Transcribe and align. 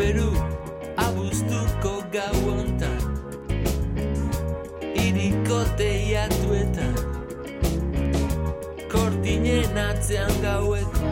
beru 0.00 0.32
abuztuko 0.96 1.90
gau 2.12 2.36
ontan 2.48 3.00
Iriko 4.96 5.58
teiatuetan 5.76 6.94
Kortinen 8.92 9.76
atzean 9.76 10.32
gaueko 10.44 11.10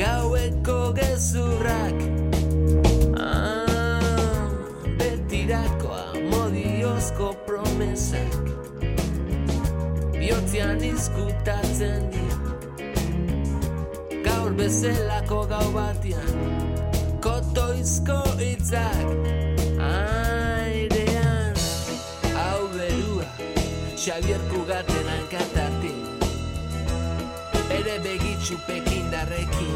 Gaueko 0.00 0.78
gezurrak. 0.96 2.00
Ah, 3.20 4.48
Betirakoa 4.96 6.06
modiozko 6.32 7.34
promesak 7.44 8.40
Biotzean 10.16 10.80
izkutatzen 10.92 12.08
dira. 12.16 12.56
Gaur 14.24 14.56
bezelako 14.56 15.44
gau 15.52 15.66
batian 15.76 16.67
kotoizko 17.20 18.18
itzak 18.38 19.08
airean 19.82 21.56
hau 22.36 22.62
berua 22.74 23.26
Xavier 23.96 24.42
Kugaten 24.50 25.08
hankatati 25.12 25.92
bere 27.70 27.96
begitxu 28.06 28.58
pekindarrekin 28.66 29.74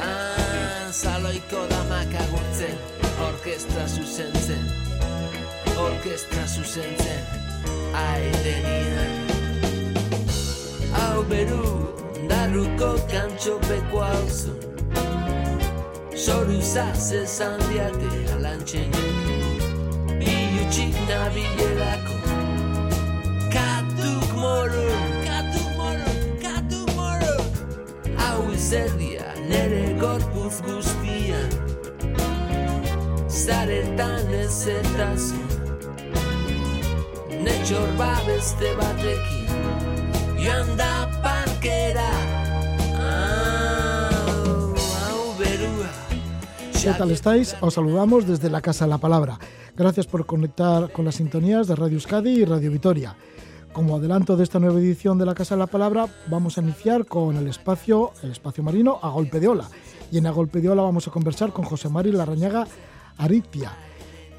ah, 0.00 0.88
Zaloiko 0.90 1.66
damak 1.72 2.14
agurtzen 2.24 2.76
orkestra 3.28 3.88
zuzentzen 3.88 4.64
orkestra 5.88 6.46
zuzentzen 6.46 7.22
airenian 8.06 9.12
hau 10.96 11.18
beru 11.28 12.01
darruko 12.32 12.90
kantxopeko 13.12 13.98
hau 14.08 14.26
Soruzaz 16.24 17.12
esan 17.22 17.58
diate 17.68 18.10
alantxen 18.34 18.90
Iutxik 20.32 20.96
nabilerako. 21.08 22.16
Katuk 23.54 24.30
moro, 24.42 24.86
katuk 25.26 25.70
moro, 25.80 26.12
katuk 26.44 26.88
moro. 26.98 27.36
Hau 28.20 28.40
izerdia 28.54 29.28
nere 29.50 29.84
gorpuz 30.02 30.62
guztian. 30.66 31.50
Zaretan 33.42 34.34
ez 34.40 34.66
etazu. 34.78 35.42
Netxor 37.44 37.88
babeste 38.00 38.74
batekin. 38.80 39.48
Joan 40.42 40.76
da 40.78 40.92
parkera 41.22 41.41
¿Qué 46.82 46.90
tal 46.94 47.12
estáis? 47.12 47.54
Os 47.60 47.74
saludamos 47.74 48.26
desde 48.26 48.50
la 48.50 48.60
Casa 48.60 48.86
de 48.86 48.90
la 48.90 48.98
Palabra. 48.98 49.38
Gracias 49.76 50.08
por 50.08 50.26
conectar 50.26 50.90
con 50.90 51.04
las 51.04 51.14
sintonías 51.14 51.68
de 51.68 51.76
Radio 51.76 51.94
Euskadi 51.94 52.30
y 52.30 52.44
Radio 52.44 52.72
Vitoria. 52.72 53.14
Como 53.72 53.94
adelanto 53.94 54.36
de 54.36 54.42
esta 54.42 54.58
nueva 54.58 54.80
edición 54.80 55.16
de 55.16 55.24
la 55.24 55.34
Casa 55.34 55.54
de 55.54 55.60
la 55.60 55.68
Palabra, 55.68 56.08
vamos 56.26 56.58
a 56.58 56.60
iniciar 56.60 57.06
con 57.06 57.36
el 57.36 57.46
espacio, 57.46 58.12
marino 58.62 58.98
a 59.00 59.10
golpe 59.10 59.38
de 59.38 59.46
ola. 59.46 59.68
Y 60.10 60.18
en 60.18 60.26
a 60.26 60.32
golpe 60.32 60.60
de 60.60 60.70
ola 60.70 60.82
vamos 60.82 61.06
a 61.06 61.12
conversar 61.12 61.52
con 61.52 61.64
José 61.64 61.88
Mari 61.88 62.10
Larrañaga 62.10 62.66
Aritia, 63.16 63.70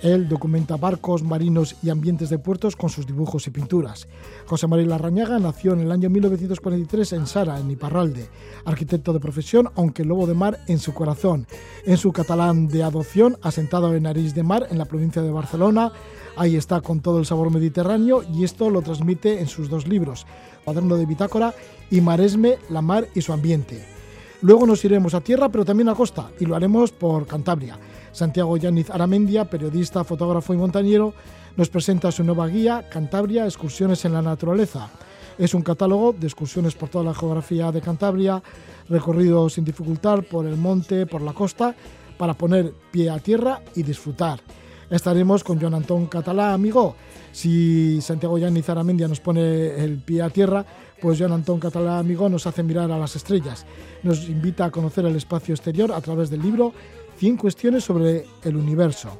él 0.04 0.28
documenta 0.28 0.76
barcos, 0.76 1.24
marinos 1.24 1.78
y 1.82 1.90
ambientes 1.90 2.30
de 2.30 2.38
puertos 2.38 2.76
con 2.76 2.90
sus 2.90 3.08
dibujos 3.08 3.48
y 3.48 3.52
pinturas. 3.52 4.08
José 4.46 4.68
María 4.68 4.86
Larrañaga 4.86 5.40
nació 5.40 5.72
en 5.72 5.80
el 5.80 5.92
año 5.92 6.10
1943 6.10 7.14
en 7.14 7.26
Sara, 7.26 7.58
en 7.58 7.72
Iparralde, 7.72 8.30
arquitecto 8.66 9.14
de 9.14 9.22
profesión, 9.22 9.70
aunque 9.76 10.04
lobo 10.04 10.28
de 10.28 10.34
mar 10.34 10.60
en 10.68 10.80
su 10.80 10.94
corazón. 10.94 11.48
En 11.86 11.96
su 11.96 12.12
catalán 12.12 12.68
de 12.68 12.84
adopción, 12.84 13.38
asentado 13.42 13.96
en 13.96 14.06
Arís 14.06 14.36
de 14.36 14.44
Mar, 14.44 14.68
en 14.70 14.78
la 14.78 14.86
provincia 14.86 15.22
de 15.22 15.32
Barcelona, 15.32 15.94
ahí 16.36 16.58
está 16.58 16.82
con 16.82 17.00
todo 17.00 17.20
el 17.20 17.26
sabor 17.26 17.50
mediterráneo 17.50 18.24
y 18.24 18.44
esto 18.44 18.70
lo 18.70 18.82
transmite 18.82 19.40
en 19.40 19.48
sus 19.48 19.70
dos 19.70 19.88
libros, 19.88 20.28
Cuaderno 20.66 20.98
de 20.98 21.06
Bitácora 21.06 21.54
y 21.90 22.02
Maresme, 22.02 22.58
la 22.70 22.82
mar 22.82 23.08
y 23.16 23.22
su 23.22 23.32
ambiente. 23.32 23.86
Luego 24.42 24.68
nos 24.68 24.84
iremos 24.84 25.14
a 25.14 25.22
tierra, 25.22 25.48
pero 25.48 25.64
también 25.64 25.88
a 25.88 25.96
costa, 25.96 26.30
y 26.38 26.46
lo 26.46 26.58
haremos 26.58 26.92
por 26.92 27.26
Cantabria. 27.26 27.80
Santiago 28.14 28.56
Yáñez 28.58 28.92
Aramendia, 28.92 29.46
periodista, 29.46 30.04
fotógrafo 30.04 30.54
y 30.54 30.58
montañero, 30.58 31.14
nos 31.58 31.70
presenta 31.70 32.12
su 32.12 32.24
nueva 32.24 32.48
guía, 32.48 32.88
Cantabria, 32.90 33.46
Excursiones 33.46 34.06
en 34.06 34.14
la 34.14 34.22
Naturaleza. 34.22 34.90
Es 35.38 35.56
un 35.56 35.64
catálogo 35.64 36.14
de 36.14 36.28
excursiones 36.28 36.76
por 36.76 36.90
toda 36.90 37.06
la 37.06 37.16
geografía 37.16 37.72
de 37.72 37.82
Cantabria, 37.82 38.42
recorrido 38.88 39.50
sin 39.50 39.66
dificultad 39.66 40.24
por 40.30 40.46
el 40.46 40.58
monte, 40.58 41.08
por 41.08 41.24
la 41.24 41.34
costa, 41.34 41.76
para 42.18 42.36
poner 42.36 42.72
pie 42.92 43.10
a 43.10 43.18
tierra 43.18 43.62
y 43.76 43.82
disfrutar. 43.82 44.40
Estaremos 44.92 45.44
con 45.44 45.60
Joan 45.60 45.74
Antón 45.74 46.06
Catalá, 46.06 46.54
amigo. 46.54 46.96
Si 47.32 48.00
Santiago 48.00 48.38
Yáñez 48.38 48.70
Aramendia 48.70 49.08
nos 49.08 49.20
pone 49.20 49.84
el 49.84 49.98
pie 49.98 50.22
a 50.22 50.30
tierra, 50.30 50.64
pues 51.02 51.18
Joan 51.18 51.32
Antón 51.32 51.60
Catalá, 51.60 51.98
amigo, 51.98 52.30
nos 52.30 52.46
hace 52.46 52.62
mirar 52.62 52.92
a 52.92 53.00
las 53.00 53.16
estrellas. 53.16 53.66
Nos 54.04 54.30
invita 54.30 54.66
a 54.66 54.72
conocer 54.72 55.04
el 55.06 55.16
espacio 55.16 55.56
exterior 55.56 55.92
a 55.92 56.02
través 56.02 56.30
del 56.30 56.44
libro 56.44 56.74
100 57.18 57.38
cuestiones 57.38 57.84
sobre 57.84 58.26
el 58.44 58.56
universo. 58.56 59.20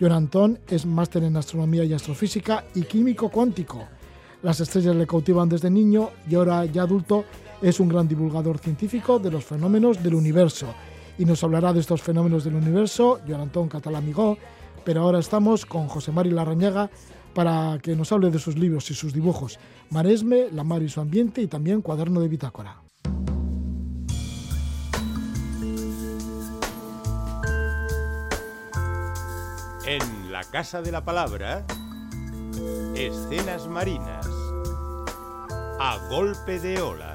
John 0.00 0.12
Antón 0.12 0.58
es 0.68 0.84
máster 0.84 1.22
en 1.24 1.36
astronomía 1.36 1.84
y 1.84 1.92
astrofísica 1.92 2.64
y 2.74 2.82
químico 2.82 3.28
cuántico. 3.28 3.86
Las 4.42 4.58
estrellas 4.60 4.96
le 4.96 5.06
cautivan 5.06 5.48
desde 5.48 5.70
niño 5.70 6.10
y 6.28 6.34
ahora 6.34 6.64
ya 6.64 6.82
adulto 6.82 7.24
es 7.60 7.78
un 7.78 7.88
gran 7.88 8.08
divulgador 8.08 8.58
científico 8.58 9.18
de 9.18 9.30
los 9.30 9.44
fenómenos 9.44 10.02
del 10.02 10.16
universo. 10.16 10.74
Y 11.18 11.24
nos 11.24 11.44
hablará 11.44 11.72
de 11.72 11.80
estos 11.80 12.02
fenómenos 12.02 12.42
del 12.42 12.56
universo 12.56 13.20
John 13.28 13.42
Antón 13.42 13.68
Catalamigó, 13.68 14.36
pero 14.84 15.02
ahora 15.02 15.20
estamos 15.20 15.64
con 15.64 15.86
José 15.86 16.10
Mari 16.10 16.30
Larrañaga 16.30 16.90
para 17.34 17.78
que 17.80 17.94
nos 17.94 18.10
hable 18.12 18.30
de 18.30 18.38
sus 18.38 18.58
libros 18.58 18.90
y 18.90 18.94
sus 18.94 19.12
dibujos, 19.12 19.58
Maresme, 19.90 20.48
la 20.52 20.64
mar 20.64 20.82
y 20.82 20.88
su 20.88 21.00
ambiente 21.00 21.40
y 21.40 21.46
también 21.46 21.80
Cuaderno 21.80 22.20
de 22.20 22.28
Bitácora. 22.28 22.82
En 29.84 30.30
la 30.30 30.44
Casa 30.44 30.80
de 30.80 30.92
la 30.92 31.04
Palabra, 31.04 31.64
escenas 32.94 33.66
marinas, 33.66 34.28
a 35.80 35.98
golpe 36.08 36.60
de 36.60 36.80
olas. 36.80 37.11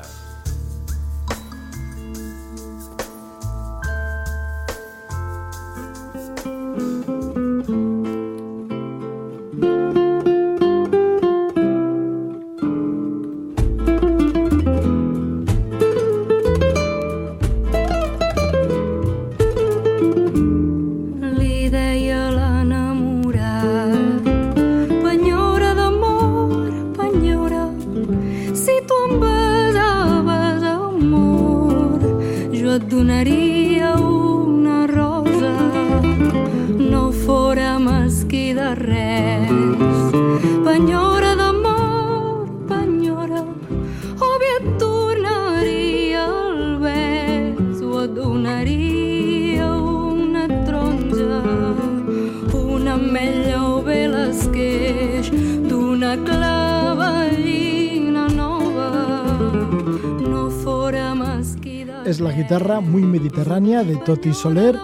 De 63.47 63.95
Toti 64.05 64.33
Soler 64.33 64.77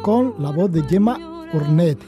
con 0.00 0.32
la 0.38 0.50
voz 0.50 0.72
de 0.72 0.82
Gemma 0.84 1.18
Urnet. 1.52 1.98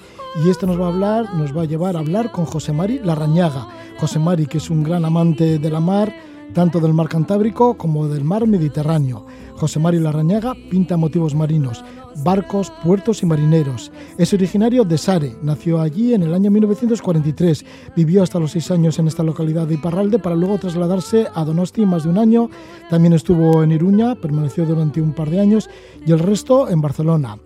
Y 0.43 0.49
esto 0.49 0.67
nos 0.67 0.81
va 0.81 0.87
a 0.87 0.89
hablar, 0.89 1.35
nos 1.35 1.55
va 1.55 1.63
a 1.63 1.65
llevar 1.67 1.97
a 1.97 1.99
hablar 1.99 2.33
con 2.33 2.47
José 2.47 2.73
Mari 2.73 3.01
Larrañaga. 3.01 3.69
José 4.01 4.19
Mari, 4.19 4.47
que 4.47 4.57
es 4.57 4.71
un 4.71 4.83
gran 4.83 5.05
amante 5.05 5.59
de 5.59 5.71
la 5.71 5.81
mar, 5.81 6.11
tanto 6.55 6.81
del 6.81 6.95
mar 6.95 7.11
Cantábrico 7.11 7.77
como 7.77 8.09
del 8.09 8.25
mar 8.25 8.47
Mediterráneo. 8.47 9.27
José 9.57 9.81
Mario 9.81 10.01
Larrañaga 10.01 10.55
pinta 10.71 10.97
motivos 10.97 11.35
marinos, 11.35 11.85
barcos, 12.25 12.73
puertos 12.83 13.23
y 13.23 13.27
marineros. 13.27 13.93
Es 14.19 14.33
originario 14.33 14.83
de 14.83 14.99
Sare, 14.99 15.37
nació 15.43 15.81
allí 15.81 16.13
en 16.13 16.25
el 16.25 16.35
año 16.35 16.51
1943, 16.51 17.65
vivió 17.95 18.25
hasta 18.25 18.41
los 18.41 18.51
seis 18.51 18.69
años 18.73 18.99
en 18.99 19.07
esta 19.07 19.23
localidad 19.23 19.69
de 19.69 19.75
Iparralde 19.75 20.19
para 20.19 20.35
luego 20.35 20.59
trasladarse 20.59 21.29
a 21.33 21.45
Donosti 21.45 21.87
más 21.87 22.03
de 22.03 22.11
un 22.11 22.19
año, 22.19 22.51
también 22.91 23.13
estuvo 23.13 23.63
en 23.63 23.71
Iruña, 23.71 24.17
permaneció 24.17 24.67
durante 24.67 25.01
un 25.01 25.13
par 25.13 25.31
de 25.31 25.39
años 25.39 25.71
y 26.05 26.11
el 26.11 26.19
resto 26.19 26.69
en 26.69 26.81
Barcelona. 26.81 27.39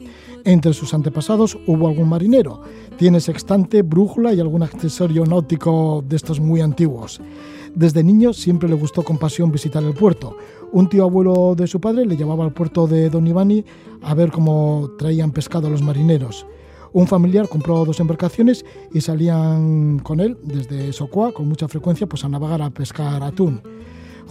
Entre 0.45 0.73
sus 0.73 0.95
antepasados 0.95 1.59
hubo 1.67 1.89
algún 1.89 2.09
marinero. 2.09 2.63
Tiene 2.97 3.21
sextante, 3.21 3.83
brújula 3.83 4.33
y 4.33 4.41
algún 4.41 4.63
accesorio 4.63 5.27
náutico 5.27 6.03
de 6.09 6.17
estos 6.17 6.41
muy 6.41 6.63
antiguos. 6.63 7.21
Desde 7.75 8.03
niño 8.03 8.33
siempre 8.33 8.69
le 8.69 8.77
gustó 8.77 9.03
con 9.03 9.19
pasión 9.19 9.53
visitar 9.53 9.83
el 9.83 9.93
puerto. 9.93 10.39
Un 10.73 10.89
tío 10.89 11.05
abuelo 11.05 11.55
de 11.55 11.67
su 11.67 11.83
padre 11.83 12.07
le 12.07 12.17
llevaba 12.17 12.45
al 12.45 12.55
puerto 12.55 12.87
de 12.87 13.11
Don 13.11 13.27
Ivani 13.27 13.63
a 14.01 14.15
ver 14.15 14.33
cómo 14.33 14.91
traían 14.99 15.33
pescado 15.33 15.69
los 15.69 15.83
marineros. 15.83 16.47
Un 16.93 17.07
familiar 17.07 17.49
compró 17.49 17.85
dos 17.85 18.01
embarcaciones 18.01 18.65
y 18.93 19.01
salían 19.01 19.99
con 20.01 20.21
él 20.21 20.37
desde 20.43 20.93
Socoa 20.93 21.33
con 21.33 21.49
mucha 21.49 21.69
frecuencia 21.69 22.07
pues, 22.07 22.25
a 22.25 22.29
navegar 22.29 22.61
a 22.61 22.71
pescar 22.71 23.23
atún. 23.23 23.63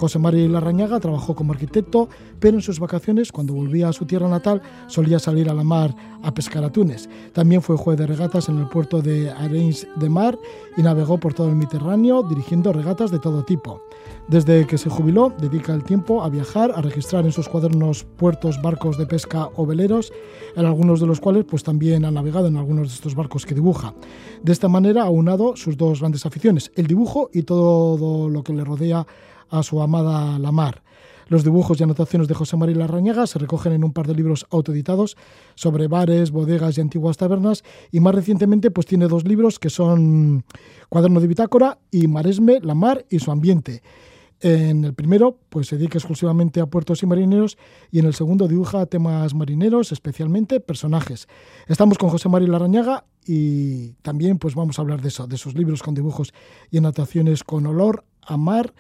José 0.02 0.18
María 0.18 0.50
Larrañaga 0.50 1.00
trabajó 1.00 1.36
como 1.36 1.54
arquitecto, 1.54 2.10
pero 2.40 2.58
en 2.58 2.64
sus 2.64 2.80
vacaciones, 2.80 3.32
cuando 3.32 3.54
volvía 3.54 3.88
a 3.88 3.94
su 3.94 4.06
tierra 4.08 4.28
natal, 4.28 4.60
solía 4.88 5.20
salir 5.20 5.48
a 5.48 5.54
la 5.54 5.64
mar 5.64 5.96
a 6.24 6.34
pescar 6.34 6.64
atunes. 6.64 7.08
También 7.34 7.62
fue 7.62 7.78
juez 7.78 8.00
de 8.00 8.08
regatas 8.08 8.50
en 8.50 8.58
el 8.58 8.68
puerto 8.68 9.04
de 9.04 9.30
Arenys 9.30 9.88
de 9.98 10.10
Mar 10.10 10.40
y 10.76 10.82
navegó 10.82 11.20
por 11.20 11.36
todo 11.36 11.50
el 11.50 11.56
Mediterráneo 11.56 12.24
dirigiendo 12.24 12.74
regatas 12.74 13.12
de 13.12 13.20
todo 13.20 13.46
tipo. 13.46 13.80
Desde 14.28 14.66
que 14.66 14.80
se 14.80 14.90
jubiló, 14.90 15.32
dedica 15.40 15.72
el 15.72 15.84
tiempo 15.84 16.24
a 16.24 16.30
viajar, 16.30 16.72
a 16.76 16.82
registrar 16.82 17.26
en 17.26 17.32
sus 17.32 17.48
cuadernos 17.48 18.04
puertos, 18.04 18.60
barcos 18.60 18.98
de 18.98 19.06
pesca 19.06 19.50
o 19.56 19.68
veleros, 19.68 20.12
en 20.56 20.66
algunos 20.66 21.00
de 21.00 21.06
los 21.06 21.20
cuales 21.20 21.46
pues 21.46 21.64
también 21.64 22.06
ha 22.06 22.12
navegado 22.12 22.48
en 22.48 22.58
algunos 22.58 22.88
de 22.88 22.96
estos 22.96 23.14
barcos 23.14 23.46
que 23.46 23.54
dibuja. 23.54 23.94
De 24.42 24.52
esta 24.52 24.68
manera 24.68 25.04
ha 25.04 25.10
unado 25.12 25.56
sus 25.56 25.78
dos 25.78 26.00
grandes 26.00 26.26
aficiones, 26.26 26.72
el 26.76 26.88
dibujo 26.88 27.30
y 27.32 27.44
todo 27.44 28.30
lo 28.30 28.44
que 28.44 28.54
le 28.54 28.64
rodea 28.64 29.06
a 29.52 29.62
su 29.64 29.82
amada 29.82 30.40
la 30.40 30.52
mar. 30.52 30.82
Los 31.32 31.46
dibujos 31.46 31.80
y 31.80 31.84
anotaciones 31.84 32.28
de 32.28 32.34
José 32.34 32.58
María 32.58 32.76
Larrañaga 32.76 33.26
se 33.26 33.40
recogen 33.40 33.72
en 33.72 33.86
un 33.86 33.94
par 33.94 34.06
de 34.06 34.14
libros 34.14 34.46
autoeditados 34.50 35.16
sobre 35.56 35.88
bares, 35.88 36.32
bodegas 36.32 36.78
y 36.78 36.82
antiguas 36.82 37.16
tabernas 37.16 37.64
y 37.90 38.02
más 38.02 38.14
recientemente 38.14 38.70
pues 38.70 38.86
tiene 38.86 39.08
dos 39.08 39.26
libros 39.26 39.58
que 39.58 39.70
son 39.70 40.44
Cuaderno 40.90 41.22
de 41.22 41.28
Bitácora 41.28 41.80
y 41.90 42.08
Maresme, 42.08 42.60
la 42.62 42.76
mar 42.76 43.06
y 43.10 43.20
su 43.20 43.32
ambiente. 43.32 43.82
En 44.42 44.84
el 44.84 44.94
primero 44.94 45.38
pues 45.48 45.68
se 45.68 45.78
dedica 45.78 46.00
exclusivamente 46.00 46.60
a 46.60 46.66
puertos 46.66 47.02
y 47.02 47.06
marineros 47.06 47.58
y 47.92 48.00
en 48.00 48.08
el 48.08 48.14
segundo 48.14 48.50
dibuja 48.50 48.86
temas 48.88 49.34
marineros, 49.34 49.94
especialmente 49.94 50.60
personajes. 50.60 51.30
Estamos 51.68 51.98
con 51.98 52.10
José 52.10 52.28
María 52.28 52.50
Larrañaga 52.50 53.06
y 53.26 53.94
también 54.02 54.38
pues 54.38 54.54
vamos 54.54 54.80
a 54.80 54.82
hablar 54.82 55.02
de 55.02 55.08
eso, 55.08 55.28
de 55.28 55.38
sus 55.38 55.56
libros 55.56 55.82
con 55.82 55.94
dibujos 55.94 56.34
y 56.72 56.80
anotaciones 56.80 57.46
con 57.46 57.66
olor 57.68 58.04
a 58.22 58.36
mar 58.36 58.74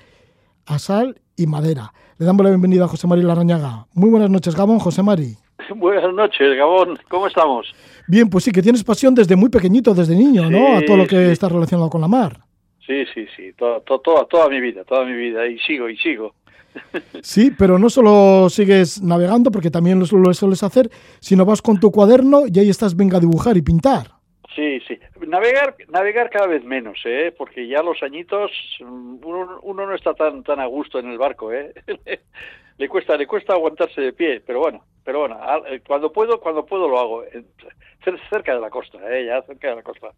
a 0.65 0.79
sal 0.79 1.19
y 1.35 1.47
madera. 1.47 1.93
Le 2.17 2.25
damos 2.25 2.43
la 2.43 2.49
bienvenida 2.49 2.85
a 2.85 2.87
José 2.87 3.07
Mari 3.07 3.23
Larrañaga. 3.23 3.87
Muy 3.93 4.09
buenas 4.09 4.29
noches, 4.29 4.55
Gabón, 4.55 4.79
José 4.79 5.03
Mari. 5.03 5.35
Buenas 5.75 6.13
noches, 6.13 6.57
Gabón. 6.57 6.97
¿Cómo 7.09 7.27
estamos? 7.27 7.73
Bien, 8.07 8.29
pues 8.29 8.43
sí, 8.43 8.51
que 8.51 8.61
tienes 8.61 8.83
pasión 8.83 9.15
desde 9.15 9.35
muy 9.35 9.49
pequeñito, 9.49 9.93
desde 9.93 10.15
niño, 10.15 10.49
¿no? 10.49 10.77
A 10.77 10.81
todo 10.85 10.97
lo 10.97 11.07
que 11.07 11.31
está 11.31 11.49
relacionado 11.49 11.89
con 11.89 12.01
la 12.01 12.07
mar. 12.07 12.39
Sí, 12.85 13.05
sí, 13.13 13.25
sí, 13.35 13.53
toda, 13.57 13.79
toda, 13.81 14.25
toda 14.25 14.49
mi 14.49 14.59
vida, 14.59 14.83
toda 14.83 15.05
mi 15.05 15.13
vida, 15.13 15.47
y 15.47 15.57
sigo, 15.59 15.89
y 15.89 15.97
sigo. 15.97 16.33
Sí, 17.21 17.51
pero 17.57 17.77
no 17.77 17.89
solo 17.89 18.49
sigues 18.49 19.01
navegando, 19.01 19.51
porque 19.51 19.69
también 19.69 19.99
lo, 19.99 20.05
lo 20.17 20.33
sueles 20.33 20.63
hacer, 20.63 20.89
sino 21.19 21.45
vas 21.45 21.61
con 21.61 21.79
tu 21.79 21.91
cuaderno 21.91 22.43
y 22.51 22.59
ahí 22.59 22.69
estás, 22.69 22.95
venga 22.95 23.17
a 23.17 23.19
dibujar 23.19 23.57
y 23.57 23.61
pintar. 23.61 24.20
Sí, 24.55 24.81
sí. 24.87 24.99
Navegar, 25.27 25.75
navegar 25.87 26.29
cada 26.29 26.47
vez 26.47 26.63
menos, 26.63 26.99
¿eh? 27.05 27.33
Porque 27.37 27.67
ya 27.67 27.81
los 27.81 28.03
añitos, 28.03 28.51
uno, 28.81 29.59
uno 29.61 29.85
no 29.85 29.95
está 29.95 30.13
tan 30.13 30.43
tan 30.43 30.59
a 30.59 30.65
gusto 30.65 30.99
en 30.99 31.09
el 31.09 31.17
barco, 31.17 31.53
¿eh? 31.53 31.73
le 32.77 32.89
cuesta, 32.89 33.15
le 33.15 33.27
cuesta 33.27 33.53
aguantarse 33.53 34.01
de 34.01 34.13
pie, 34.13 34.41
pero 34.45 34.59
bueno, 34.59 34.83
pero 35.03 35.19
bueno, 35.19 35.37
eh, 35.67 35.81
cuando 35.85 36.11
puedo, 36.11 36.39
cuando 36.39 36.65
puedo 36.65 36.87
lo 36.87 36.99
hago, 36.99 37.23
cerca 38.29 38.53
de 38.53 38.61
la 38.61 38.69
costa, 38.69 38.97
¿eh? 39.09 39.25
Ya 39.25 39.41
cerca 39.43 39.69
de 39.69 39.75
la 39.75 39.83
costa. 39.83 40.09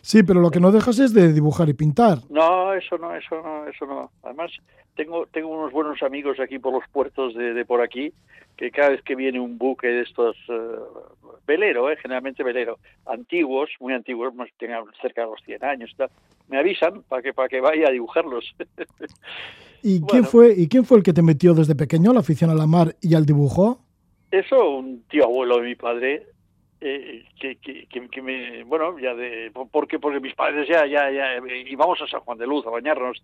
Sí, 0.00 0.22
pero 0.22 0.40
lo 0.40 0.50
que 0.50 0.60
no 0.60 0.72
dejas 0.72 0.98
es 0.98 1.14
de 1.14 1.32
dibujar 1.32 1.68
y 1.68 1.74
pintar. 1.74 2.18
No, 2.28 2.74
eso 2.74 2.98
no, 2.98 3.14
eso 3.14 3.40
no, 3.42 3.66
eso 3.68 3.86
no. 3.86 4.10
Además, 4.22 4.50
tengo, 4.96 5.26
tengo 5.26 5.48
unos 5.48 5.72
buenos 5.72 6.02
amigos 6.02 6.40
aquí 6.40 6.58
por 6.58 6.72
los 6.72 6.82
puertos 6.90 7.34
de, 7.34 7.54
de 7.54 7.64
por 7.64 7.80
aquí, 7.80 8.12
que 8.56 8.70
cada 8.70 8.90
vez 8.90 9.02
que 9.02 9.14
viene 9.14 9.40
un 9.40 9.58
buque 9.58 9.86
de 9.86 10.02
estos, 10.02 10.36
uh, 10.48 11.38
velero, 11.46 11.90
eh, 11.90 11.96
generalmente 12.00 12.42
velero, 12.42 12.78
antiguos, 13.06 13.70
muy 13.80 13.92
antiguos, 13.92 14.32
tengan 14.58 14.84
cerca 15.00 15.22
de 15.22 15.28
los 15.28 15.40
100 15.44 15.64
años, 15.64 15.90
tal, 15.96 16.10
me 16.48 16.58
avisan 16.58 17.02
para 17.08 17.22
que, 17.22 17.32
para 17.32 17.48
que 17.48 17.60
vaya 17.60 17.88
a 17.88 17.92
dibujarlos. 17.92 18.54
¿Y, 19.82 20.00
quién 20.02 20.24
fue, 20.24 20.54
¿Y 20.56 20.68
quién 20.68 20.84
fue 20.84 20.98
el 20.98 21.02
que 21.02 21.12
te 21.12 21.22
metió 21.22 21.54
desde 21.54 21.74
pequeño 21.74 22.12
la 22.12 22.20
afición 22.20 22.50
a 22.50 22.54
la 22.54 22.66
mar 22.66 22.94
y 23.00 23.14
al 23.14 23.26
dibujo? 23.26 23.80
Eso, 24.32 24.70
un 24.78 25.02
tío 25.08 25.24
abuelo 25.24 25.58
de 25.58 25.62
mi 25.62 25.74
padre, 25.74 26.26
eh, 26.80 27.22
que, 27.38 27.56
que, 27.56 27.86
que, 27.86 28.22
me, 28.22 28.64
bueno, 28.64 28.98
ya 28.98 29.14
de, 29.14 29.52
porque, 29.70 29.98
porque 29.98 30.20
mis 30.20 30.34
padres 30.34 30.66
ya, 30.66 30.86
ya, 30.86 31.10
ya 31.10 31.36
íbamos 31.66 32.00
a 32.00 32.06
San 32.06 32.20
Juan 32.20 32.38
de 32.38 32.46
Luz 32.46 32.66
a 32.66 32.70
bañarnos, 32.70 33.20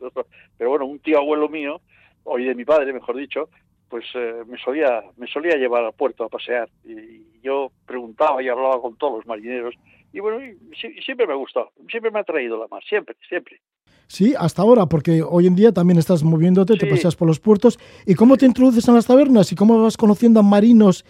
pero 0.59 0.69
bueno, 0.69 0.85
un 0.85 0.99
tío 0.99 1.17
abuelo 1.17 1.49
mío, 1.49 1.81
hoy 2.25 2.45
de 2.45 2.55
mi 2.55 2.67
padre, 2.67 2.93
mejor 2.93 3.17
dicho, 3.17 3.49
pues 3.89 4.05
eh, 4.15 4.43
me 4.47 4.59
solía 4.59 5.03
me 5.17 5.27
solía 5.27 5.57
llevar 5.57 5.83
al 5.83 5.95
puerto 5.95 6.25
a 6.25 6.29
pasear 6.29 6.69
y, 6.85 7.41
yo 7.41 7.73
preguntaba 7.87 8.43
y 8.43 8.49
hablaba 8.49 8.79
con 8.83 8.99
todos 8.99 9.17
los 9.17 9.27
marineros 9.27 9.75
y 10.13 10.21
bueno, 10.21 10.45
y, 10.45 10.59
siempre 11.01 11.27
me 11.27 11.33
ha 11.33 11.37
gustado, 11.37 11.73
siempre 11.89 12.11
me 12.11 12.19
ha 12.19 12.25
traído 12.25 12.59
la 12.59 12.69
mar, 12.69 12.83
siempre, 12.85 13.17
siempre. 13.27 13.63
Sí, 14.09 14.35
hasta 14.39 14.63
ahora, 14.63 14.87
porque 14.87 15.23
hoy 15.23 15.47
en 15.47 15.55
día 15.55 15.71
también 15.71 15.99
estás 15.99 16.25
moviéndote, 16.25 16.77
te 16.77 16.87
paseas 16.87 17.15
por 17.15 17.29
los 17.29 17.41
puertos. 17.41 17.79
¿Y 18.07 18.15
cómo 18.15 18.39
te 18.39 18.47
introduces 18.47 18.89
en 18.89 18.95
las 18.95 19.07
tabernas 19.07 19.53
y 19.53 19.55
cómo 19.55 19.83
vas 19.83 19.99
conociendo 19.99 20.41
a 20.41 20.43
marinos 20.43 21.05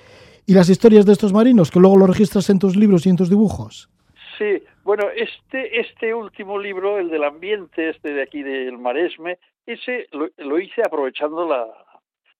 y 0.46 0.54
las 0.54 0.68
historias 0.68 1.06
de 1.06 1.12
estos 1.12 1.32
marinos, 1.32 1.70
que 1.70 1.78
luego 1.78 1.96
lo 1.96 2.06
registras 2.06 2.50
en 2.50 2.58
tus 2.58 2.74
libros 2.74 3.06
y 3.06 3.10
en 3.10 3.16
tus 3.16 3.30
dibujos? 3.30 3.88
Sí, 4.36 4.62
bueno, 4.82 5.08
este, 5.14 5.80
este 5.80 6.12
último 6.12 6.58
libro, 6.58 6.98
el 6.98 7.08
del 7.08 7.22
ambiente, 7.22 7.90
este 7.90 8.12
de 8.12 8.22
aquí 8.22 8.42
del 8.42 8.78
Maresme, 8.78 9.38
ese 9.66 10.08
lo, 10.12 10.58
hice 10.58 10.82
aprovechando 10.84 11.46
la, 11.46 11.66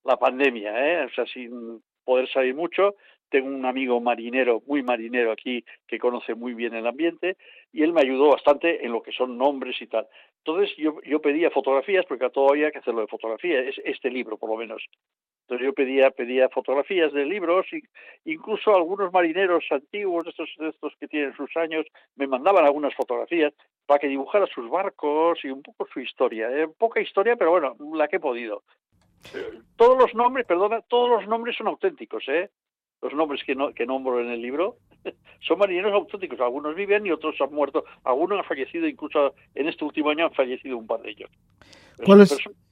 la 0.03 0.17
pandemia, 0.17 0.71
¿eh? 0.75 1.05
o 1.05 1.09
sea, 1.09 1.25
sin 1.27 1.81
poder 2.03 2.27
salir 2.29 2.55
mucho. 2.55 2.95
Tengo 3.29 3.47
un 3.47 3.65
amigo 3.65 4.01
marinero, 4.01 4.63
muy 4.65 4.81
marinero 4.81 5.31
aquí, 5.31 5.63
que 5.87 5.99
conoce 5.99 6.33
muy 6.33 6.55
bien 6.55 6.73
el 6.73 6.87
ambiente, 6.87 7.37
y 7.71 7.83
él 7.83 7.93
me 7.93 8.01
ayudó 8.01 8.29
bastante 8.29 8.83
en 8.83 8.91
lo 8.91 9.03
que 9.03 9.11
son 9.11 9.37
nombres 9.37 9.79
y 9.79 9.85
tal. 9.85 10.07
Entonces 10.45 10.75
yo, 10.77 11.01
yo 11.03 11.21
pedía 11.21 11.51
fotografías, 11.51 12.05
porque 12.05 12.25
a 12.25 12.29
todo 12.29 12.49
había 12.49 12.71
que 12.71 12.79
hacerlo 12.79 13.01
de 13.01 13.07
fotografía, 13.07 13.59
es 13.59 13.75
este 13.83 14.09
libro 14.09 14.37
por 14.37 14.49
lo 14.49 14.57
menos. 14.57 14.83
Entonces 15.41 15.65
yo 15.65 15.73
pedía, 15.73 16.11
pedía 16.11 16.49
fotografías 16.49 17.11
de 17.11 17.25
libros, 17.25 17.65
y 17.71 17.81
incluso 18.31 18.75
algunos 18.75 19.11
marineros 19.11 19.65
antiguos, 19.71 20.23
de 20.23 20.29
estos, 20.31 20.49
estos 20.59 20.93
que 20.99 21.07
tienen 21.07 21.35
sus 21.35 21.55
años, 21.57 21.85
me 22.15 22.27
mandaban 22.27 22.65
algunas 22.65 22.93
fotografías 22.95 23.53
para 23.85 23.99
que 23.99 24.07
dibujara 24.07 24.45
sus 24.47 24.69
barcos 24.69 25.43
y 25.43 25.49
un 25.49 25.61
poco 25.61 25.87
su 25.91 25.99
historia. 25.99 26.49
¿eh? 26.51 26.67
Poca 26.77 27.01
historia, 27.01 27.35
pero 27.35 27.51
bueno, 27.51 27.75
la 27.93 28.07
que 28.07 28.17
he 28.17 28.19
podido. 28.19 28.63
Todos 29.75 29.97
los 29.97 30.13
nombres, 30.13 30.45
perdona, 30.45 30.81
todos 30.81 31.09
los 31.09 31.27
nombres 31.27 31.57
son 31.57 31.67
auténticos, 31.67 32.23
¿eh? 32.29 32.49
Los 33.01 33.13
nombres 33.13 33.43
que, 33.43 33.55
no, 33.55 33.73
que 33.73 33.85
nombro 33.85 34.19
en 34.21 34.29
el 34.29 34.41
libro 34.41 34.77
son 35.41 35.59
marineros 35.59 35.93
auténticos. 35.93 36.39
Algunos 36.39 36.75
viven 36.75 37.05
y 37.05 37.11
otros 37.11 37.35
han 37.41 37.53
muerto. 37.53 37.85
Algunos 38.03 38.39
han 38.39 38.45
fallecido, 38.45 38.87
incluso 38.87 39.33
en 39.55 39.67
este 39.67 39.85
último 39.85 40.09
año 40.09 40.25
han 40.25 40.33
fallecido 40.33 40.77
un 40.77 40.87
par 40.87 41.01
de 41.01 41.11
ellos. 41.11 41.29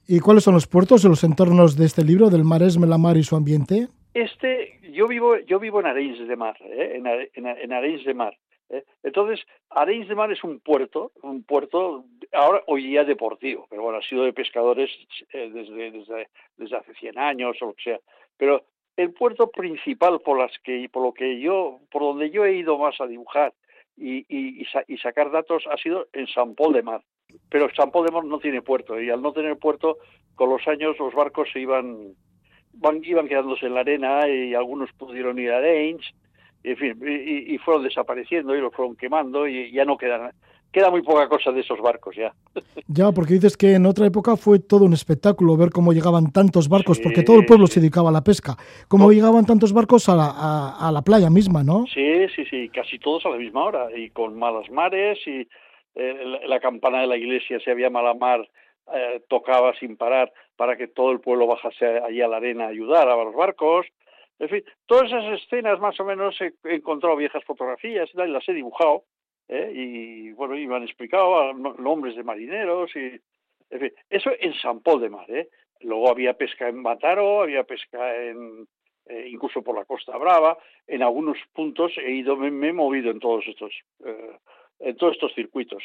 ¿Y 0.06 0.20
cuáles 0.20 0.44
son 0.44 0.54
los 0.54 0.66
puertos 0.66 1.04
o 1.04 1.08
los 1.08 1.22
entornos 1.24 1.76
de 1.76 1.84
este 1.84 2.02
libro, 2.02 2.30
del 2.30 2.44
Maresme, 2.44 2.86
la 2.86 2.98
mar 2.98 3.16
y 3.16 3.22
su 3.22 3.36
ambiente? 3.36 3.88
Este, 4.14 4.80
yo 4.90 5.06
vivo, 5.06 5.36
yo 5.38 5.60
vivo 5.60 5.80
en 5.80 5.86
Arenys 5.86 6.26
de 6.26 6.36
Mar, 6.36 6.56
¿eh? 6.62 6.94
en, 6.96 7.46
en, 7.46 7.72
Arenys 7.72 8.04
de 8.04 8.14
Mar. 8.14 8.36
¿eh? 8.70 8.84
Entonces, 9.02 9.40
Arenys 9.70 10.08
de 10.08 10.14
Mar 10.14 10.32
es 10.32 10.42
un 10.42 10.60
puerto, 10.60 11.12
un 11.22 11.42
puerto 11.42 12.04
ahora 12.32 12.62
hoy 12.66 12.84
día 12.84 13.04
deportivo, 13.04 13.66
pero 13.68 13.82
bueno, 13.82 13.98
ha 13.98 14.02
sido 14.02 14.24
de 14.24 14.32
pescadores 14.32 14.90
eh, 15.32 15.50
desde, 15.52 15.90
desde, 15.90 16.28
desde, 16.56 16.76
hace 16.76 16.94
100 16.94 17.18
años 17.18 17.56
o 17.60 17.66
lo 17.66 17.74
que 17.74 17.84
sea. 17.84 18.00
Pero 18.36 18.64
el 18.98 19.12
puerto 19.12 19.48
principal 19.50 20.20
por 20.20 20.38
las 20.38 20.52
que 20.64 20.88
por 20.92 21.04
lo 21.04 21.12
que 21.12 21.40
yo 21.40 21.78
por 21.90 22.02
donde 22.02 22.30
yo 22.30 22.44
he 22.44 22.56
ido 22.56 22.76
más 22.78 23.00
a 23.00 23.06
dibujar 23.06 23.54
y, 23.96 24.26
y, 24.28 24.66
y, 24.88 24.98
sacar 24.98 25.30
datos 25.30 25.64
ha 25.70 25.76
sido 25.76 26.06
en 26.12 26.28
San 26.28 26.54
Paul 26.54 26.72
de 26.72 26.82
Mar. 26.82 27.02
Pero 27.50 27.68
San 27.74 27.90
Paul 27.90 28.06
de 28.06 28.12
Mar 28.12 28.24
no 28.24 28.38
tiene 28.38 28.62
puerto 28.62 29.00
y 29.00 29.10
al 29.10 29.22
no 29.22 29.32
tener 29.32 29.56
puerto, 29.56 29.98
con 30.36 30.50
los 30.50 30.66
años 30.68 30.96
los 30.98 31.14
barcos 31.14 31.48
se 31.52 31.60
iban 31.60 32.14
van, 32.74 33.00
iban 33.04 33.28
quedándose 33.28 33.66
en 33.66 33.74
la 33.74 33.80
arena 33.80 34.28
y 34.28 34.54
algunos 34.54 34.92
pudieron 34.92 35.38
ir 35.38 35.50
a 35.52 35.60
Range, 35.60 36.14
en 36.62 36.76
fin, 36.76 36.98
y, 37.04 37.54
y, 37.54 37.58
fueron 37.58 37.84
desapareciendo 37.84 38.56
y 38.56 38.60
los 38.60 38.74
fueron 38.74 38.96
quemando 38.96 39.46
y 39.46 39.70
ya 39.72 39.84
no 39.84 39.96
quedan 39.96 40.32
queda 40.72 40.90
muy 40.90 41.02
poca 41.02 41.28
cosa 41.28 41.50
de 41.52 41.60
esos 41.60 41.80
barcos 41.80 42.16
ya. 42.16 42.32
Ya, 42.86 43.12
porque 43.12 43.34
dices 43.34 43.56
que 43.56 43.74
en 43.74 43.86
otra 43.86 44.06
época 44.06 44.36
fue 44.36 44.58
todo 44.58 44.84
un 44.84 44.92
espectáculo 44.92 45.56
ver 45.56 45.70
cómo 45.70 45.92
llegaban 45.92 46.32
tantos 46.32 46.68
barcos, 46.68 47.00
porque 47.00 47.22
todo 47.22 47.38
el 47.38 47.46
pueblo 47.46 47.66
se 47.66 47.80
dedicaba 47.80 48.10
a 48.10 48.12
la 48.12 48.22
pesca. 48.22 48.56
Cómo 48.88 49.10
llegaban 49.12 49.46
tantos 49.46 49.72
barcos 49.72 50.08
a 50.08 50.16
la, 50.16 50.76
a, 50.78 50.92
la, 50.92 51.02
playa 51.02 51.30
misma, 51.30 51.62
¿no? 51.62 51.86
Sí, 51.86 52.28
sí, 52.34 52.44
sí, 52.46 52.68
casi 52.70 52.98
todos 52.98 53.24
a 53.26 53.30
la 53.30 53.36
misma 53.36 53.64
hora, 53.64 53.88
y 53.96 54.10
con 54.10 54.38
malas 54.38 54.70
mares, 54.70 55.18
y 55.26 55.48
eh, 55.94 56.40
la, 56.46 56.60
campana 56.60 57.00
de 57.00 57.06
la 57.06 57.16
iglesia, 57.16 57.58
si 57.60 57.70
había 57.70 57.90
mala 57.90 58.14
mar, 58.14 58.48
eh, 58.94 59.22
tocaba 59.28 59.74
sin 59.78 59.96
parar 59.96 60.32
para 60.56 60.76
que 60.76 60.88
todo 60.88 61.12
el 61.12 61.20
pueblo 61.20 61.46
bajase 61.46 61.86
allí 61.86 62.22
a 62.22 62.28
la 62.28 62.38
arena 62.38 62.64
a 62.64 62.68
ayudar 62.68 63.08
a 63.08 63.16
los 63.16 63.34
barcos. 63.34 63.86
En 64.38 64.48
fin, 64.48 64.62
todas 64.86 65.06
esas 65.06 65.42
escenas 65.42 65.80
más 65.80 65.98
o 66.00 66.04
menos 66.04 66.36
he 66.40 66.52
encontrado 66.74 67.16
viejas 67.16 67.44
fotografías 67.44 68.08
y 68.14 68.30
las 68.30 68.48
he 68.48 68.52
dibujado 68.52 69.02
¿eh? 69.48 69.72
y 69.74 70.32
bueno, 70.32 70.56
y 70.56 70.66
me 70.66 70.76
han 70.76 70.82
explicado 70.82 71.52
nombres 71.52 72.16
de 72.16 72.22
marineros 72.22 72.94
y 72.94 73.20
en 73.70 73.80
fin, 73.80 73.92
eso 74.08 74.30
en 74.38 74.54
San 74.54 74.80
Paul 74.80 75.00
de 75.00 75.10
Mar, 75.10 75.30
¿eh? 75.30 75.48
Luego 75.80 76.10
había 76.10 76.34
pesca 76.34 76.68
en 76.68 76.82
Mataro, 76.82 77.42
había 77.42 77.64
pesca 77.64 78.16
en 78.16 78.66
eh, 79.06 79.28
incluso 79.30 79.62
por 79.62 79.74
la 79.74 79.84
Costa 79.84 80.16
Brava, 80.18 80.58
en 80.86 81.02
algunos 81.02 81.38
puntos 81.54 81.92
he 81.96 82.12
ido, 82.12 82.36
me, 82.36 82.68
he 82.68 82.72
movido 82.72 83.10
en 83.10 83.20
todos 83.20 83.44
estos 83.46 83.72
eh, 84.04 84.36
en 84.80 84.96
todos 84.96 85.14
estos 85.14 85.34
circuitos. 85.34 85.82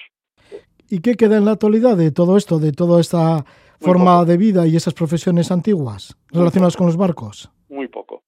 ¿Y 0.89 0.99
qué 1.01 1.15
queda 1.15 1.37
en 1.37 1.45
la 1.45 1.51
actualidad 1.51 1.95
de 1.97 2.11
todo 2.11 2.37
esto, 2.37 2.59
de 2.59 2.73
toda 2.73 2.99
esta 2.99 3.45
forma 3.79 4.23
de 4.25 4.37
vida 4.37 4.67
y 4.67 4.75
esas 4.75 4.93
profesiones 4.93 5.51
antiguas 5.51 6.17
relacionadas 6.31 6.75
con 6.75 6.87
los 6.87 6.97
barcos? 6.97 7.49
Muy 7.69 7.87
poco. 7.87 8.23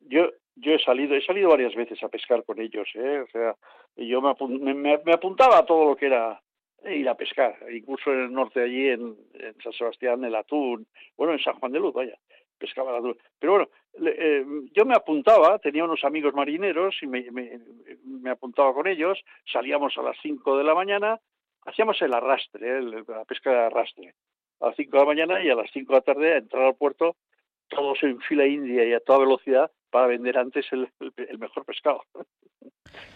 Yo 0.00 0.28
yo 0.56 0.72
he 0.72 0.78
salido, 0.78 1.14
he 1.14 1.24
salido 1.24 1.50
varias 1.50 1.74
veces 1.74 2.02
a 2.02 2.08
pescar 2.08 2.42
con 2.44 2.60
ellos, 2.60 2.88
¿eh? 2.94 3.20
o 3.20 3.26
sea, 3.30 3.54
yo 3.96 4.20
me, 4.20 4.74
me, 4.74 5.12
apuntaba 5.12 5.58
a 5.58 5.66
todo 5.66 5.84
lo 5.84 5.96
que 5.96 6.06
era 6.06 6.40
ir 6.84 7.08
a 7.08 7.14
pescar, 7.14 7.56
incluso 7.70 8.12
en 8.12 8.20
el 8.20 8.32
norte 8.32 8.62
allí, 8.62 8.88
en, 8.88 9.16
San 9.62 9.72
Sebastián, 9.72 10.24
el 10.24 10.34
atún, 10.34 10.86
bueno, 11.16 11.34
en 11.34 11.40
San 11.40 11.54
Juan 11.58 11.72
de 11.72 11.80
Luz, 11.80 11.92
vaya, 11.92 12.16
pescaba 12.58 12.90
el 12.90 12.96
atún. 12.96 13.18
Pero 13.38 13.52
bueno, 13.52 13.68
eh, 14.06 14.44
yo 14.72 14.84
me 14.86 14.94
apuntaba, 14.94 15.58
tenía 15.58 15.84
unos 15.84 16.04
amigos 16.04 16.34
marineros 16.34 16.96
y 17.02 17.06
me, 17.06 17.26
me, 17.30 18.30
apuntaba 18.30 18.72
con 18.72 18.86
ellos, 18.86 19.22
salíamos 19.50 19.96
a 19.98 20.02
las 20.02 20.16
5 20.22 20.56
de 20.56 20.64
la 20.64 20.74
mañana, 20.74 21.20
hacíamos 21.66 22.00
el 22.00 22.14
arrastre, 22.14 22.78
¿eh? 22.78 22.82
la 22.82 23.24
pesca 23.24 23.50
de 23.50 23.58
arrastre, 23.58 24.14
a 24.60 24.68
las 24.68 24.76
5 24.76 24.90
de 24.90 24.98
la 24.98 25.06
mañana 25.06 25.44
y 25.44 25.50
a 25.50 25.54
las 25.54 25.70
5 25.70 25.92
de 25.92 25.98
la 25.98 26.02
tarde 26.02 26.32
a 26.32 26.38
entrar 26.38 26.62
al 26.62 26.76
puerto, 26.76 27.16
todos 27.68 28.02
en 28.02 28.20
fila 28.20 28.46
india 28.46 28.84
y 28.84 28.92
a 28.92 29.00
toda 29.00 29.18
velocidad 29.18 29.70
para 29.96 30.08
vender 30.08 30.36
antes 30.36 30.66
el, 30.72 30.86
mejor 31.38 31.64
pescado. 31.64 32.02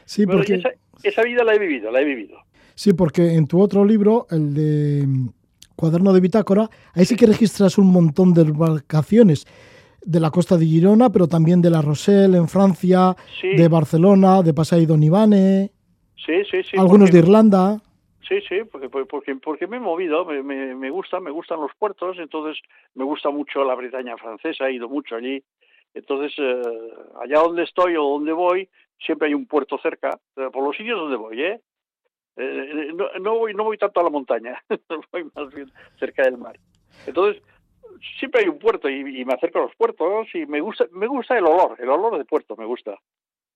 Sí, 0.07 0.25
porque... 0.25 0.63
esa, 1.03 1.23
vida 1.25 1.45
la 1.45 1.55
he 1.55 1.59
vivido, 1.59 1.91
la 1.91 2.01
he 2.01 2.05
vivido. 2.07 2.39
Sí, 2.75 2.95
porque 2.95 3.35
en 3.35 3.47
tu 3.47 3.61
otro 3.61 3.85
libro, 3.85 4.27
el 4.31 4.55
de 4.55 5.07
mm, 5.07 5.29
Cuaderno 5.77 6.15
de 6.15 6.23
Bitácora, 6.23 6.71
ahí 6.95 7.05
sí 7.05 7.17
que 7.17 7.27
registras 7.27 7.77
un 7.77 7.93
montón 7.93 8.33
de 8.33 8.43
embarcaciones 8.45 9.45
de 10.01 10.21
la 10.21 10.31
costa 10.31 10.57
de 10.57 10.65
Girona, 10.65 11.11
pero 11.11 11.29
también 11.29 11.61
de 11.61 11.69
La 11.69 11.83
Rochelle 11.83 12.39
en 12.39 12.49
Francia, 12.49 13.15
de 13.43 13.69
Barcelona, 13.69 14.41
de 14.41 14.55
Pasay 14.55 14.87
Ivane, 14.89 15.73
sí, 16.17 16.43
sí, 16.51 16.63
sí, 16.63 16.79
algunos 16.79 17.11
de 17.11 17.19
Irlanda. 17.19 17.77
Sí, 18.27 18.41
sí, 18.49 18.61
porque, 18.73 18.89
porque, 18.89 19.35
porque 19.35 19.67
me 19.67 19.77
he 19.77 19.81
movido, 19.81 20.25
me, 20.25 20.43
me, 20.43 20.75
me, 20.75 20.89
gusta, 20.89 21.21
me 21.21 21.31
gustan 21.31 21.61
los 21.61 21.73
puertos, 21.79 22.17
entonces 22.19 22.59
me 22.95 23.05
gusta 23.05 23.29
mucho 23.29 23.65
la 23.65 23.75
Bretaña 23.75 24.17
francesa, 24.17 24.69
he 24.69 24.75
ido 24.77 24.89
mucho 24.89 25.17
allí, 25.17 25.43
entonces, 25.95 26.33
eh, 26.39 26.63
allá 27.21 27.41
donde 27.41 27.65
estoy 27.65 27.97
o 27.97 28.03
donde 28.05 28.33
voy, 28.33 28.69
siempre 28.99 29.29
hay 29.29 29.35
un 29.35 29.47
puerto 29.47 29.79
cerca, 29.79 30.19
eh, 30.37 30.49
por 30.53 30.65
los 30.65 30.77
sitios 30.77 30.99
donde 30.99 31.17
voy, 31.17 31.43
¿eh? 31.43 31.61
eh 32.37 32.93
no, 32.95 33.09
no, 33.21 33.39
voy, 33.39 33.55
no 33.55 33.65
voy 33.65 33.79
tanto 33.79 34.01
a 34.01 34.05
la 34.05 34.11
montaña, 34.11 34.63
voy 35.13 35.31
más 35.35 35.53
bien 35.55 35.71
cerca 35.99 36.23
del 36.23 36.39
mar. 36.39 36.59
Entonces, 37.07 37.43
siempre 38.19 38.43
hay 38.43 38.49
un 38.49 38.59
puerto 38.59 38.89
y, 38.89 39.25
me 39.25 39.35
acerco 39.35 39.59
a 39.59 39.63
los 39.63 39.75
puertos 39.77 40.29
y 40.35 40.47
me 40.47 40.61
gusta, 40.61 40.87
me 40.93 41.07
gusta 41.07 41.37
el 41.37 41.45
olor, 41.45 41.77
el 41.79 41.89
olor 41.89 42.19
de 42.19 42.25
puerto 42.25 42.57
me 42.57 42.65
gusta. 42.65 42.97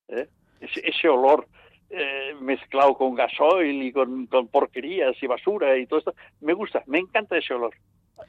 ¿eh? 0.09 0.29
Ese, 0.61 0.89
ese 0.89 1.09
olor 1.09 1.47
eh, 1.91 2.35
mezclado 2.41 2.95
con 2.95 3.15
gasoil 3.15 3.83
y 3.83 3.93
con, 3.93 4.27
con, 4.27 4.49
porquerías 4.49 5.15
y 5.23 5.27
basura 5.27 5.77
y 5.77 5.87
todo 5.87 5.99
esto, 5.99 6.15
me 6.41 6.53
gusta, 6.53 6.83
me 6.87 6.99
encanta 6.99 7.37
ese 7.37 7.55
olor. 7.55 7.75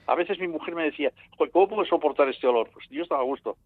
A 0.07 0.15
veces 0.15 0.39
mi 0.39 0.47
mujer 0.47 0.75
me 0.75 0.83
decía, 0.83 1.11
¿cómo 1.51 1.67
puedo 1.67 1.85
soportar 1.85 2.29
este 2.29 2.47
olor? 2.47 2.69
Pues 2.71 2.85
yo 2.89 3.03
estaba 3.03 3.21
a 3.21 3.25
gusto. 3.25 3.57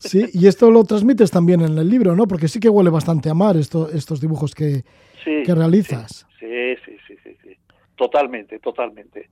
Sí, 0.00 0.24
y 0.32 0.46
esto 0.46 0.70
lo 0.70 0.84
transmites 0.84 1.30
también 1.30 1.60
en 1.60 1.76
el 1.76 1.88
libro, 1.88 2.16
¿no? 2.16 2.26
Porque 2.26 2.48
sí 2.48 2.58
que 2.58 2.68
huele 2.68 2.90
bastante 2.90 3.30
a 3.30 3.34
mar 3.34 3.56
esto, 3.56 3.90
estos 3.90 4.20
dibujos 4.20 4.54
que, 4.54 4.82
que 5.24 5.54
realizas. 5.54 6.26
Sí, 6.38 6.74
sí, 6.84 6.96
sí, 7.06 7.16
sí, 7.22 7.36
sí, 7.42 7.56
Totalmente, 7.96 8.58
totalmente, 8.58 9.28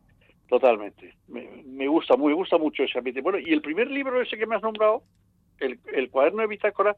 totalmente. 0.49 1.15
Me, 1.29 1.89
gusta, 1.89 2.17
me 2.17 2.35
gusta 2.35 2.59
mucho 2.59 2.83
ese 2.83 2.99
ambiente. 2.99 3.23
Bueno, 3.23 3.39
y 3.39 3.53
el 3.53 3.63
primer 3.63 3.91
libro 3.91 4.21
ese 4.21 4.37
que 4.37 4.47
me 4.47 4.57
has 4.57 4.63
nombrado, 4.63 5.03
el, 5.59 5.79
el 5.93 6.11
cuaderno 6.11 6.43
de 6.43 6.49
bitácora, 6.49 6.95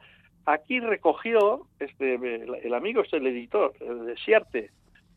aquí 0.46 0.80
recogió 0.80 1.66
este, 1.78 2.14
el, 2.14 2.74
amigo, 2.74 3.02
este 3.02 3.18
el 3.18 3.28
editor, 3.28 3.72
el 3.80 4.06
de 4.06 4.16
Siarte. 4.16 4.70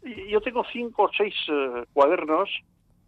Y 0.03 0.29
yo 0.29 0.41
tengo 0.41 0.63
cinco 0.71 1.03
o 1.03 1.11
seis 1.17 1.33
eh, 1.49 1.85
cuadernos 1.93 2.49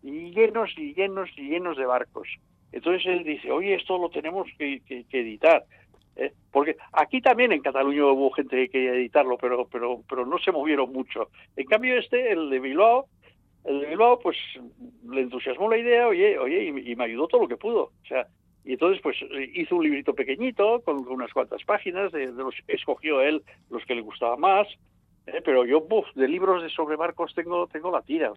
llenos 0.05 0.69
y 0.77 0.93
llenos 0.93 1.29
y 1.37 1.49
llenos 1.49 1.77
de 1.77 1.85
barcos. 1.85 2.27
Entonces 2.75 3.05
él 3.05 3.23
dice, 3.23 3.49
oye, 3.51 3.73
esto 3.73 3.97
lo 3.97 4.09
tenemos 4.09 4.47
que, 4.57 4.81
editar. 5.09 5.63
¿eh? 6.17 6.33
Porque 6.51 6.75
aquí 6.91 7.21
también 7.21 7.53
en 7.53 7.61
Cataluña 7.61 8.05
hubo 8.07 8.31
gente 8.31 8.57
que 8.57 8.69
quería 8.69 8.91
editarlo, 8.91 9.37
pero, 9.37 9.65
pero, 9.71 10.01
pero 10.09 10.25
no 10.25 10.37
se 10.39 10.51
movieron 10.51 10.91
mucho. 10.91 11.29
En 11.55 11.65
cambio 11.67 11.97
este, 11.97 12.33
el 12.33 12.49
de 12.49 12.59
Bilbao, 12.59 13.05
el 13.63 13.79
de 13.79 13.87
Bilbao, 13.87 14.19
pues 14.19 14.35
le 15.09 15.21
entusiasmó 15.21 15.69
la 15.69 15.77
idea, 15.77 16.05
oye, 16.09 16.37
oye, 16.37 16.65
y, 16.65 16.95
me 16.97 17.05
ayudó 17.05 17.29
todo 17.29 17.43
lo 17.43 17.47
que 17.47 17.55
pudo. 17.55 17.83
O 17.83 18.07
sea, 18.09 18.27
y 18.65 18.73
entonces 18.73 19.01
pues 19.01 19.15
hizo 19.53 19.77
un 19.77 19.83
librito 19.85 20.13
pequeñito 20.13 20.81
con, 20.81 21.07
unas 21.07 21.31
cuantas 21.31 21.63
páginas, 21.63 22.11
de, 22.11 22.27
los 22.27 22.55
escogió 22.67 23.21
él 23.21 23.41
los 23.69 23.85
que 23.85 23.95
le 23.95 24.01
gustaba 24.01 24.35
más, 24.35 24.67
¿eh? 25.27 25.41
pero 25.45 25.63
yo, 25.63 25.79
buf, 25.79 26.07
de 26.13 26.27
libros 26.27 26.61
de 26.61 26.69
sobre 26.71 26.97
barcos 26.97 27.33
tengo, 27.33 27.67
tengo 27.67 27.89
la 27.89 28.01
tira. 28.01 28.33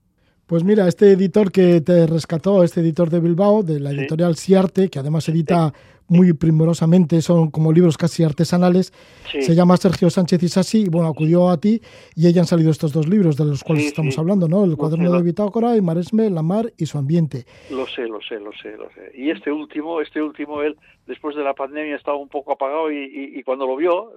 Pues 0.49 0.65
mira, 0.65 0.89
este 0.89 1.13
editor 1.13 1.53
que 1.53 1.83
te 1.83 2.07
rescató, 2.07 2.65
este 2.65 2.81
editor 2.81 3.11
de 3.11 3.21
Bilbao, 3.21 3.63
de 3.63 3.81
la 3.81 3.91
editorial 3.91 4.35
Siarte, 4.35 4.89
que 4.89 4.99
además 4.99 5.29
edita 5.29 5.75
muy 6.09 6.33
primorosamente, 6.33 7.21
son 7.21 7.51
como 7.51 7.71
libros 7.71 7.99
casi 7.99 8.25
artesanales, 8.25 8.95
se 9.27 9.55
llama 9.55 9.77
Sergio 9.77 10.09
Sánchez 10.09 10.43
Isasi, 10.43 10.85
y 10.87 10.89
bueno, 10.89 11.09
acudió 11.09 11.51
a 11.51 11.61
ti 11.61 11.83
y 12.17 12.27
ahí 12.27 12.39
han 12.39 12.47
salido 12.47 12.71
estos 12.71 12.95
dos 12.95 13.07
libros 13.11 13.37
de 13.37 13.45
los 13.45 13.63
cuales 13.63 13.89
estamos 13.89 14.19
hablando, 14.19 14.49
¿no? 14.49 14.65
El 14.65 14.79
cuaderno 14.79 15.13
de 15.13 15.23
Bitácora 15.23 15.77
y 15.77 15.83
Maresme, 15.83 16.31
la 16.31 16.41
mar 16.41 16.73
y 16.79 16.87
su 16.87 16.97
ambiente. 16.97 17.45
Lo 17.71 17.87
sé, 17.87 18.09
lo 18.09 18.23
sé, 18.23 18.41
lo 18.41 18.53
sé, 18.55 18.75
lo 18.79 18.89
sé. 18.93 19.13
Y 19.13 19.29
este 19.29 19.53
último, 19.53 20.01
este 20.01 20.23
último, 20.23 20.63
él 20.63 20.79
después 21.07 21.37
de 21.37 21.45
la 21.45 21.53
pandemia 21.53 21.97
estaba 21.97 22.17
un 22.17 22.31
poco 22.31 22.53
apagado 22.53 22.91
y, 22.91 23.43
cuando 23.43 23.67
lo 23.67 23.77
vio, 23.77 24.15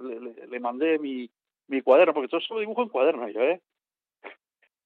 le, 0.50 0.60
mandé 0.60 0.98
mi, 0.98 1.28
mi 1.68 1.82
cuaderno, 1.82 2.14
porque 2.14 2.28
todo 2.28 2.40
esto 2.40 2.54
lo 2.54 2.60
dibujo 2.60 2.84
en 2.84 2.88
cuaderno 2.88 3.28
yo, 3.28 3.42
¿eh? 3.42 3.60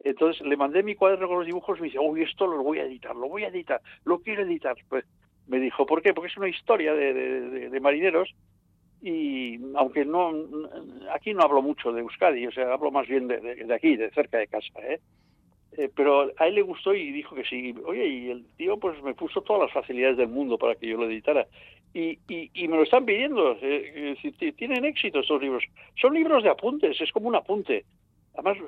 Entonces 0.06 0.46
le 0.46 0.56
mandé 0.56 0.84
mi 0.84 0.94
cuaderno 0.94 1.26
con 1.26 1.38
los 1.38 1.46
dibujos 1.46 1.78
y 1.78 1.80
me 1.80 1.86
dice, 1.88 1.98
uy, 1.98 2.22
esto 2.22 2.46
lo 2.46 2.62
voy 2.62 2.78
a 2.78 2.84
editar, 2.84 3.16
lo 3.16 3.28
voy 3.28 3.42
a 3.42 3.48
editar, 3.48 3.80
lo 4.04 4.20
quiero 4.20 4.42
editar. 4.42 4.76
Pues 4.88 5.04
me 5.48 5.58
dijo, 5.58 5.84
¿por 5.84 6.00
qué? 6.00 6.14
Porque 6.14 6.30
es 6.30 6.36
una 6.36 6.48
historia 6.48 6.94
de, 6.94 7.80
marineros 7.80 8.32
y 9.02 9.58
aunque 9.74 10.04
no, 10.04 10.32
aquí 11.12 11.34
no 11.34 11.42
hablo 11.42 11.60
mucho 11.60 11.92
de 11.92 12.02
Euskadi, 12.02 12.46
o 12.46 12.52
sea, 12.52 12.72
hablo 12.72 12.92
más 12.92 13.08
bien 13.08 13.26
de, 13.26 13.66
aquí, 13.74 13.96
de 13.96 14.10
cerca 14.10 14.38
de 14.38 14.46
casa, 14.46 14.78
¿eh? 14.80 15.00
¿eh? 15.72 15.90
pero 15.94 16.30
a 16.36 16.46
él 16.46 16.54
le 16.54 16.62
gustó 16.62 16.94
y 16.94 17.10
dijo 17.10 17.34
que 17.34 17.44
sí. 17.44 17.74
Oye, 17.84 18.06
y 18.06 18.30
el 18.30 18.46
tío 18.56 18.78
pues 18.78 19.02
me 19.02 19.14
puso 19.14 19.42
todas 19.42 19.62
las 19.62 19.72
facilidades 19.72 20.18
del 20.18 20.28
mundo 20.28 20.56
para 20.56 20.76
que 20.76 20.86
yo 20.86 20.98
lo 20.98 21.06
editara. 21.06 21.48
Y, 21.92 22.18
y, 22.28 22.68
me 22.68 22.76
lo 22.76 22.82
están 22.82 23.06
pidiendo. 23.06 23.56
Eh, 23.60 24.16
tienen 24.56 24.84
éxito 24.84 25.20
estos 25.20 25.40
libros. 25.40 25.64
Son 26.00 26.14
libros 26.14 26.44
de 26.44 26.50
apuntes, 26.50 27.00
es 27.00 27.10
como 27.10 27.28
un 27.28 27.34
apunte. 27.34 27.84
Además, 28.36 28.58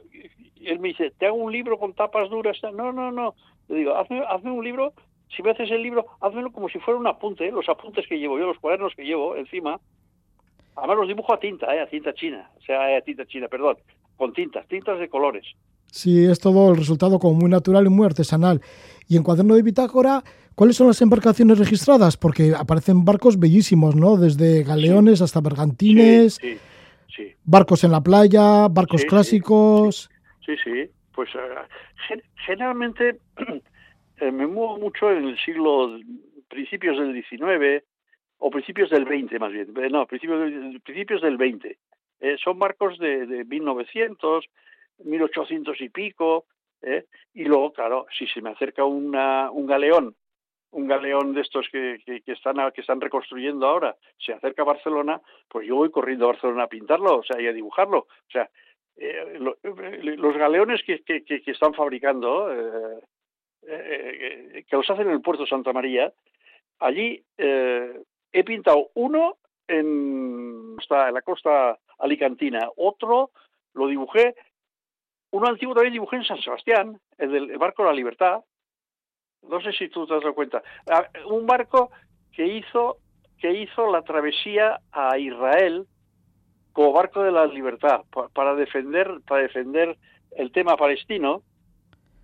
él 0.60 0.78
me 0.80 0.88
dice, 0.88 1.12
te 1.18 1.26
hago 1.26 1.36
un 1.36 1.52
libro 1.52 1.78
con 1.78 1.94
tapas 1.94 2.30
duras. 2.30 2.58
No, 2.74 2.92
no, 2.92 3.12
no. 3.12 3.34
Le 3.68 3.76
digo, 3.76 3.94
hazme, 3.94 4.22
hazme 4.26 4.50
un 4.50 4.64
libro, 4.64 4.94
si 5.34 5.42
me 5.42 5.50
haces 5.50 5.70
el 5.70 5.82
libro, 5.82 6.06
hazmelo 6.20 6.52
como 6.52 6.68
si 6.68 6.78
fuera 6.78 6.98
un 6.98 7.06
apunte, 7.06 7.46
¿eh? 7.46 7.52
los 7.52 7.68
apuntes 7.68 8.06
que 8.08 8.18
llevo 8.18 8.38
yo, 8.38 8.46
los 8.46 8.58
cuadernos 8.58 8.94
que 8.94 9.04
llevo 9.04 9.36
encima. 9.36 9.80
Además 10.76 10.96
los 10.96 11.08
dibujo 11.08 11.34
a 11.34 11.40
tinta, 11.40 11.74
¿eh? 11.74 11.80
a 11.80 11.86
tinta 11.86 12.14
china, 12.14 12.50
o 12.56 12.60
sea, 12.62 12.96
a 12.96 13.00
tinta 13.02 13.26
china, 13.26 13.48
perdón, 13.48 13.76
con 14.16 14.32
tintas, 14.32 14.66
tintas 14.68 14.98
de 14.98 15.08
colores. 15.08 15.44
Sí, 15.90 16.24
es 16.24 16.38
todo 16.38 16.70
el 16.70 16.76
resultado 16.76 17.18
como 17.18 17.34
muy 17.34 17.50
natural 17.50 17.86
y 17.86 17.88
muy 17.88 18.06
artesanal. 18.06 18.60
Y 19.08 19.16
en 19.16 19.22
cuaderno 19.22 19.54
de 19.54 19.62
bitácora, 19.62 20.22
¿cuáles 20.54 20.76
son 20.76 20.86
las 20.86 21.00
embarcaciones 21.00 21.58
registradas? 21.58 22.16
Porque 22.16 22.54
aparecen 22.56 23.04
barcos 23.04 23.38
bellísimos, 23.38 23.96
¿no? 23.96 24.16
Desde 24.16 24.62
galeones 24.64 25.22
hasta 25.22 25.40
bergantines. 25.40 26.34
Sí, 26.34 26.58
Barcos 27.44 27.84
en 27.84 27.92
la 27.92 28.00
playa, 28.00 28.68
barcos 28.68 29.04
clásicos. 29.04 30.10
Sí, 30.44 30.54
sí. 30.62 30.90
Pues 31.14 31.30
eh, 31.34 32.22
generalmente 32.46 33.18
eh, 34.20 34.30
me 34.30 34.46
muevo 34.46 34.78
mucho 34.78 35.10
en 35.10 35.28
el 35.28 35.38
siglo, 35.38 35.98
principios 36.48 36.98
del 36.98 37.12
XIX 37.12 37.84
o 38.38 38.50
principios 38.50 38.90
del 38.90 39.04
XX 39.04 39.40
más 39.40 39.52
bien. 39.52 39.72
Eh, 39.76 39.90
no, 39.90 40.06
principios, 40.06 40.52
principios 40.82 41.22
del 41.22 41.36
XX. 41.36 41.76
son 42.42 42.58
barcos 42.58 42.98
de, 42.98 43.26
de 43.26 43.44
1900, 43.44 44.44
1800 45.04 45.80
y 45.80 45.88
pico, 45.88 46.44
¿eh? 46.82 47.06
y 47.34 47.44
luego, 47.44 47.72
claro, 47.72 48.06
si 48.16 48.26
se 48.26 48.40
me 48.40 48.50
acerca 48.50 48.84
una, 48.84 49.50
un 49.50 49.66
galeón, 49.66 50.14
un 50.70 50.86
galeón 50.86 51.32
de 51.32 51.40
estos 51.40 51.68
que, 51.70 52.00
que, 52.04 52.32
están, 52.32 52.56
que 52.72 52.80
están 52.80 53.00
reconstruyendo 53.00 53.66
ahora, 53.66 53.96
se 54.18 54.32
acerca 54.32 54.62
a 54.62 54.66
Barcelona, 54.66 55.20
pues 55.48 55.66
yo 55.66 55.76
voy 55.76 55.90
corriendo 55.90 56.26
a 56.26 56.32
Barcelona 56.32 56.64
a 56.64 56.68
pintarlo, 56.68 57.18
o 57.18 57.22
sea, 57.22 57.40
y 57.40 57.46
a 57.46 57.52
dibujarlo. 57.52 57.98
O 58.00 58.30
sea, 58.30 58.48
eh, 58.96 59.38
lo, 59.38 59.56
los 59.62 60.36
galeones 60.36 60.82
que, 60.82 61.02
que, 61.02 61.22
que 61.22 61.50
están 61.50 61.72
fabricando, 61.74 62.52
eh, 62.52 63.00
eh, 63.66 64.64
que 64.68 64.76
los 64.76 64.88
hacen 64.90 65.06
en 65.06 65.14
el 65.14 65.22
puerto 65.22 65.46
Santa 65.46 65.72
María, 65.72 66.12
allí 66.80 67.22
eh, 67.36 68.02
he 68.32 68.44
pintado 68.44 68.90
uno 68.94 69.36
en, 69.66 70.76
en 70.78 71.14
la 71.14 71.22
costa 71.22 71.78
alicantina, 71.98 72.68
otro 72.76 73.30
lo 73.74 73.86
dibujé, 73.86 74.34
uno 75.30 75.48
antiguo 75.48 75.74
también 75.74 75.92
dibujé 75.92 76.16
en 76.16 76.24
San 76.24 76.40
Sebastián, 76.40 77.00
el 77.18 77.32
del 77.32 77.50
el 77.50 77.58
barco 77.58 77.82
de 77.82 77.90
la 77.90 77.94
libertad, 77.94 78.42
no 79.48 79.60
sé 79.60 79.72
si 79.72 79.88
tú 79.88 80.06
te 80.06 80.14
has 80.14 80.20
dado 80.22 80.34
cuenta, 80.34 80.62
un 81.30 81.46
barco 81.46 81.90
que 82.32 82.46
hizo 82.46 82.98
que 83.40 83.52
hizo 83.52 83.90
la 83.92 84.02
travesía 84.02 84.80
a 84.92 85.16
Israel 85.18 85.86
como 86.72 86.92
barco 86.92 87.22
de 87.22 87.30
la 87.32 87.46
libertad 87.46 88.02
pa- 88.12 88.28
para 88.28 88.54
defender 88.54 89.20
para 89.26 89.42
defender 89.42 89.96
el 90.36 90.50
tema 90.52 90.76
palestino 90.76 91.42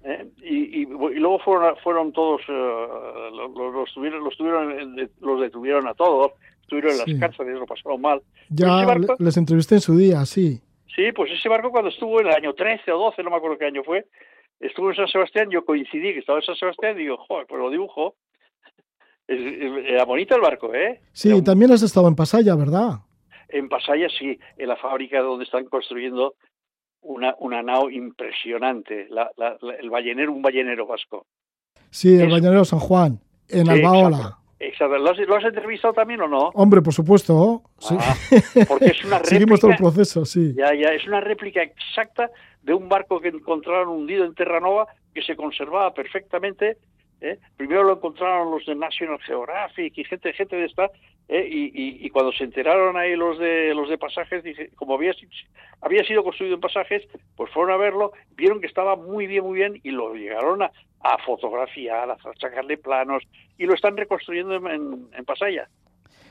¿eh? 0.05 0.27
y, 0.39 0.81
y, 0.81 0.83
y 0.83 0.87
luego 1.21 1.39
fueron 1.39 1.77
fueron 1.85 2.13
todos 2.13 2.41
eh, 2.49 3.31
los, 3.33 3.51
los 3.75 3.95
tuvieron 3.95 4.25
los 4.25 4.37
tuvieron 4.37 4.97
los 5.21 5.41
detuvieron 5.41 5.87
a 5.89 5.95
todos 5.95 6.33
estuvieron 6.63 6.93
en 6.93 6.99
Sí. 7.05 7.11
las 7.13 7.21
cárceles 7.21 7.59
lo 7.59 7.67
pasaron 7.67 8.01
mal 8.01 8.21
Ya 8.49 8.85
barco- 8.85 9.17
les 9.19 9.37
entrevisté 9.37 9.77
en 9.77 9.81
su 9.81 9.97
día, 9.97 10.25
sí. 10.27 10.61
Sí, 10.95 11.11
pues 11.13 11.31
ese 11.33 11.49
barco 11.49 11.71
cuando 11.73 11.91
estuvo 11.91 12.21
en 12.21 12.29
el 12.29 12.35
año 12.35 12.55
13 12.55 12.93
o 12.93 12.99
12, 12.99 13.23
no 13.25 13.31
me 13.31 13.37
acuerdo 13.37 13.59
qué 13.59 13.65
año 13.67 13.83
fue, 13.83 14.05
estuvo 14.67 14.91
en 14.91 14.97
San 14.97 15.09
Sebastián, 15.09 15.49
yo 15.51 15.65
coincidí 15.65 16.13
que 16.13 16.19
estaba 16.21 16.39
en 16.39 16.45
San 16.45 16.57
Sebastián 16.57 16.97
y 16.97 17.03
digo, 17.03 17.17
joder, 17.19 17.47
pues 17.47 17.61
lo 17.61 17.71
dibujo. 17.71 18.15
Era 19.27 20.05
bonito 20.05 20.35
el 20.35 20.43
barco, 20.43 20.75
¿eh? 20.75 21.01
Sí, 21.13 21.33
un- 21.33 21.43
también 21.45 21.73
has 21.73 21.83
estado 21.83 22.09
en 22.09 22.15
Pasaya, 22.15 22.55
¿verdad? 22.55 22.99
En 23.49 23.69
Pasaya 23.69 24.09
sí, 24.19 24.39
en 24.59 24.69
la 24.69 24.77
fábrica 24.77 25.21
donde 25.21 25.45
están 25.45 25.65
construyendo 25.65 26.35
una, 27.01 27.35
una 27.39 27.63
nao 27.63 27.89
impresionante, 27.91 29.07
la, 29.11 29.31
la- 29.37 29.57
la- 29.61 29.75
el 29.77 29.89
ballenero, 29.91 30.33
un 30.33 30.43
ballenero 30.43 30.87
vasco. 30.87 31.27
Sí, 31.91 32.15
el 32.17 32.27
Es- 32.27 32.33
Bañanero 32.33 32.65
San 32.65 32.81
Juan, 32.81 33.19
en 33.49 33.67
Sí, 33.67 33.73
Albaola. 33.73 34.17
exacto. 34.17 34.39
Exacto. 34.61 34.99
¿Lo 34.99 35.11
has, 35.11 35.19
lo 35.19 35.37
has 35.37 35.45
entrevistado 35.45 35.93
también 35.95 36.21
o 36.23 36.29
no? 36.29 36.49
Hombre, 36.55 36.81
por 36.83 36.93
supuesto. 36.95 37.63
sí. 37.79 37.95
Ah, 37.99 38.15
porque 38.69 38.87
es 38.87 39.05
una 39.05 39.19
Seguimos 39.25 39.61
todo 39.61 39.71
el 39.73 39.77
réplica, 39.77 39.93
proceso, 39.95 40.25
sí. 40.25 40.55
ya, 40.57 40.75
ya, 40.75 40.89
es 40.95 41.07
una 41.07 41.21
réplica 41.21 41.63
exacta 41.63 42.31
de 42.65 42.75
un 42.75 42.89
barco 42.89 43.21
que 43.21 43.29
encontraron 43.29 43.89
hundido 43.89 44.25
en 44.25 44.35
Terranova 44.35 44.87
que 45.15 45.23
se 45.23 45.37
conservaba 45.37 45.95
perfectamente. 45.95 46.77
¿eh? 47.21 47.39
Primero 47.57 47.85
lo 47.85 47.93
encontraron 47.95 48.51
los 48.51 48.67
de 48.67 48.75
National 48.75 49.19
Geographic 49.21 49.97
y 49.97 50.05
gente, 50.05 50.33
gente 50.33 50.57
de 50.57 50.65
esta, 50.67 50.91
¿eh? 51.29 51.47
y, 51.49 51.65
y- 51.67 52.07
y 52.07 52.11
cuando 52.11 52.33
se 52.33 52.45
enteraron 52.45 52.97
ahí 52.97 53.15
los 53.17 53.39
de 53.39 53.73
los 53.75 53.89
de 53.89 53.97
pasajes, 53.99 54.43
como 54.75 54.95
había, 54.95 55.13
había 55.81 56.05
sido 56.05 56.25
construido 56.25 56.57
en 56.57 56.61
pasajes, 56.61 57.03
pues 57.37 57.51
fueron 57.53 57.73
a 57.73 57.77
verlo, 57.77 58.13
vieron 58.37 58.61
que 58.61 58.67
estaba 58.67 58.97
muy 58.97 59.27
bien, 59.27 59.45
muy 59.45 59.55
bien, 59.59 59.81
y 59.83 59.91
lo 59.91 60.13
llegaron 60.15 60.63
a, 60.63 60.71
a 61.01 61.19
fotografiar, 61.25 62.11
a 62.11 62.17
sacarle 62.41 62.77
planos, 62.79 63.23
y 63.59 63.65
lo 63.67 63.75
están 63.75 63.97
reconstruyendo 63.97 64.55
en, 64.57 64.67
en, 64.67 65.09
en 65.17 65.25
Pasaya. 65.25 65.69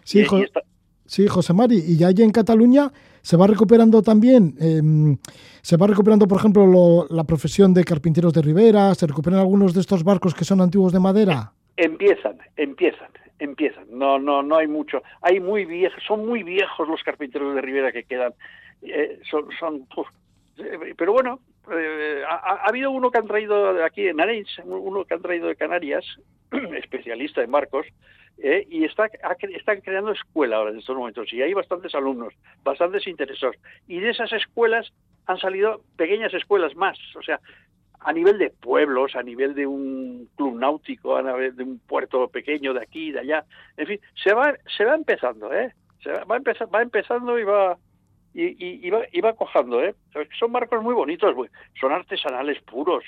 Sí, 0.04 0.25
Jo- 0.25 0.40
está- 0.44 0.63
sí, 1.06 1.28
José 1.28 1.54
Mari. 1.54 1.78
Y 1.78 1.98
ya 1.98 2.08
allí 2.08 2.22
en 2.24 2.32
Cataluña 2.32 2.92
se 3.24 3.38
va 3.38 3.48
recuperando 3.48 4.01
también, 4.01 4.53
em, 4.60 5.18
se 5.62 5.77
va 5.77 5.88
recuperando, 5.88 6.27
por 6.27 6.38
ejemplo, 6.39 6.68
lo- 6.68 7.08
la 7.10 7.24
profesión 7.24 7.74
de 7.74 7.84
carpinteros 7.86 8.34
de 8.34 8.42
Ribera, 8.42 8.94
se 8.94 9.08
recuperan 9.08 9.39
algunos 9.39 9.74
de 9.74 9.80
estos 9.82 10.03
barcos 10.03 10.36
que 10.36 10.44
son 10.44 10.60
antiguos 10.62 10.92
de 10.92 11.00
madera. 11.00 11.53
Empiezan, 11.77 12.38
empiezan, 12.58 13.08
empiezan. 13.39 13.86
No, 13.89 14.20
no, 14.20 14.44
no 14.44 14.58
hay 14.58 14.68
mucho. 14.68 15.01
Hay 15.22 15.39
muy 15.39 15.65
viejos, 15.65 16.03
son 16.06 16.25
muy 16.27 16.44
viejos 16.44 16.88
los 16.88 17.01
carpinteros 17.01 17.56
de 17.56 17.62
Rivera 17.62 17.92
que 17.94 18.03
quedan. 18.03 18.34
Eh, 18.82 19.20
son, 19.32 19.46
son. 19.60 19.88
Eh, 20.58 20.94
pero 20.98 21.13
bueno, 21.13 21.39
eh, 21.74 22.22
ha, 22.30 22.36
ha 22.36 22.68
habido 22.68 22.92
uno 22.92 23.10
que 23.10 23.18
han 23.20 23.25
traído 23.27 23.84
aquí 23.84 24.06
en 24.08 24.20
Arenys, 24.20 24.50
uno 24.65 25.06
que 25.06 25.13
han 25.13 25.22
traído 25.22 25.48
de 25.48 25.56
Canarias, 25.56 26.06
especialista 26.77 27.42
en 27.42 27.51
barcos, 27.51 27.88
eh, 28.44 28.68
y 28.70 28.84
está, 28.84 29.10
están 29.56 29.82
creando 29.82 30.12
escuela 30.12 30.58
ahora 30.58 30.72
en 30.72 30.80
estos 30.80 30.96
momentos 30.96 31.32
y 31.34 31.42
hay 31.42 31.54
bastantes 31.54 31.96
alumnos, 31.96 32.34
bastantes 32.64 33.08
interesados. 33.08 33.56
Y 33.88 34.00
de 34.00 34.10
esas 34.12 34.32
escuelas 34.34 34.92
han 35.25 35.40
salido 35.40 35.82
pequeñas 35.98 36.34
escuelas 36.34 36.75
más, 36.75 37.00
o 37.16 37.24
sea, 37.24 37.40
a 38.01 38.12
nivel 38.12 38.38
de 38.38 38.50
pueblos, 38.50 39.16
a 39.16 39.24
nivel 39.24 39.56
de 39.56 39.66
un 39.66 40.27
club 40.36 40.60
náutico, 40.60 41.16
a 41.16 41.24
nivel 41.24 41.56
de 41.56 41.64
un 41.64 41.79
puerto 41.79 42.27
pequeño 42.27 42.74
de 42.74 42.82
aquí, 42.82 43.12
de 43.14 43.20
allá, 43.22 43.46
en 43.77 43.88
fin, 43.88 44.00
se 44.22 44.34
va, 44.34 44.53
se 44.77 44.84
va 44.84 44.96
empezando, 44.96 45.53
¿eh? 45.53 45.74
Se 46.03 46.12
va, 46.12 46.25
va, 46.25 46.38
empeza- 46.38 46.70
va 46.70 46.82
empezando 46.82 47.40
y 47.40 47.44
va 47.46 47.77
y, 48.34 48.88
y, 48.88 48.90
va, 48.90 49.03
y 49.12 49.22
va 49.22 49.34
cojando, 49.36 49.82
¿eh? 49.82 49.96
Son 50.38 50.51
barcos 50.51 50.84
muy 50.84 50.94
bonitos, 50.94 51.34
son 51.79 51.92
artesanales 51.94 52.62
puros. 52.64 53.06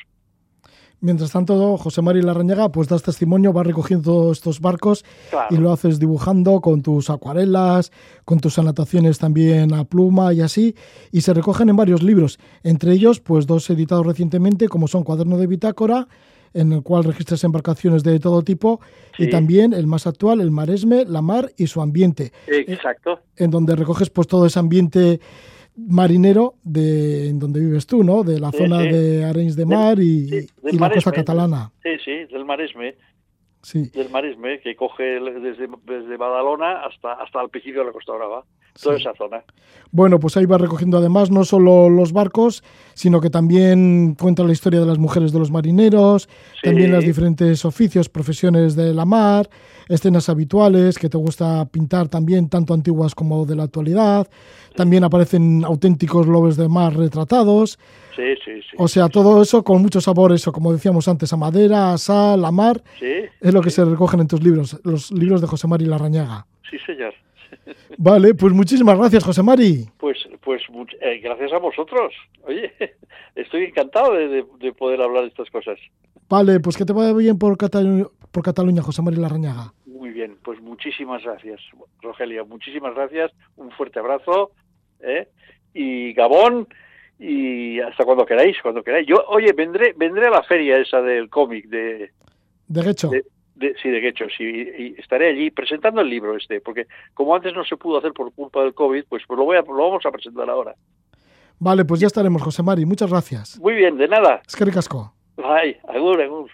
Mientras 1.02 1.32
tanto, 1.32 1.78
José 1.78 2.02
Mari 2.02 2.22
Larrañaga, 2.22 2.70
pues 2.72 2.88
das 2.88 3.04
testimonio, 3.04 3.54
va 3.54 3.64
recogiendo 3.64 4.32
estos 4.32 4.60
barcos 4.60 5.04
Claro. 5.30 5.48
y 5.54 5.58
lo 5.58 5.72
haces 5.72 6.00
dibujando 6.00 6.62
con 6.62 6.82
tus 6.82 7.10
acuarelas, 7.10 7.92
con 8.24 8.40
tus 8.40 8.58
anotaciones 8.58 9.20
también 9.20 9.74
a 9.74 9.84
pluma 9.84 10.34
y 10.34 10.42
así, 10.42 10.76
y 11.12 11.22
se 11.22 11.34
recogen 11.34 11.70
en 11.70 11.76
varios 11.76 12.02
libros, 12.02 12.40
entre 12.64 12.94
ellos 12.94 13.20
pues 13.20 13.46
dos 13.46 13.70
editados 13.70 14.06
recientemente 14.06 14.68
como 14.68 14.88
son 14.88 15.04
Cuaderno 15.04 15.38
de 15.38 15.48
Bitácora, 15.48 16.08
en 16.54 16.72
el 16.72 16.82
cual 16.84 17.04
registras 17.04 17.44
embarcaciones 17.44 18.02
de 18.04 18.18
todo 18.20 18.42
tipo, 18.42 18.80
y 19.18 19.30
también 19.30 19.74
el 19.74 19.88
más 19.88 20.08
actual, 20.08 20.40
el 20.40 20.52
Maresme, 20.52 21.04
la 21.06 21.22
mar 21.22 21.52
y 21.58 21.68
su 21.68 21.82
ambiente, 21.82 22.32
Exacto. 22.48 23.20
en 23.36 23.52
donde 23.52 23.76
recoges 23.76 24.10
pues 24.10 24.26
todo 24.28 24.46
ese 24.46 24.58
ambiente 24.60 25.20
marinero 25.78 26.56
de 26.64 27.30
en 27.30 27.40
donde 27.40 27.60
vives 27.60 27.86
tú, 27.88 28.04
¿no? 28.04 28.24
De 28.24 28.40
la 28.40 28.52
Sí, 28.52 28.58
zona 28.60 28.82
sí. 28.84 28.90
de 28.90 29.26
Arenys 29.26 29.56
de 29.56 29.66
Del- 29.66 29.78
Mar 29.78 30.00
y, 30.00 30.30
sí, 30.30 30.48
y 30.72 30.78
la 30.78 30.90
costa 30.92 31.12
catalana. 31.12 31.72
Sí, 31.84 31.90
sí, 32.04 32.12
del 32.34 32.46
Maresme, 32.46 32.96
Sí. 33.62 33.90
del 33.94 34.10
Maresme, 34.10 34.60
que 34.62 34.76
coge 34.76 35.04
desde, 35.20 35.68
desde 35.86 36.18
Badalona 36.18 36.86
hasta, 36.86 37.14
hasta 37.14 37.42
el 37.42 37.50
principio 37.50 37.82
de 37.82 37.88
la 37.88 37.94
Costa 37.94 38.14
Brava, 38.14 38.46
toda 38.82 38.98
esa 38.98 39.14
zona. 39.16 39.44
Bueno, 39.92 40.20
pues 40.20 40.38
ahí 40.38 40.46
va 40.46 40.58
recogiendo 40.60 40.98
además 41.00 41.32
no 41.32 41.44
solo 41.44 41.90
los 41.90 42.14
barcos, 42.14 42.64
sino 42.94 43.20
que 43.22 43.30
también 43.32 44.16
cuenta 44.20 44.44
la 44.44 44.52
historia 44.52 44.80
de 44.82 44.86
las 44.86 45.00
mujeres 45.00 45.32
de 45.32 45.40
los 45.40 45.50
marineros, 45.50 46.30
también 46.62 46.92
los 46.92 47.04
diferentes 47.06 47.66
oficios, 47.66 48.08
profesiones 48.08 48.76
de 48.76 48.94
la 48.94 49.06
mar, 49.06 49.50
escenas 49.90 50.30
habituales 50.30 50.98
que 50.98 51.10
te 51.10 51.18
gusta 51.18 51.66
pintar 51.66 52.08
también, 52.08 52.50
tanto 52.50 52.74
antiguas 52.74 53.14
como 53.16 53.46
de 53.46 53.56
la 53.56 53.64
actualidad. 53.64 54.28
También 54.76 55.04
aparecen 55.04 55.64
auténticos 55.66 56.28
lobos 56.28 56.58
de 56.58 56.68
mar 56.68 56.96
retratados. 56.96 57.80
Sí, 58.16 58.24
sí, 58.44 58.62
sí. 58.62 58.76
O 58.78 58.88
sea, 58.88 59.10
todo 59.10 59.42
eso 59.42 59.64
con 59.64 59.82
mucho 59.82 60.00
sabor, 60.02 60.32
eso, 60.34 60.52
como 60.52 60.72
decíamos 60.74 61.08
antes, 61.08 61.32
a 61.34 61.38
madera, 61.38 61.94
a 61.94 61.98
sal, 61.98 62.44
a 62.46 62.52
mar, 62.52 62.82
Sí, 63.00 63.06
es 63.42 63.54
lo 63.54 63.62
que 63.62 63.70
se 63.70 63.84
recogen 63.86 64.22
en 64.22 64.28
tus 64.28 64.42
libros, 64.44 64.80
los 64.84 65.12
libros 65.12 65.42
de 65.42 65.48
José 65.48 65.68
Mari 65.68 65.86
Larrañaga. 65.86 66.46
sí, 66.70 66.78
señor. 66.86 67.14
Vale, 67.98 68.34
pues 68.36 68.54
muchísimas 68.54 68.98
gracias, 68.98 69.24
José 69.24 69.42
Mari. 69.42 69.86
Pues, 69.98 70.18
pues 70.44 70.62
eh, 71.02 71.20
gracias 71.24 71.52
a 71.54 71.58
vosotros. 71.58 72.14
Oye, 72.48 72.72
estoy 73.36 73.64
encantado 73.66 74.14
de, 74.14 74.28
de- 74.28 74.46
de 74.60 74.74
poder 74.74 75.02
hablar 75.02 75.24
de 75.24 75.30
estas 75.30 75.50
cosas. 75.50 75.78
Vale, 76.30 76.60
pues 76.60 76.76
que 76.78 76.86
te 76.86 76.94
vaya 76.94 77.14
bien 77.14 77.38
por, 77.38 77.58
Catalu- 77.58 78.12
por 78.36 78.44
Cataluña, 78.44 78.82
José 78.84 79.02
Mari 79.02 79.16
Larrañaga. 79.18 79.74
Muy 79.86 80.10
bien, 80.12 80.38
pues 80.44 80.62
muchísimas 80.62 81.24
gracias, 81.24 81.62
Rogelio. 82.02 82.46
Muchísimas 82.46 82.94
gracias. 82.94 83.32
Un 83.56 83.72
fuerte 83.72 84.00
abrazo. 84.00 84.52
¿eh? 85.00 85.30
Y 85.74 86.14
Gabón, 86.14 86.68
y 87.18 87.80
hasta 87.80 88.04
cuando 88.04 88.26
queráis, 88.26 88.58
cuando 88.62 88.84
queráis. 88.84 89.08
Yo, 89.08 89.24
oye, 89.30 89.54
vendré, 89.54 89.94
vendré 89.98 90.28
a 90.28 90.32
la 90.32 90.44
feria 90.44 90.78
esa 90.78 91.02
del 91.02 91.30
cómic 91.30 91.68
de, 91.70 92.12
De 92.68 92.82
de- 93.56 93.74
sí, 93.82 93.90
de 93.90 94.02
Guecho, 94.02 94.26
sí, 94.38 94.44
y, 94.44 94.84
y 94.84 94.96
estaré 94.98 95.30
allí 95.30 95.50
presentando 95.50 96.02
el 96.02 96.10
libro 96.10 96.36
este, 96.36 96.60
porque 96.60 96.88
como 97.14 97.34
antes 97.34 97.54
no 97.54 97.64
se 97.64 97.78
pudo 97.78 98.00
hacer 98.00 98.12
por 98.12 98.34
culpa 98.34 98.62
del 98.64 98.74
COVID, 98.74 99.06
pues, 99.08 99.24
pues 99.26 99.38
lo, 99.38 99.46
voy 99.46 99.56
a, 99.56 99.62
lo 99.62 99.78
vamos 99.78 100.06
a 100.06 100.12
presentar 100.12 100.50
ahora. 100.50 100.76
vale, 101.58 101.86
pues 101.86 102.02
ya 102.02 102.08
estaremos, 102.08 102.42
José 102.44 102.64
Mari. 102.64 102.86
Muchas 102.86 103.10
gracias. 103.10 103.58
Muy 103.62 103.76
bien, 103.76 103.96
de 103.98 104.10
nada. 104.10 104.42
Es 104.46 104.58
que 104.58 104.66
ricasco. 104.66 105.14
Bye, 105.38 105.80
agur, 105.88 106.22
agur. 106.22 106.52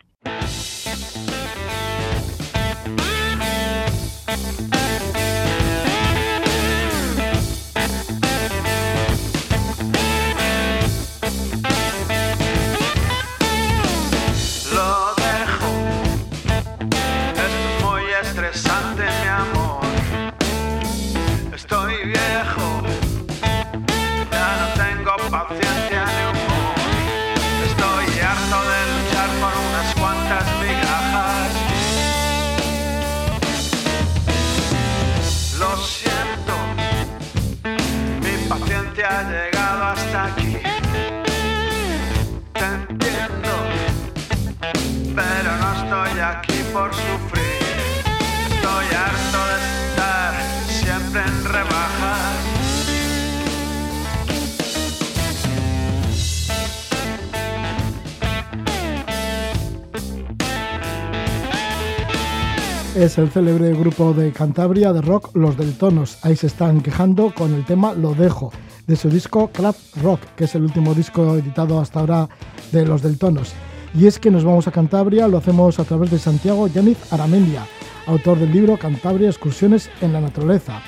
Es 63.02 63.18
el 63.18 63.32
célebre 63.32 63.74
grupo 63.74 64.14
de 64.14 64.32
Cantabria 64.32 64.94
de 64.94 65.02
rock 65.02 65.36
Los 65.36 65.58
del 65.58 65.76
Tonos. 65.76 66.20
Ahí 66.22 66.36
se 66.36 66.46
están 66.46 66.82
quejando 66.82 67.34
con 67.34 67.52
el 67.56 67.66
tema 67.66 67.96
Lo 67.96 68.14
Dejo, 68.14 68.52
de 68.86 68.96
su 68.96 69.10
disco 69.10 69.48
Club 69.48 69.76
Rock, 70.04 70.20
que 70.36 70.44
es 70.44 70.54
el 70.54 70.62
último 70.62 70.94
disco 70.94 71.36
editado 71.36 71.80
hasta 71.80 72.00
ahora 72.00 72.30
de 72.72 72.86
Los 72.86 73.02
del 73.02 73.18
Tonos. 73.18 73.54
Y 73.96 74.06
es 74.06 74.20
que 74.20 74.30
nos 74.30 74.44
vamos 74.44 74.68
a 74.68 74.72
Cantabria, 74.72 75.28
lo 75.28 75.40
hacemos 75.40 75.80
a 75.80 75.84
través 75.84 76.12
de 76.12 76.20
Santiago 76.20 76.68
Yaniz 76.68 77.12
Aramendia, 77.12 77.66
autor 78.06 78.38
del 78.38 78.52
libro 78.52 78.78
Cantabria, 78.78 79.30
Excursiones 79.30 79.90
en 80.02 80.14
la 80.14 80.22
Naturaleza. 80.22 80.80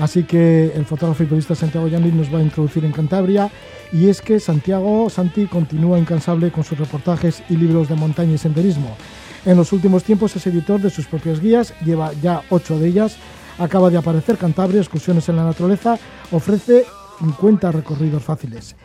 Así 0.00 0.24
que 0.24 0.72
el 0.74 0.84
fotógrafo 0.84 1.22
y 1.22 1.26
periodista 1.26 1.54
Santiago 1.54 1.86
Yaniz 1.86 2.12
nos 2.12 2.34
va 2.34 2.40
a 2.40 2.42
introducir 2.42 2.84
en 2.84 2.90
Cantabria 2.90 3.52
y 3.92 4.08
es 4.08 4.20
que 4.20 4.40
Santiago 4.40 5.08
Santi 5.10 5.46
continúa 5.46 6.00
incansable 6.00 6.50
con 6.50 6.64
sus 6.64 6.76
reportajes 6.76 7.44
y 7.48 7.56
libros 7.56 7.88
de 7.88 7.94
montaña 7.94 8.32
y 8.32 8.38
senderismo. 8.38 8.96
En 9.44 9.56
los 9.56 9.72
últimos 9.72 10.04
tiempos 10.04 10.36
es 10.36 10.46
editor 10.46 10.80
de 10.80 10.90
sus 10.90 11.06
propias 11.06 11.40
guías, 11.40 11.74
lleva 11.84 12.12
ya 12.22 12.42
ocho 12.50 12.78
de 12.78 12.88
ellas, 12.88 13.16
acaba 13.58 13.90
de 13.90 13.98
aparecer 13.98 14.38
Cantabria, 14.38 14.80
Excursiones 14.80 15.28
en 15.28 15.36
la 15.36 15.44
Naturaleza, 15.44 15.98
ofrece 16.30 16.84
50 17.18 17.72
recorridos 17.72 18.22
fáciles. 18.22 18.76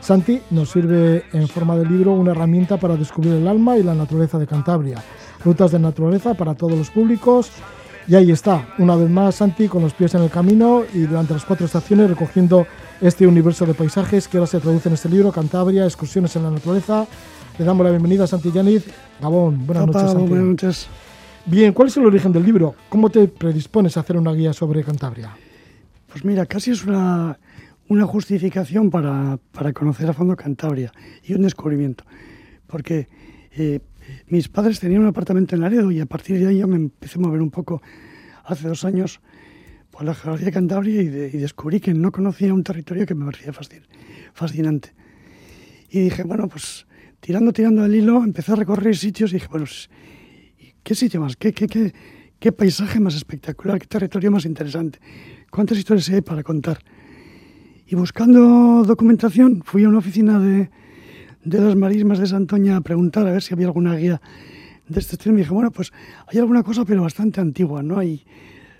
Santi 0.00 0.40
nos 0.50 0.70
sirve 0.70 1.24
en 1.32 1.48
forma 1.48 1.76
de 1.76 1.84
libro 1.84 2.12
una 2.12 2.30
herramienta 2.30 2.78
para 2.78 2.96
descubrir 2.96 3.34
el 3.34 3.48
alma 3.48 3.76
y 3.76 3.82
la 3.82 3.94
naturaleza 3.94 4.38
de 4.38 4.46
Cantabria. 4.46 5.02
Rutas 5.44 5.72
de 5.72 5.78
naturaleza 5.78 6.32
para 6.34 6.54
todos 6.54 6.78
los 6.78 6.90
públicos. 6.90 7.50
Y 8.08 8.14
ahí 8.14 8.30
está, 8.30 8.68
una 8.78 8.94
vez 8.94 9.10
más 9.10 9.34
Santi 9.34 9.66
con 9.66 9.82
los 9.82 9.92
pies 9.92 10.14
en 10.14 10.22
el 10.22 10.30
camino 10.30 10.84
y 10.94 11.00
durante 11.00 11.34
las 11.34 11.44
cuatro 11.44 11.66
estaciones 11.66 12.08
recogiendo 12.08 12.66
este 13.00 13.26
universo 13.26 13.66
de 13.66 13.74
paisajes 13.74 14.28
que 14.28 14.38
ahora 14.38 14.46
se 14.46 14.60
traduce 14.60 14.88
en 14.88 14.94
este 14.94 15.08
libro, 15.08 15.32
Cantabria, 15.32 15.84
Excursiones 15.84 16.36
en 16.36 16.44
la 16.44 16.50
Naturaleza. 16.52 17.06
Le 17.58 17.64
damos 17.64 17.84
la 17.84 17.90
bienvenida 17.90 18.24
a 18.24 18.26
Santi 18.26 18.50
Yaniz. 18.52 18.84
Gabón, 19.20 19.66
buenas 19.66 19.86
noches. 19.86 20.10
Santi. 20.12 20.28
buenas 20.28 20.46
noches. 20.46 20.88
Bien, 21.46 21.72
¿cuál 21.72 21.88
es 21.88 21.96
el 21.96 22.04
origen 22.06 22.32
del 22.32 22.44
libro? 22.44 22.74
¿Cómo 22.88 23.08
te 23.08 23.28
predispones 23.28 23.96
a 23.96 24.00
hacer 24.00 24.16
una 24.16 24.32
guía 24.32 24.52
sobre 24.52 24.82
Cantabria? 24.84 25.36
Pues 26.08 26.24
mira, 26.24 26.44
casi 26.46 26.72
es 26.72 26.84
una, 26.84 27.38
una 27.88 28.04
justificación 28.04 28.90
para, 28.90 29.38
para 29.52 29.72
conocer 29.72 30.08
a 30.08 30.12
fondo 30.12 30.36
Cantabria 30.36 30.92
y 31.22 31.34
un 31.34 31.42
descubrimiento. 31.42 32.04
Porque 32.66 33.08
eh, 33.52 33.80
mis 34.28 34.48
padres 34.48 34.80
tenían 34.80 35.02
un 35.02 35.08
apartamento 35.08 35.54
en 35.54 35.62
Laredo 35.62 35.90
y 35.90 36.00
a 36.00 36.06
partir 36.06 36.38
de 36.38 36.48
ahí 36.48 36.58
yo 36.58 36.66
me 36.68 36.76
empecé 36.76 37.18
a 37.18 37.22
mover 37.22 37.40
un 37.40 37.50
poco 37.50 37.80
hace 38.44 38.68
dos 38.68 38.84
años 38.84 39.20
por 39.90 40.04
la 40.04 40.14
geografía 40.14 40.46
de 40.46 40.52
Cantabria 40.52 41.00
y, 41.00 41.06
de- 41.08 41.28
y 41.32 41.38
descubrí 41.38 41.80
que 41.80 41.94
no 41.94 42.12
conocía 42.12 42.52
un 42.52 42.62
territorio 42.64 43.06
que 43.06 43.14
me 43.14 43.24
parecía 43.24 43.52
fascin- 43.52 43.86
fascinante. 44.34 44.92
Y 45.88 46.00
dije, 46.00 46.24
bueno, 46.24 46.48
pues 46.48 46.86
tirando, 47.26 47.52
tirando 47.52 47.82
del 47.82 47.96
hilo, 47.96 48.22
empecé 48.22 48.52
a 48.52 48.54
recorrer 48.54 48.96
sitios 48.96 49.32
y 49.32 49.34
dije, 49.34 49.48
bueno, 49.50 49.66
¿qué 50.84 50.94
sitio 50.94 51.20
más? 51.20 51.34
¿Qué, 51.36 51.52
qué, 51.52 51.66
qué, 51.66 51.92
qué 52.38 52.52
paisaje 52.52 53.00
más 53.00 53.16
espectacular? 53.16 53.80
¿Qué 53.80 53.88
territorio 53.88 54.30
más 54.30 54.44
interesante? 54.44 55.00
¿Cuántas 55.50 55.76
historias 55.76 56.08
hay 56.10 56.20
para 56.20 56.44
contar? 56.44 56.78
Y 57.88 57.96
buscando 57.96 58.84
documentación, 58.86 59.62
fui 59.64 59.82
a 59.82 59.88
una 59.88 59.98
oficina 59.98 60.38
de, 60.38 60.70
de 61.44 61.60
las 61.60 61.74
marismas 61.74 62.20
de 62.20 62.28
Santoña 62.28 62.76
a 62.76 62.80
preguntar 62.80 63.26
a 63.26 63.32
ver 63.32 63.42
si 63.42 63.54
había 63.54 63.66
alguna 63.66 63.96
guía 63.96 64.20
de 64.86 65.00
este 65.00 65.16
estilo. 65.16 65.34
Me 65.34 65.40
dije, 65.40 65.52
bueno, 65.52 65.72
pues 65.72 65.92
hay 66.28 66.38
alguna 66.38 66.62
cosa, 66.62 66.84
pero 66.84 67.02
bastante 67.02 67.40
antigua, 67.40 67.82
no 67.82 67.98
hay 67.98 68.24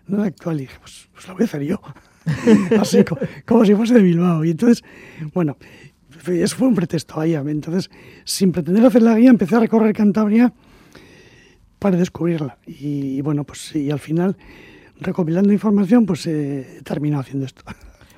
nada 0.06 0.26
actual. 0.26 0.58
Y 0.58 0.60
dije, 0.66 0.76
pues, 0.80 1.08
pues 1.12 1.26
la 1.26 1.34
voy 1.34 1.42
a 1.42 1.46
hacer 1.46 1.62
yo. 1.62 1.80
Así, 2.80 3.02
co- 3.02 3.18
como, 3.44 3.64
si 3.64 3.74
fuese 3.74 3.94
de 3.94 4.02
Bilbao. 4.02 4.44
Y 4.44 4.50
entonces, 4.52 4.84
bueno, 5.34 5.56
eso 6.28 6.56
fue 6.56 6.68
un 6.68 6.74
pretexto. 6.74 7.16
Vaya. 7.16 7.42
Entonces, 7.46 7.90
sin 8.24 8.52
pretender 8.52 8.84
hacer 8.84 9.02
la 9.02 9.16
guía, 9.16 9.30
empecé 9.30 9.56
a 9.56 9.60
recorrer 9.60 9.94
Cantabria 9.94 10.52
para 11.78 11.96
descubrirla. 11.96 12.58
Y, 12.66 13.18
y 13.18 13.20
bueno, 13.20 13.44
pues 13.44 13.74
y 13.76 13.90
al 13.90 13.98
final, 13.98 14.36
recopilando 15.00 15.52
información, 15.52 16.06
pues 16.06 16.26
eh, 16.26 16.78
he 16.78 16.82
terminado 16.82 17.20
haciendo 17.22 17.46
esto. 17.46 17.62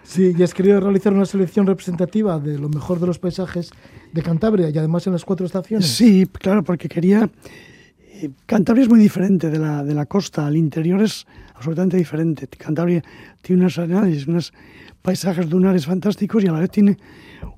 Sí, 0.08 0.32
y 0.38 0.42
has 0.42 0.54
querido 0.54 0.80
realizar 0.80 1.12
una 1.12 1.26
selección 1.26 1.66
representativa 1.66 2.38
de 2.38 2.58
lo 2.58 2.70
mejor 2.70 2.98
de 2.98 3.06
los 3.06 3.18
paisajes 3.18 3.70
de 4.10 4.22
Cantabria 4.22 4.70
y 4.70 4.78
además 4.78 5.06
en 5.06 5.12
las 5.12 5.22
cuatro 5.22 5.44
estaciones. 5.44 5.86
Sí, 5.86 6.26
claro, 6.32 6.64
porque 6.64 6.88
quería... 6.88 7.28
eh, 8.14 8.30
Cantabria 8.46 8.84
es 8.84 8.88
muy 8.88 9.00
diferente 9.00 9.50
de 9.50 9.58
la, 9.58 9.84
de 9.84 9.92
la 9.92 10.06
costa, 10.06 10.46
al 10.46 10.56
interior 10.56 11.02
es 11.02 11.26
absolutamente 11.54 11.98
diferente. 11.98 12.46
Cantabria 12.46 13.04
tiene 13.42 13.60
unas 13.60 13.76
arenales, 13.78 14.26
unos 14.26 14.54
paisajes 15.02 15.46
dunares 15.46 15.84
fantásticos 15.84 16.42
y 16.42 16.46
a 16.46 16.52
la 16.52 16.60
vez 16.60 16.70
tiene 16.70 16.96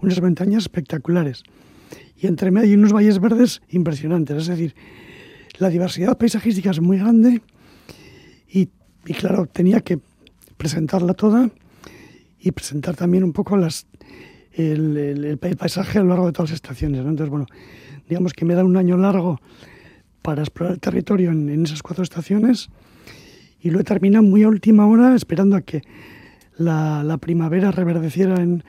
unas 0.02 0.20
montañas 0.20 0.64
espectaculares. 0.64 1.42
Y 2.16 2.26
entre 2.26 2.50
medio 2.50 2.76
unos 2.76 2.92
valles 2.92 3.18
verdes 3.18 3.62
impresionantes, 3.70 4.36
es 4.36 4.46
decir, 4.48 4.74
la 5.58 5.68
diversidad 5.70 6.16
paisajística 6.18 6.70
es 6.70 6.80
muy 6.80 6.98
grande 6.98 7.42
y, 8.48 8.68
y 9.06 9.14
claro, 9.14 9.46
tenía 9.46 9.80
que 9.80 9.98
presentarla 10.56 11.14
toda 11.14 11.50
y 12.38 12.50
presentar 12.52 12.96
también 12.96 13.24
un 13.24 13.32
poco 13.32 13.56
las, 13.56 13.86
el, 14.52 14.96
el- 14.96 15.24
el 15.24 15.38
paisaje 15.38 15.98
a 15.98 16.02
lo 16.02 16.08
largo 16.08 16.26
de 16.26 16.32
todas 16.32 16.50
las 16.50 16.56
estaciones. 16.56 17.02
¿no? 17.02 17.10
Entonces, 17.10 17.30
bueno, 17.30 17.46
digamos 18.08 18.32
que 18.32 18.44
me 18.44 18.54
da 18.54 18.64
un 18.64 18.76
año 18.76 18.96
largo 18.96 19.40
para 20.22 20.42
explorar 20.42 20.74
el 20.74 20.80
territorio 20.80 21.30
en, 21.30 21.48
en 21.48 21.64
esas 21.64 21.82
cuatro 21.82 22.02
estaciones 22.04 22.68
y 23.62 23.70
lo 23.70 23.80
he 23.80 23.84
terminado 23.84 24.22
muy 24.24 24.42
a 24.42 24.48
última 24.48 24.86
hora 24.86 25.14
esperando 25.14 25.56
a 25.56 25.62
que 25.62 25.82
la, 26.56 27.02
la 27.04 27.16
primavera 27.18 27.70
reverdeciera 27.70 28.36
en, 28.42 28.62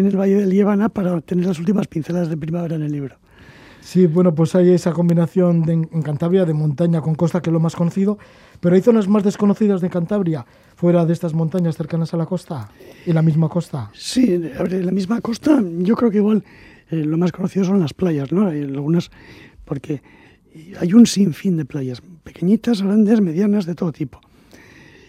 en 0.00 0.06
el 0.06 0.16
Valle 0.16 0.34
del 0.36 0.50
Líbana 0.50 0.88
para 0.88 1.20
tener 1.20 1.46
las 1.46 1.58
últimas 1.58 1.86
pinceladas 1.88 2.28
de 2.28 2.36
primavera 2.36 2.76
en 2.76 2.82
el 2.82 2.92
libro. 2.92 3.16
Sí, 3.80 4.06
bueno, 4.06 4.34
pues 4.34 4.54
hay 4.54 4.70
esa 4.70 4.92
combinación 4.92 5.62
de, 5.62 5.72
en 5.72 6.02
Cantabria 6.02 6.44
de 6.44 6.52
montaña 6.52 7.00
con 7.00 7.14
costa, 7.14 7.40
que 7.40 7.48
es 7.48 7.52
lo 7.54 7.60
más 7.60 7.74
conocido, 7.74 8.18
pero 8.60 8.74
hay 8.74 8.82
zonas 8.82 9.08
más 9.08 9.22
desconocidas 9.24 9.80
de 9.80 9.88
Cantabria, 9.88 10.44
fuera 10.76 11.06
de 11.06 11.12
estas 11.12 11.32
montañas 11.32 11.76
cercanas 11.76 12.12
a 12.12 12.16
la 12.18 12.26
costa 12.26 12.68
y 13.06 13.12
la 13.12 13.22
misma 13.22 13.48
costa. 13.48 13.90
Sí, 13.94 14.34
en 14.34 14.84
la 14.86 14.92
misma 14.92 15.20
costa, 15.22 15.62
yo 15.78 15.96
creo 15.96 16.10
que 16.10 16.18
igual 16.18 16.44
eh, 16.90 16.96
lo 16.96 17.16
más 17.16 17.32
conocido 17.32 17.64
son 17.64 17.80
las 17.80 17.94
playas, 17.94 18.30
¿no? 18.30 18.48
Hay 18.48 18.62
algunas, 18.62 19.10
porque 19.64 20.02
hay 20.80 20.92
un 20.92 21.06
sinfín 21.06 21.56
de 21.56 21.64
playas, 21.64 22.02
pequeñitas, 22.24 22.82
grandes, 22.82 23.20
medianas, 23.22 23.64
de 23.64 23.74
todo 23.74 23.92
tipo. 23.92 24.20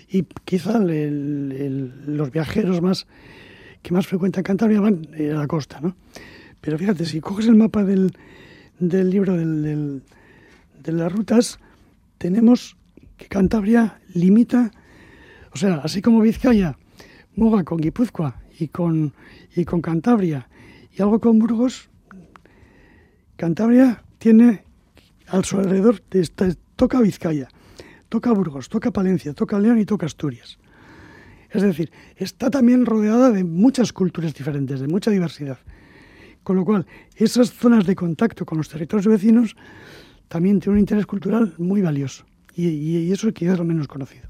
Y 0.07 0.23
quizá 0.45 0.77
el- 0.77 1.51
el- 2.07 2.15
los 2.17 2.31
viajeros 2.31 2.81
más 2.81 3.07
que 3.89 3.93
más 3.95 4.05
frecuentan 4.05 4.43
Cantabria 4.43 4.79
van 4.81 5.07
eh, 5.17 5.31
a 5.31 5.35
la 5.39 5.47
costa, 5.47 5.81
¿no? 5.81 5.95
Pero 6.61 6.77
fíjate, 6.77 7.05
si 7.05 7.21
coges 7.21 7.47
el 7.47 7.55
mapa 7.55 7.83
del, 7.83 8.13
del 8.79 9.09
libro 9.09 9.35
del- 9.35 10.03
de 10.83 10.91
las 10.91 11.11
rutas, 11.11 11.57
tenemos 12.19 12.77
que 13.17 13.25
Cantabria 13.25 13.99
limita, 14.13 14.71
o 15.53 15.57
sea, 15.57 15.81
así 15.83 16.01
como 16.03 16.21
Vizcaya 16.21 16.77
Muga 17.35 17.63
con 17.63 17.79
Guipúzcoa 17.79 18.35
y 18.59 18.67
con, 18.67 19.13
y 19.55 19.65
con 19.65 19.81
Cantabria 19.81 20.47
y 20.95 21.01
algo 21.01 21.19
con 21.19 21.39
Burgos, 21.39 21.89
Cantabria 23.37 24.03
tiene 24.19 24.63
a 25.27 25.41
su 25.43 25.57
alrededor, 25.57 26.01
toca 26.75 27.01
Vizcaya, 27.01 27.47
toca 28.09 28.31
Burgos, 28.33 28.69
toca 28.69 28.91
Palencia, 28.91 29.33
toca 29.33 29.57
León 29.57 29.79
y 29.79 29.85
toca 29.85 30.05
Asturias. 30.05 30.59
Es 31.51 31.61
decir, 31.61 31.91
está 32.15 32.49
también 32.49 32.85
rodeada 32.85 33.31
de 33.31 33.43
muchas 33.43 33.91
culturas 33.93 34.33
diferentes, 34.33 34.79
de 34.79 34.87
mucha 34.87 35.09
diversidad. 35.11 35.57
Con 36.43 36.55
lo 36.55 36.65
cual, 36.65 36.85
esas 37.15 37.51
zonas 37.51 37.85
de 37.85 37.95
contacto 37.95 38.45
con 38.45 38.57
los 38.57 38.69
territorios 38.69 39.07
vecinos 39.07 39.55
también 40.27 40.59
tienen 40.59 40.75
un 40.75 40.79
interés 40.79 41.05
cultural 41.05 41.53
muy 41.57 41.81
valioso. 41.81 42.25
Y, 42.55 42.67
y- 42.67 43.11
eso 43.11 43.31
quizás 43.33 43.53
es 43.53 43.59
lo 43.59 43.65
menos 43.65 43.87
conocido. 43.87 44.27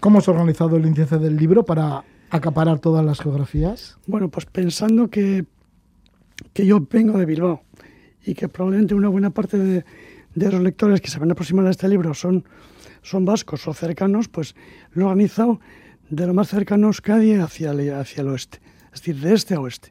¿Cómo 0.00 0.18
has 0.18 0.28
organizado 0.28 0.76
el 0.76 0.86
índice 0.86 1.18
del 1.18 1.36
libro 1.36 1.64
para 1.64 2.04
acaparar 2.30 2.78
todas 2.78 3.04
las 3.04 3.20
geografías? 3.20 3.98
Bueno, 4.06 4.28
pues 4.28 4.46
pensando 4.46 5.08
que, 5.08 5.46
que 6.52 6.66
yo 6.66 6.80
vengo 6.90 7.18
de 7.18 7.26
Bilbao 7.26 7.62
y 8.24 8.34
que 8.34 8.48
probablemente 8.48 8.94
una 8.94 9.08
buena 9.08 9.30
parte 9.30 9.58
de, 9.58 9.84
de 10.34 10.52
los 10.52 10.60
lectores 10.62 11.00
que 11.00 11.08
se 11.08 11.18
van 11.18 11.30
a 11.30 11.32
aproximar 11.32 11.66
a 11.66 11.70
este 11.70 11.88
libro 11.88 12.12
son, 12.14 12.44
son 13.02 13.24
vascos 13.24 13.66
o 13.68 13.74
cercanos, 13.74 14.28
pues 14.28 14.54
lo 14.92 15.02
he 15.02 15.04
organizado 15.06 15.60
de 16.10 16.26
lo 16.26 16.34
más 16.34 16.48
cercano 16.48 16.86
a 16.86 16.90
Euskadi 16.90 17.34
hacia 17.34 17.70
el, 17.72 17.92
hacia 17.94 18.20
el 18.22 18.28
oeste, 18.28 18.58
es 18.92 19.00
decir, 19.00 19.20
de 19.20 19.34
este 19.34 19.54
a 19.54 19.60
oeste. 19.60 19.90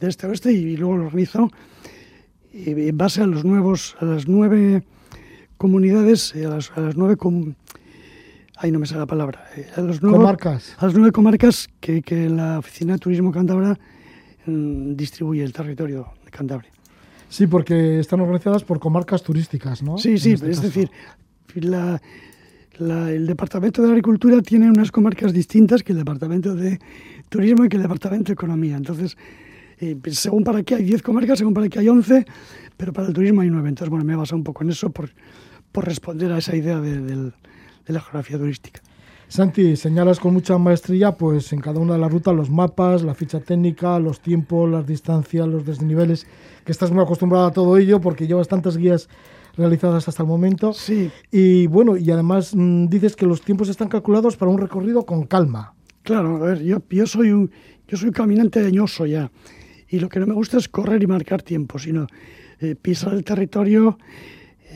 De 0.00 0.08
este 0.08 0.26
a 0.26 0.30
oeste 0.30 0.52
y 0.52 0.76
luego 0.76 0.96
lo 0.96 1.02
he 1.04 1.06
organizado 1.06 1.50
eh, 2.52 2.88
en 2.88 2.96
base 2.98 3.22
a 3.22 3.26
los 3.26 3.44
nuevos, 3.44 3.96
a 4.00 4.04
las 4.04 4.28
nueve 4.28 4.82
comunidades, 5.56 6.34
eh, 6.34 6.46
a 6.46 6.50
las, 6.50 6.70
a 6.76 6.80
las 6.80 6.96
nueve 6.96 7.16
com- 7.16 7.54
Ay, 8.62 8.70
no 8.72 8.78
me 8.78 8.86
sale 8.86 9.00
la 9.00 9.06
palabra. 9.06 9.46
eh, 9.56 9.66
a 9.74 9.80
los 9.80 10.00
Comarcas. 10.00 10.76
A 10.78 10.84
las 10.86 10.94
nueve 10.94 11.12
comarcas 11.12 11.68
que, 11.80 12.02
que 12.02 12.28
la 12.28 12.58
Oficina 12.58 12.92
de 12.94 12.98
Turismo 12.98 13.32
Cántabra 13.32 13.78
mm, 14.44 14.94
distribuye 14.96 15.42
el 15.42 15.52
territorio 15.54 16.08
de 16.24 16.30
Cantabria. 16.30 16.70
Sí, 17.30 17.46
porque 17.46 18.00
están 18.00 18.20
organizadas 18.20 18.64
por 18.64 18.78
comarcas 18.78 19.22
turísticas, 19.22 19.82
¿no? 19.82 19.96
Sí, 19.96 20.10
En 20.12 20.18
sí, 20.18 20.32
este 20.32 20.50
es 20.50 20.56
caso. 20.56 20.66
decir, 20.68 20.90
la- 21.54 22.02
la- 22.80 23.10
el 23.12 23.26
Departamento 23.26 23.82
de 23.82 23.88
Agricultura 23.88 24.40
tiene 24.42 24.68
unas 24.68 24.90
comarcas 24.90 25.32
distintas 25.32 25.82
que 25.82 25.92
el 25.92 25.98
Departamento 25.98 26.54
de 26.54 26.78
Turismo 27.28 27.64
y 27.64 27.68
que 27.68 27.76
el 27.76 27.82
Departamento 27.82 28.28
de 28.28 28.32
Economía. 28.34 28.76
Entonces, 28.76 29.16
eh, 29.78 29.96
según 30.10 30.44
para 30.44 30.62
qué 30.62 30.74
hay 30.76 30.84
10 30.84 31.02
comarcas, 31.02 31.38
según 31.38 31.54
para 31.54 31.68
qué 31.68 31.78
hay 31.78 31.88
11, 31.88 32.24
pero 32.76 32.92
para 32.92 33.08
el 33.08 33.14
turismo 33.14 33.40
hay 33.42 33.50
9. 33.50 33.68
Entonces, 33.68 33.90
bueno, 33.90 34.04
me 34.04 34.14
he 34.14 34.16
basado 34.16 34.36
un 34.38 34.44
poco 34.44 34.64
en 34.64 34.70
eso 34.70 34.90
por, 34.90 35.10
por 35.72 35.84
responder 35.84 36.32
a 36.32 36.38
esa 36.38 36.56
idea 36.56 36.80
de, 36.80 37.00
del- 37.00 37.32
de 37.86 37.92
la 37.92 38.00
geografía 38.00 38.38
turística. 38.38 38.80
Santi, 39.28 39.76
señalas 39.76 40.18
con 40.18 40.32
mucha 40.34 40.58
maestría, 40.58 41.12
pues 41.12 41.52
en 41.52 41.60
cada 41.60 41.78
una 41.78 41.92
de 41.94 42.00
las 42.00 42.10
rutas 42.10 42.34
los 42.34 42.50
mapas, 42.50 43.02
la 43.02 43.14
ficha 43.14 43.38
técnica, 43.38 43.98
los 44.00 44.20
tiempos, 44.20 44.68
las 44.68 44.86
distancias, 44.86 45.46
los 45.46 45.64
desniveles, 45.64 46.26
que 46.64 46.72
estás 46.72 46.90
muy 46.90 47.02
acostumbrado 47.02 47.46
a 47.46 47.52
todo 47.52 47.76
ello 47.78 48.00
porque 48.00 48.26
llevas 48.26 48.48
tantas 48.48 48.76
guías 48.76 49.08
realizadas 49.56 50.08
hasta 50.08 50.22
el 50.22 50.28
momento. 50.28 50.72
Sí, 50.72 51.10
Y 51.30 51.66
bueno, 51.66 51.96
y 51.96 52.10
además 52.10 52.54
mm, 52.54 52.86
dices 52.86 53.16
que 53.16 53.26
los 53.26 53.42
tiempos 53.42 53.68
están 53.68 53.88
calculados 53.88 54.36
para 54.36 54.50
un 54.50 54.58
recorrido 54.58 55.04
con 55.04 55.26
calma. 55.26 55.74
Claro, 56.02 56.36
a 56.36 56.46
ver, 56.46 56.62
yo, 56.62 56.82
yo 56.88 57.06
soy 57.06 57.30
un 57.30 57.50
yo 57.86 57.96
soy 57.96 58.12
caminante 58.12 58.64
añoso 58.64 59.04
ya 59.04 59.30
y 59.88 59.98
lo 59.98 60.08
que 60.08 60.20
no 60.20 60.26
me 60.26 60.34
gusta 60.34 60.56
es 60.56 60.68
correr 60.68 61.02
y 61.02 61.06
marcar 61.08 61.42
tiempo, 61.42 61.78
sino 61.78 62.06
eh, 62.60 62.76
pisar 62.76 63.14
el 63.14 63.24
territorio, 63.24 63.98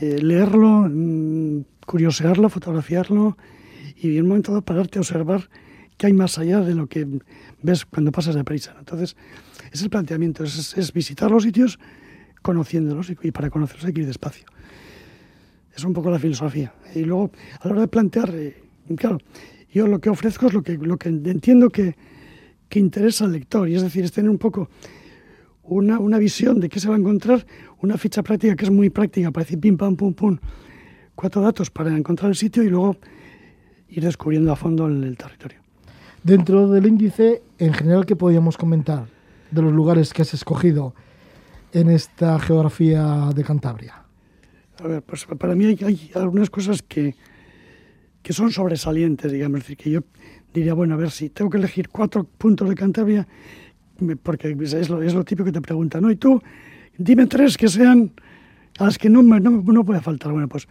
eh, 0.01 0.19
leerlo, 0.21 0.89
mm, 0.89 1.61
curiosearlo, 1.85 2.49
fotografiarlo 2.49 3.37
y 3.95 4.17
en 4.17 4.23
un 4.23 4.29
momento 4.29 4.51
dado 4.51 4.63
pararte 4.63 4.99
a 4.99 5.01
observar 5.01 5.49
qué 5.97 6.07
hay 6.07 6.13
más 6.13 6.37
allá 6.37 6.59
de 6.59 6.75
lo 6.75 6.87
que 6.87 7.07
ves 7.61 7.85
cuando 7.85 8.11
pasas 8.11 8.35
deprisa. 8.35 8.73
¿no? 8.73 8.79
Entonces, 8.79 9.15
es 9.71 9.81
el 9.81 9.89
planteamiento, 9.89 10.43
es, 10.43 10.77
es 10.77 10.91
visitar 10.91 11.31
los 11.31 11.43
sitios 11.43 11.79
conociéndolos 12.41 13.09
y, 13.09 13.17
y 13.21 13.31
para 13.31 13.49
conocerlos 13.49 13.85
hay 13.85 13.93
que 13.93 14.01
ir 14.01 14.07
despacio. 14.07 14.45
Es 15.75 15.83
un 15.83 15.93
poco 15.93 16.09
la 16.09 16.19
filosofía. 16.19 16.73
Y 16.93 17.01
luego, 17.01 17.31
a 17.59 17.67
la 17.67 17.71
hora 17.73 17.81
de 17.81 17.87
plantear, 17.87 18.29
eh, 18.33 18.63
claro, 18.95 19.19
yo 19.73 19.87
lo 19.87 19.99
que 19.99 20.09
ofrezco 20.09 20.47
es 20.47 20.53
lo 20.53 20.63
que, 20.63 21.09
entiendo 21.09 21.69
que, 21.69 21.95
que 22.69 22.79
interesa 22.79 23.25
al 23.25 23.33
lector, 23.33 23.67
y 23.67 23.75
es 23.75 23.81
decir, 23.81 24.05
es 24.05 24.11
tener 24.13 24.29
un 24.29 24.37
poco 24.37 24.69
una, 25.63 25.99
una 25.99 26.17
visión 26.17 26.61
de 26.61 26.69
qué 26.69 26.79
se 26.79 26.87
va 26.87 26.95
a 26.95 26.97
encontrar, 26.97 27.45
una 27.81 27.97
ficha 27.97 28.23
práctica 28.23 28.55
que 28.55 28.63
es 28.63 28.71
muy 28.71 28.89
práctica, 28.89 29.31
para 29.31 29.43
decir 29.43 29.59
pim, 29.59 29.75
pam, 29.75 29.97
pum, 29.97 30.13
pum, 30.13 30.37
cuatro 31.13 31.41
datos 31.41 31.69
para 31.69 31.95
encontrar 31.95 32.29
el 32.29 32.35
sitio 32.35 32.63
y 32.63 32.69
luego 32.69 32.95
ir 33.89 34.03
descubriendo 34.03 34.53
a 34.53 34.55
fondo 34.55 34.87
el, 34.87 35.03
el 35.03 35.17
territorio. 35.17 35.59
Dentro 36.23 36.69
del 36.69 36.87
índice, 36.87 37.43
en 37.59 37.73
general, 37.73 38.05
¿qué 38.05 38.15
podríamos 38.15 38.57
comentar 38.57 39.07
de 39.51 39.61
los 39.61 39.73
lugares 39.73 40.13
que 40.13 40.21
has 40.21 40.33
escogido 40.33 40.95
en 41.73 41.89
esta 41.89 42.39
geografía 42.39 43.29
de 43.35 43.43
Cantabria? 43.43 44.04
A 44.83 44.87
ver, 44.87 45.01
pues 45.01 45.25
para 45.25 45.55
mí 45.55 45.65
hay, 45.65 45.77
hay 45.83 46.11
algunas 46.15 46.49
cosas 46.49 46.81
que, 46.81 47.15
que 48.21 48.33
son 48.33 48.51
sobresalientes, 48.51 49.31
digamos, 49.31 49.59
es 49.59 49.63
decir, 49.63 49.77
que 49.77 49.89
yo 49.89 50.03
diría, 50.53 50.73
bueno, 50.73 50.95
a 50.95 50.97
ver, 50.97 51.11
si 51.11 51.29
tengo 51.29 51.49
que 51.49 51.57
elegir 51.57 51.89
cuatro 51.89 52.23
puntos 52.23 52.67
de 52.67 52.75
Cantabria, 52.75 53.27
porque 54.23 54.55
es 54.59 54.89
lo, 54.89 55.01
es 55.01 55.13
lo 55.13 55.23
típico 55.23 55.45
que 55.45 55.51
te 55.51 55.61
preguntan, 55.61 56.01
¿no? 56.01 56.11
Y 56.11 56.17
tú, 56.17 56.41
dime 56.97 57.27
tres 57.27 57.57
que 57.57 57.67
sean 57.67 58.11
a 58.77 58.85
las 58.85 58.97
que 58.97 59.09
no, 59.09 59.23
no, 59.23 59.39
no 59.39 59.85
puede 59.85 60.01
faltar. 60.01 60.31
Bueno, 60.31 60.47
pues 60.49 60.67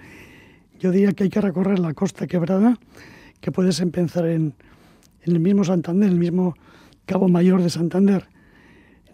yo 0.79 0.90
diría 0.90 1.12
que 1.12 1.25
hay 1.25 1.31
que 1.31 1.40
recorrer 1.40 1.79
la 1.79 1.95
costa 1.95 2.27
quebrada, 2.27 2.79
que 3.40 3.53
puedes 3.53 3.81
empezar 3.81 4.27
en, 4.27 4.55
en 5.23 5.33
el 5.33 5.40
mismo 5.40 5.64
Santander, 5.64 6.11
el 6.11 6.19
mismo 6.19 6.55
Cabo 7.07 7.29
Mayor 7.29 7.62
de 7.62 7.71
Santander, 7.71 8.27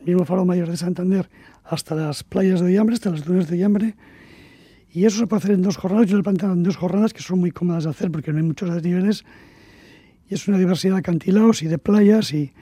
el 0.00 0.06
mismo 0.06 0.24
Faro 0.24 0.44
Mayor 0.44 0.68
de 0.68 0.76
Santander, 0.76 1.28
hasta 1.64 1.94
las 1.94 2.24
playas 2.24 2.60
de 2.60 2.66
Ollambre, 2.66 2.94
hasta 2.94 3.10
las 3.10 3.24
dunas 3.24 3.48
de 3.48 3.56
Ollambre, 3.56 3.94
y 4.92 5.04
eso 5.04 5.18
se 5.18 5.26
puede 5.26 5.38
hacer 5.38 5.52
en 5.52 5.62
dos 5.62 5.76
jornadas. 5.76 6.08
Yo 6.08 6.16
lo 6.16 6.20
he 6.20 6.24
planteado 6.24 6.54
en 6.54 6.62
dos 6.62 6.76
jornadas 6.76 7.12
que 7.12 7.22
son 7.22 7.38
muy 7.38 7.50
cómodas 7.50 7.84
de 7.84 7.90
hacer 7.90 8.10
porque 8.10 8.32
no 8.32 8.38
hay 8.38 8.44
muchos 8.44 8.72
desniveles. 8.72 9.24
Y 10.28 10.34
es 10.34 10.46
una 10.48 10.58
diversidad 10.58 10.94
de 10.94 10.98
acantilados 11.00 11.62
y 11.62 11.66
de 11.68 11.78
playas 11.78 12.32
y, 12.32 12.52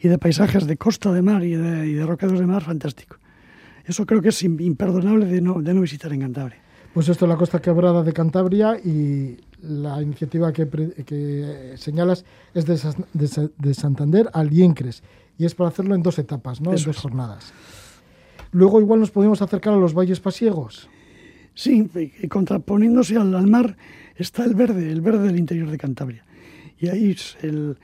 y 0.00 0.08
de 0.08 0.18
paisajes 0.18 0.66
de 0.66 0.76
costa, 0.76 1.12
de 1.12 1.22
mar 1.22 1.44
y 1.44 1.52
de, 1.54 1.86
y 1.88 1.92
de 1.94 2.04
roquedos 2.06 2.38
de 2.38 2.46
mar 2.46 2.62
fantástico. 2.62 3.16
Eso 3.84 4.04
creo 4.04 4.20
que 4.20 4.28
es 4.30 4.42
im- 4.44 4.60
imperdonable 4.60 5.26
de 5.26 5.40
no, 5.40 5.62
de 5.62 5.74
no 5.74 5.80
visitar 5.80 6.12
en 6.12 6.20
Cantabria. 6.20 6.60
Pues 6.92 7.08
esto 7.08 7.24
es 7.24 7.28
la 7.28 7.36
Costa 7.36 7.60
Quebrada 7.60 8.02
de 8.02 8.12
Cantabria 8.12 8.78
y 8.78 9.36
la 9.62 10.00
iniciativa 10.02 10.52
que, 10.52 10.68
que 11.06 11.74
señalas 11.76 12.24
es 12.54 12.64
de, 12.66 12.76
de 13.14 13.50
de 13.56 13.74
Santander 13.74 14.28
al 14.32 14.48
Liencres 14.48 15.02
y 15.36 15.44
es 15.44 15.54
para 15.54 15.68
hacerlo 15.68 15.94
en 15.94 16.02
dos 16.02 16.18
etapas, 16.18 16.60
¿no? 16.60 16.72
Eso 16.72 16.84
en 16.84 16.86
dos 16.86 16.96
es. 16.96 17.02
jornadas. 17.02 17.52
Luego 18.52 18.80
igual 18.80 19.00
nos 19.00 19.10
podemos 19.10 19.40
acercar 19.42 19.74
a 19.74 19.76
los 19.76 19.94
valles 19.94 20.20
pasiegos. 20.20 20.88
Sí, 21.58 21.90
contraponiéndose 22.28 23.16
al, 23.16 23.34
al 23.34 23.48
mar 23.48 23.76
está 24.14 24.44
el 24.44 24.54
verde, 24.54 24.92
el 24.92 25.00
verde 25.00 25.26
del 25.26 25.40
interior 25.40 25.68
de 25.68 25.76
Cantabria. 25.76 26.24
Y 26.78 26.86
ahí 26.86 27.16
el- 27.42 27.76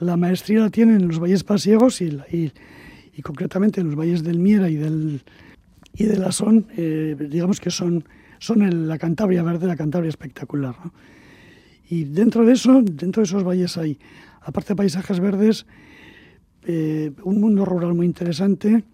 la 0.00 0.18
maestría 0.18 0.60
la 0.60 0.68
tienen 0.68 1.08
los 1.08 1.18
valles 1.18 1.42
pasiegos 1.42 2.02
y, 2.02 2.20
y- 2.30 2.52
concretamente 3.22 3.80
en 3.80 3.86
los 3.86 3.96
valles 3.96 4.22
del 4.22 4.38
Miera 4.38 4.68
y 4.68 4.74
del, 4.74 5.22
y 5.94 6.04
de 6.04 6.18
la 6.18 6.30
Son, 6.30 6.66
eh, 6.76 7.16
digamos 7.30 7.58
que 7.58 7.70
son, 7.70 8.04
son 8.38 8.86
la 8.86 8.98
Cantabria 8.98 9.42
verde, 9.42 9.66
la 9.66 9.76
Cantabria 9.76 10.10
espectacular. 10.10 10.74
¿no? 10.84 10.92
Y 11.88 12.04
dentro 12.04 12.44
de 12.44 12.52
eso, 12.52 12.82
dentro 12.82 13.22
de 13.22 13.24
esos 13.26 13.44
valles 13.44 13.78
hay, 13.78 13.98
aparte 14.42 14.74
de 14.74 14.76
paisajes 14.76 15.20
verdes, 15.20 15.64
eh, 16.66 17.12
un 17.24 17.40
mundo 17.40 17.64
rural 17.64 17.94
muy 17.94 18.04
interesante, 18.04 18.84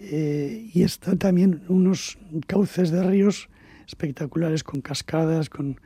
eh, 0.00 0.68
y 0.72 0.82
están 0.82 1.18
también 1.18 1.62
unos 1.68 2.18
cauces 2.46 2.90
de 2.90 3.02
ríos 3.02 3.48
espectaculares, 3.86 4.64
con 4.64 4.80
cascadas, 4.80 5.48
con, 5.48 5.80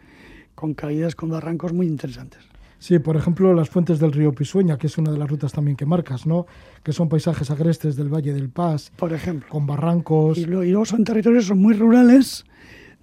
con 0.55 0.75
caídas, 0.75 1.15
con 1.15 1.31
barrancos 1.31 1.73
muy 1.73 1.87
interesantes. 1.87 2.41
Sí, 2.79 2.99
por 2.99 3.15
ejemplo, 3.17 3.53
las 3.53 3.69
fuentes 3.69 3.99
del 3.99 4.11
río 4.13 4.33
Pisueña, 4.33 4.79
que 4.79 4.87
es 4.87 4.97
una 4.97 5.11
de 5.13 5.19
las 5.19 5.29
rutas 5.29 5.53
también 5.53 5.77
que 5.77 5.85
marcas, 5.85 6.27
¿no? 6.27 6.47
Que 6.83 6.93
son 6.93 7.11
paisajes 7.11 7.51
agrestes 7.51 7.95
del 7.95 8.09
Valle 8.09 8.33
del 8.33 8.49
Paz, 8.49 8.91
Por 8.97 9.13
ejemplo. 9.13 9.47
con 9.51 9.67
barrancos. 9.67 10.39
Y, 10.39 10.47
lo- 10.47 10.65
y 10.65 10.71
luego 10.71 10.87
son 10.87 11.05
territorios 11.05 11.45
son 11.45 11.59
muy 11.59 11.75
rurales, 11.75 12.45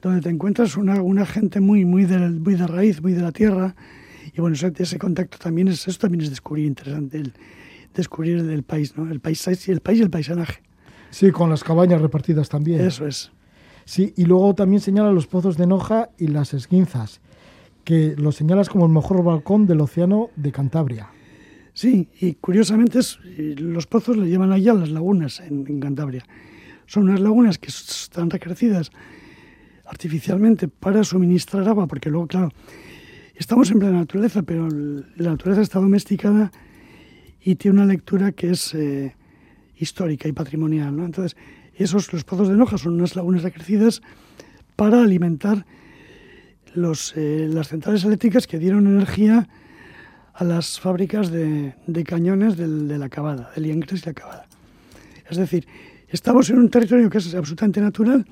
donde 0.01 0.21
te 0.21 0.29
encuentras 0.29 0.77
una, 0.77 1.01
una 1.03 1.27
gente 1.27 1.59
muy, 1.59 1.85
muy, 1.85 2.05
de, 2.05 2.17
muy 2.17 2.55
de 2.55 2.65
raíz, 2.65 3.03
muy 3.03 3.13
de 3.13 3.21
la 3.21 3.31
tierra. 3.31 3.75
Y 4.33 4.41
bueno, 4.41 4.55
ese, 4.55 4.73
ese 4.77 4.97
contacto 4.97 5.37
también 5.37 5.67
es, 5.67 5.87
eso 5.87 5.99
también 5.99 6.23
es 6.23 6.31
descubrir 6.31 6.65
interesante, 6.65 7.17
el, 7.19 7.33
descubrir 7.93 8.37
el, 8.37 8.63
país, 8.63 8.97
¿no? 8.97 9.11
El 9.11 9.19
país, 9.19 9.47
el 9.67 9.79
país 9.81 9.99
y 9.99 10.01
el 10.01 10.09
paisanaje. 10.09 10.63
Sí, 11.09 11.31
con 11.31 11.49
las 11.49 11.63
cabañas 11.63 12.01
repartidas 12.01 12.49
también. 12.49 12.81
Eso 12.81 13.07
es. 13.07 13.31
Sí, 13.85 14.13
y 14.17 14.25
luego 14.25 14.53
también 14.53 14.81
señala 14.81 15.11
los 15.11 15.27
pozos 15.27 15.55
de 15.57 15.65
Noja 15.65 16.09
y 16.17 16.27
las 16.27 16.53
esguinzas, 16.53 17.21
que 17.83 18.15
lo 18.17 18.31
señalas 18.31 18.69
como 18.69 18.85
el 18.85 18.91
mejor 18.91 19.23
balcón 19.23 19.65
del 19.65 19.81
océano 19.81 20.29
de 20.35 20.51
Cantabria. 20.51 21.09
Sí, 21.73 22.09
y 22.19 22.33
curiosamente 22.33 22.99
es, 22.99 23.19
eh, 23.37 23.55
los 23.57 23.85
pozos 23.85 24.17
le 24.17 24.27
llevan 24.27 24.51
allá 24.51 24.73
las 24.73 24.89
lagunas 24.89 25.39
en, 25.39 25.65
en 25.67 25.79
Cantabria. 25.79 26.25
Son 26.85 27.03
unas 27.03 27.19
lagunas 27.19 27.57
que 27.57 27.67
están 27.67 28.29
recrecidas 28.29 28.91
artificialmente 29.85 30.67
para 30.67 31.03
suministrar 31.03 31.67
agua, 31.67 31.87
porque 31.87 32.09
luego, 32.09 32.27
claro, 32.27 32.51
estamos 33.35 33.71
en 33.71 33.79
plena 33.79 33.99
naturaleza, 33.99 34.41
pero 34.43 34.67
la 34.69 35.31
naturaleza 35.31 35.61
está 35.61 35.79
domesticada 35.79 36.51
y 37.41 37.55
tiene 37.55 37.77
una 37.77 37.85
lectura 37.85 38.31
que 38.31 38.51
es 38.51 38.73
eh, 38.73 39.15
histórica 39.79 40.27
y 40.27 40.31
patrimonial. 40.31 40.95
¿no? 40.95 41.05
Entonces, 41.05 41.37
esos, 41.75 42.11
los 42.13 42.23
pozos 42.23 42.49
de 42.49 42.55
Noja 42.55 42.77
son 42.77 42.93
unas 42.95 43.15
lagunas 43.15 43.43
recrecidas 43.43 44.01
para 44.75 45.01
alimentar 45.01 45.65
eh, 47.15 47.47
las 47.51 47.67
centrales 47.69 48.03
eléctricas 48.03 48.45
que 48.47 48.59
dieron 48.59 48.87
energía 48.87 49.47
a 50.33 50.43
las 50.43 50.79
fábricas 50.79 51.31
de, 51.31 51.73
cañones 52.05 52.55
del- 52.57 52.87
de 52.87 52.97
la 52.99 53.09
Cavada, 53.09 53.51
del 53.55 53.63
Liencres 53.63 54.03
y 54.03 54.05
la 54.05 54.13
Cavada. 54.13 54.47
Es 55.29 55.37
decir, 55.37 55.67
estamos 56.09 56.49
en 56.51 56.59
un 56.59 56.69
territorio 56.69 57.09
que 57.09 57.17
es 57.17 57.33
absolutamente 57.33 57.81
natural, 57.81 58.25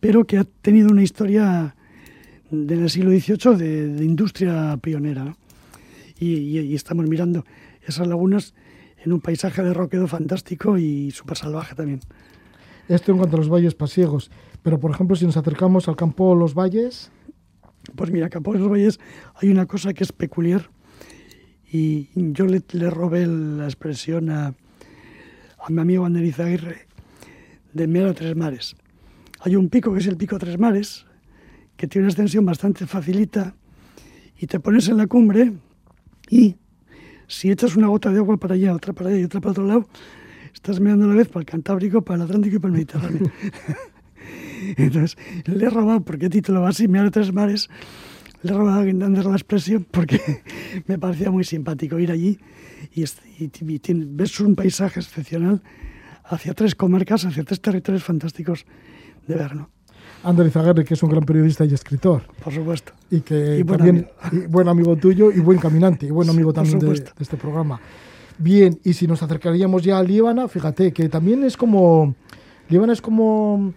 pero 0.00 0.24
que 0.24 0.38
ha 0.38 0.44
tenido 0.44 0.88
una 0.88 1.02
historia 1.02 1.76
en 2.50 2.70
el 2.70 2.88
siglo 2.88 3.10
XVIII 3.10 3.56
de, 3.56 4.04
industria 4.04 4.76
pionera. 4.78 5.36
y 6.18 6.74
estamos 6.74 7.06
mirando 7.06 7.44
esas 7.86 8.06
lagunas 8.06 8.54
en 9.06 9.12
un 9.14 9.20
paisaje 9.20 9.62
de 9.62 9.72
roquedo 9.72 10.06
fantástico 10.06 10.76
y 10.76 11.10
súper 11.12 11.38
salvaje 11.38 11.74
también. 11.74 12.00
Esto 12.88 13.12
en 13.12 13.18
cuanto 13.18 13.36
a 13.36 13.40
los 13.40 13.48
valles 13.48 13.74
pasiegos. 13.74 14.30
Pero, 14.62 14.78
por 14.78 14.90
ejemplo, 14.90 15.16
si 15.16 15.24
nos 15.24 15.36
acercamos 15.36 15.88
al 15.88 15.96
campo 15.96 16.34
Los 16.34 16.54
Valles, 16.54 17.10
Pues 17.94 18.10
mira, 18.10 18.28
Campo 18.28 18.52
los 18.52 18.68
Valles 18.68 18.98
hay 19.36 19.50
una 19.50 19.66
cosa 19.66 19.94
que 19.94 20.02
es 20.02 20.12
peculiar 20.12 20.70
y 21.70 22.08
yo 22.14 22.46
le, 22.46 22.62
le 22.72 22.90
robé 22.90 23.26
la 23.26 23.64
expresión 23.64 24.30
a, 24.30 24.54
a 25.58 25.70
mi 25.70 25.80
amigo 25.80 26.04
Ander 26.04 26.24
Izaguirre 26.24 26.86
de 27.72 27.86
Miera 27.86 28.12
Tres 28.14 28.34
Mares. 28.34 28.74
Hay 29.40 29.54
un 29.56 29.68
pico 29.68 29.92
que 29.92 30.00
es 30.00 30.06
el 30.06 30.16
pico 30.16 30.38
Tres 30.38 30.58
Mares, 30.58 31.06
que 31.76 31.86
tiene 31.86 32.06
una 32.06 32.10
extensión 32.12 32.44
bastante 32.44 32.86
facilita 32.86 33.54
y 34.38 34.46
te 34.46 34.58
pones 34.58 34.88
en 34.88 34.96
la 34.96 35.06
cumbre 35.06 35.52
y 36.28 36.56
si 37.26 37.50
echas 37.50 37.76
una 37.76 37.88
gota 37.88 38.10
de 38.10 38.18
agua 38.18 38.36
para 38.36 38.54
allá, 38.54 38.74
otra 38.74 38.92
para 38.92 39.10
allá 39.10 39.18
y 39.18 39.24
otra 39.24 39.40
para 39.40 39.52
otro 39.52 39.64
lado, 39.64 39.86
estás 40.52 40.80
mirando 40.80 41.06
a 41.06 41.08
la 41.08 41.14
vez 41.14 41.28
para 41.28 41.40
el 41.40 41.46
Cantábrico, 41.46 42.02
para 42.02 42.16
el 42.16 42.22
Atlántico 42.22 42.56
y 42.56 42.58
para 42.58 42.68
el 42.68 42.74
Mediterráneo. 42.74 43.30
Entonces, 44.76 45.16
le 45.44 45.66
he 45.66 45.70
robado, 45.70 46.00
porque 46.00 46.28
título 46.28 46.66
así, 46.66 46.86
de 46.86 47.10
tres 47.10 47.32
mares, 47.32 47.68
le 48.42 48.50
he 48.50 48.54
robado 48.54 48.80
a 48.80 48.84
Guindander 48.84 49.26
la 49.26 49.32
expresión 49.32 49.86
porque 49.90 50.20
me 50.86 50.98
parecía 50.98 51.30
muy 51.30 51.44
simpático 51.44 51.98
ir 51.98 52.10
allí 52.10 52.38
y, 52.94 53.04
ves 54.06 54.40
un 54.40 54.54
paisaje 54.54 55.00
excepcional 55.00 55.62
hacia 56.24 56.54
tres 56.54 56.74
comarcas, 56.74 57.24
hacia 57.24 57.44
tres 57.44 57.60
territorios 57.60 58.04
fantásticos 58.04 58.66
de 59.26 59.34
ver, 59.34 59.54
¿no? 59.54 59.70
Ander 60.22 60.46
Izaguirre, 60.46 60.84
que 60.84 60.94
es 60.94 61.02
un 61.02 61.10
gran 61.10 61.24
periodista 61.24 61.64
y 61.64 61.74
escritor. 61.74 62.22
Por 62.42 62.52
supuesto. 62.52 62.92
Y 63.10 63.20
que 63.20 63.62
buen 63.62 63.78
también, 63.78 64.08
amigo. 64.20 64.48
buen 64.48 64.68
amigo 64.68 64.96
tuyo 64.96 65.30
y 65.30 65.40
buen 65.40 65.58
caminante, 65.58 66.06
y 66.06 66.10
buen 66.10 66.28
amigo 66.28 66.52
también 66.52 66.78
de, 66.78 66.92
este 66.92 67.36
programa. 67.36 67.80
Bien, 68.38 68.78
y 68.84 68.92
si 68.92 69.06
nos 69.06 69.22
acercaríamos 69.22 69.82
ya 69.82 69.98
a 69.98 70.02
Líbana, 70.02 70.48
fíjate 70.48 70.92
que 70.92 71.08
también 71.08 71.44
es 71.44 71.56
como. 71.56 72.14
Líbana 72.68 72.92
es 72.92 73.00
como 73.00 73.72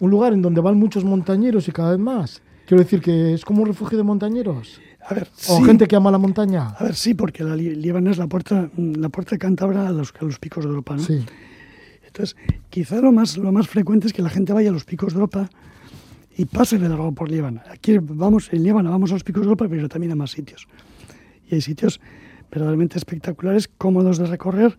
un 0.00 0.10
lugar 0.10 0.32
en 0.32 0.40
donde 0.40 0.60
van 0.60 0.78
muchos 0.78 1.04
montañeros 1.04 1.68
y 1.68 1.72
cada 1.72 1.90
vez 1.90 2.00
más. 2.00 2.42
Quiero 2.66 2.82
decir 2.82 3.02
que 3.02 3.34
es 3.34 3.44
como 3.44 3.62
un 3.62 3.68
refugio 3.68 3.98
de 3.98 4.04
montañeros. 4.04 4.80
A 5.06 5.12
ver, 5.12 5.28
o 5.48 5.62
gente 5.62 5.86
que 5.86 5.96
ama 5.96 6.10
la 6.10 6.16
montaña. 6.16 6.68
A 6.78 6.84
ver, 6.84 6.94
sí, 6.94 7.12
porque 7.12 7.44
la 7.44 7.54
Líbana 7.54 8.10
es 8.10 8.16
la 8.16 8.26
puerta, 8.26 8.70
la 8.76 9.10
puerta 9.10 9.32
de 9.32 9.38
Cantabria 9.38 9.86
a 9.86 9.92
los, 9.92 10.14
a 10.18 10.24
los 10.24 10.38
picos 10.38 10.64
de 10.64 10.70
Europa, 10.70 10.96
¿no? 10.96 11.02
Sí. 11.02 11.22
Entonces, 12.06 12.36
quizá 12.70 13.00
lo 13.00 13.12
más, 13.12 13.36
lo 13.36 13.52
más 13.52 13.68
frecuente 13.68 14.06
es 14.06 14.14
que 14.14 14.22
la 14.22 14.30
gente 14.30 14.54
vaya 14.54 14.70
a 14.70 14.72
los 14.72 14.84
picos 14.84 15.12
de 15.12 15.16
Europa 15.16 15.50
y 16.36 16.44
pase 16.46 16.78
de 16.78 16.88
largo 16.88 17.12
por 17.12 17.30
Líbana. 17.30 17.62
Aquí 17.70 17.98
vamos, 17.98 18.52
en 18.52 18.62
Líbana 18.62 18.90
vamos 18.90 19.10
a 19.10 19.14
los 19.14 19.24
picos 19.24 19.42
de 19.42 19.46
Europa, 19.46 19.66
pero 19.68 19.88
también 19.88 20.12
a 20.12 20.16
más 20.16 20.32
sitios. 20.32 20.66
Y 21.48 21.56
hay 21.56 21.60
sitios 21.60 22.00
verdaderamente 22.50 22.98
espectaculares, 22.98 23.68
cómodos 23.68 24.18
de 24.18 24.26
recorrer, 24.26 24.78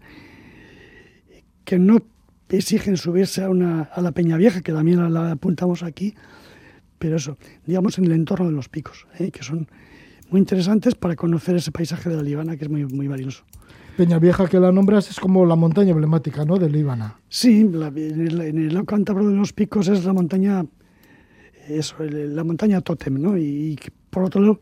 que 1.63 1.79
no 1.79 1.99
exigen 2.49 2.97
subirse 2.97 3.43
a, 3.43 3.49
una, 3.49 3.83
a 3.83 4.01
la 4.01 4.11
Peña 4.11 4.37
Vieja, 4.37 4.61
que 4.61 4.71
también 4.71 5.13
la, 5.13 5.31
apuntamos 5.31 5.83
aquí, 5.83 6.15
pero 6.99 7.17
eso, 7.17 7.37
digamos 7.65 7.97
en 7.97 8.05
el 8.05 8.13
entorno 8.13 8.45
de 8.45 8.51
los 8.53 8.69
picos, 8.69 9.07
¿eh? 9.19 9.31
que 9.31 9.43
son 9.43 9.67
muy 10.29 10.39
interesantes 10.39 10.95
para 10.95 11.15
conocer 11.15 11.55
ese 11.55 11.71
paisaje 11.71 12.09
de 12.09 12.15
la 12.15 12.23
Líbana, 12.23 12.57
que 12.57 12.65
es 12.65 12.69
muy, 12.69 12.85
muy 12.85 13.07
valioso. 13.07 13.43
Peña 13.97 14.19
Vieja 14.19 14.47
que 14.47 14.59
la 14.59 14.71
nombras 14.71 15.09
es 15.09 15.19
como 15.19 15.45
la 15.45 15.55
montaña 15.55 15.91
emblemática, 15.91 16.43
¿no?, 16.43 16.57
de 16.57 16.69
Líbana. 16.69 17.17
Sí, 17.29 17.61
en, 17.61 17.75
el, 18.27 18.41
en 18.41 18.57
el 18.57 18.85
cántabro 18.85 19.27
de 19.27 19.35
los 19.35 19.53
picos 19.53 19.87
es 19.87 20.03
la 20.03 20.13
montaña, 20.13 20.65
eso, 21.67 21.95
la 21.99 22.43
montaña 22.43 22.81
tótem, 22.81 23.21
¿no? 23.21 23.37
Y, 23.37 23.77
por 24.09 24.23
otro 24.23 24.41
lado, 24.41 24.59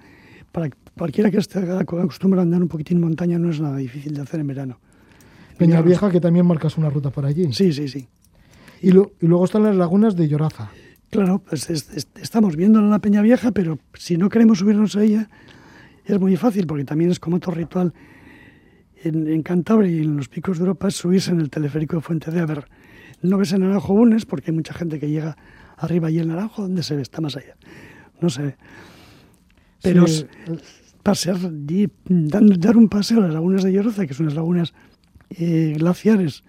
para 0.52 0.70
cualquiera 0.98 1.30
que 1.32 1.38
esté 1.38 1.60
acostumbrado 1.60 2.42
a 2.42 2.44
andar 2.44 2.62
un 2.62 2.68
poquitín 2.68 2.98
en 2.98 3.04
montaña 3.04 3.40
no 3.40 3.50
es 3.50 3.60
nada 3.60 3.78
difícil 3.78 4.14
de 4.14 4.22
hacer 4.22 4.40
en 4.40 4.48
verano. 4.48 4.80
Peña 5.58 5.82
Vieja, 5.82 6.10
que 6.10 6.20
también 6.20 6.46
marcas 6.46 6.78
una 6.78 6.90
ruta 6.90 7.10
por 7.10 7.26
allí. 7.26 7.52
Sí, 7.54 7.72
sí, 7.74 7.88
sí. 7.88 8.08
Y, 8.82 8.90
y 8.90 9.28
luego 9.28 9.46
están 9.46 9.64
las 9.64 9.76
lagunas 9.76 10.16
de 10.16 10.28
Lloraza. 10.28 10.72
Claro, 11.10 11.44
pues 11.48 11.70
estamos 11.70 12.56
viendo 12.56 12.82
la 12.82 13.00
Peña 13.00 13.22
Vieja, 13.22 13.52
pero 13.52 13.78
si 13.94 14.18
no 14.18 14.30
queremos 14.30 14.60
subirnos 14.60 14.96
a 14.96 15.04
ella, 15.04 15.30
es 16.06 16.20
muy 16.20 16.36
fácil, 16.38 16.66
porque 16.66 16.86
también 16.86 17.12
es 17.12 17.20
como 17.20 17.38
otro 17.38 17.54
ritual 17.54 17.94
en, 19.04 19.44
Cantabria 19.44 19.92
y 19.92 20.00
en 20.00 20.18
los 20.18 20.30
picos 20.30 20.58
de 20.58 20.64
Europa, 20.64 20.88
es 20.88 20.96
subirse 20.96 21.32
en 21.32 21.40
el 21.40 21.50
teleférico 21.50 21.98
de 21.98 22.02
Fuente 22.02 22.32
de 22.32 22.40
Aver. 22.40 22.66
No 23.22 23.38
ves 23.38 23.54
el 23.54 23.62
Naranjo 23.62 23.94
Bunes, 23.94 24.26
porque 24.26 24.52
hay 24.52 24.56
mucha 24.56 24.74
gente 24.74 25.00
que 25.00 25.10
llega 25.10 25.38
arriba 25.78 26.10
y 26.12 26.20
el 26.20 26.28
Naranjo, 26.28 26.64
¿dónde 26.64 26.84
se 26.84 26.96
ve? 26.96 27.02
Está 27.02 27.22
más 27.22 27.36
allá. 27.36 27.56
No 28.22 28.30
se 28.30 28.42
ve. 28.42 28.56
Pero 29.82 30.06
pasear, 31.04 31.38
dar, 32.08 32.78
un 32.78 32.88
paseo 32.88 33.20
a 33.20 33.22
las 33.24 33.34
lagunas 33.34 33.64
de 33.64 33.74
Lloraza, 33.74 34.08
que 34.08 34.14
son 34.14 34.26
unas 34.26 34.36
lagunas 34.36 34.74
eh, 35.30 35.76
glaciares 35.78 36.44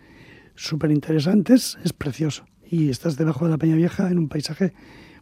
súper 0.55 0.93
interesantes, 0.93 1.77
es 1.85 1.93
precioso. 1.93 2.45
Y 2.71 2.91
estás 2.91 3.17
debajo 3.17 3.45
de 3.45 3.51
la 3.51 3.59
Peña 3.59 3.75
Vieja 3.75 4.11
en 4.11 4.19
un 4.19 4.29
paisaje 4.29 4.73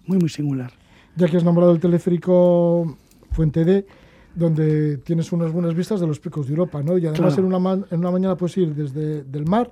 muy, 0.07 0.19
muy 0.19 0.29
singular. 0.29 0.73
Ya 1.17 1.29
que 1.29 1.37
has 1.37 1.45
nombrado 1.45 1.73
el 1.73 1.81
teleférico 1.81 2.97
Fuente 3.31 3.65
D, 3.65 3.87
donde 4.35 4.99
tienes 4.99 5.33
unas 5.33 5.53
buenas 5.53 5.75
vistas 5.75 6.01
de 6.01 6.07
los 6.07 6.21
picos 6.21 6.47
de 6.47 6.53
Europa, 6.53 6.83
¿no? 6.83 6.99
Y 6.99 7.07
además 7.07 7.37
en, 7.39 7.45
una 7.45 7.85
en 7.91 7.99
una 7.99 8.11
mañana 8.11 8.37
puedes 8.37 8.57
ir 8.59 8.75
desde 8.75 9.21
el 9.21 9.47
mar 9.47 9.71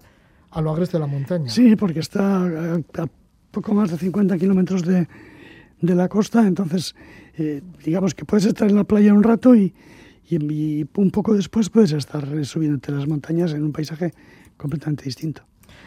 a 0.51 0.61
lo 0.61 0.71
agreste 0.71 0.97
de 0.97 1.01
la 1.01 1.07
montaña. 1.07 1.49
Sí, 1.49 1.77
porque 1.77 2.01
está 2.01 2.45
a, 2.45 3.07
poco 3.51 3.75
más 3.75 3.91
de 3.91 3.99
50 3.99 4.39
kilómetros 4.39 4.85
de, 4.85 5.09
de, 5.81 5.95
la 5.95 6.09
costa, 6.09 6.47
entonces 6.47 6.95
eh, 7.37 7.63
digamos 7.85 8.15
que 8.15 8.25
puedes 8.25 8.47
estar 8.47 8.69
en 8.69 8.77
la 8.77 8.85
playa 8.85 9.13
un 9.13 9.23
rato 9.23 9.55
y, 9.55 9.75
y, 10.29 10.87
un 10.95 11.11
poco 11.11 11.35
después 11.35 11.71
puedes 11.71 11.93
estar 11.93 12.45
subiéndote 12.45 12.93
las 12.93 13.07
montañas 13.07 13.53
en 13.53 13.65
un 13.65 13.73
paisaje 13.73 14.13
completamente 14.57 15.05
distinto. 15.05 15.43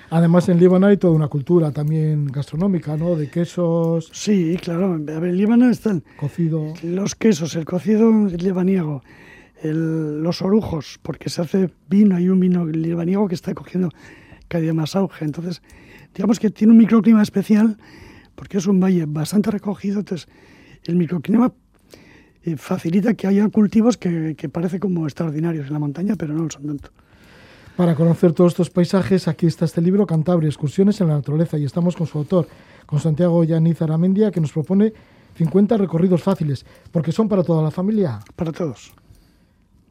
Además, 0.10 0.48
en 0.50 0.60
Líbano 0.60 0.88
hay 0.88 0.98
toda 0.98 1.14
una 1.14 1.28
cultura 1.28 1.72
también 1.72 2.28
gastronómica, 2.28 2.96
¿no? 2.98 3.16
De 3.16 3.30
quesos. 3.30 4.10
Sí, 4.14 4.58
claro. 4.62 4.94
A 4.94 5.20
ver, 5.20 5.30
en 5.30 5.38
Líbano 5.38 5.70
están. 5.70 6.04
Cocido. 6.18 6.74
Los 6.84 7.16
quesos, 7.16 7.56
el 7.56 7.66
cocido 7.66 8.12
libaniego, 8.28 9.02
los 9.64 10.42
orujos, 10.42 11.00
porque 11.02 11.30
se 11.30 11.42
hace 11.42 11.70
vino, 11.90 12.16
hay 12.16 12.30
un 12.30 12.40
vino 12.40 12.66
libaniego 12.66 13.28
que 13.28 13.36
está 13.36 13.54
cogiendo 13.54 13.90
cada 14.48 14.62
día 14.62 14.74
más 14.74 14.96
auge. 14.96 15.26
Entonces, 15.26 15.62
digamos 16.14 16.40
que 16.40 16.50
tiene 16.50 16.72
un 16.72 16.78
microclima 16.78 17.22
especial, 17.22 17.78
porque 18.36 18.58
es 18.58 18.68
un 18.68 18.80
valle 18.80 19.06
bastante 19.08 19.52
recogido. 19.52 20.00
Entonces, 20.00 20.28
el 20.84 20.96
microclima 20.96 21.54
eh, 22.44 22.58
facilita 22.58 23.14
que 23.14 23.28
haya 23.28 23.48
cultivos 23.50 23.98
que, 23.98 24.36
que 24.36 24.50
parece 24.50 24.80
como 24.80 25.06
extraordinarios 25.06 25.68
en 25.68 25.74
la 25.74 25.80
montaña, 25.80 26.16
pero 26.18 26.34
no 26.34 26.44
lo 26.44 26.50
son 26.50 26.68
tanto. 26.68 26.90
Para 27.76 27.96
conocer 27.96 28.34
todos 28.34 28.52
estos 28.52 28.70
paisajes, 28.70 29.28
aquí 29.28 29.48
está 29.48 29.66
este 29.66 29.82
libro, 29.82 30.06
Cantabria, 30.06 30.48
Excursiones 30.48 31.02
en 31.02 31.08
la 31.08 31.16
Naturaleza, 31.16 31.58
y 31.58 31.66
estamos 31.66 31.96
con 31.96 32.06
su 32.06 32.20
autor, 32.20 32.48
con 32.86 33.00
Santiago 33.00 33.44
Yaniz 33.44 33.82
Aramendia, 33.82 34.30
que 34.30 34.40
nos 34.40 34.52
propone 34.52 34.94
50 35.36 35.78
recorridos 35.78 36.22
fáciles, 36.22 36.66
porque 36.92 37.12
son 37.12 37.28
para 37.28 37.44
toda 37.44 37.64
la 37.64 37.72
familia. 37.72 38.20
Para 38.36 38.52
todos. 38.52 38.94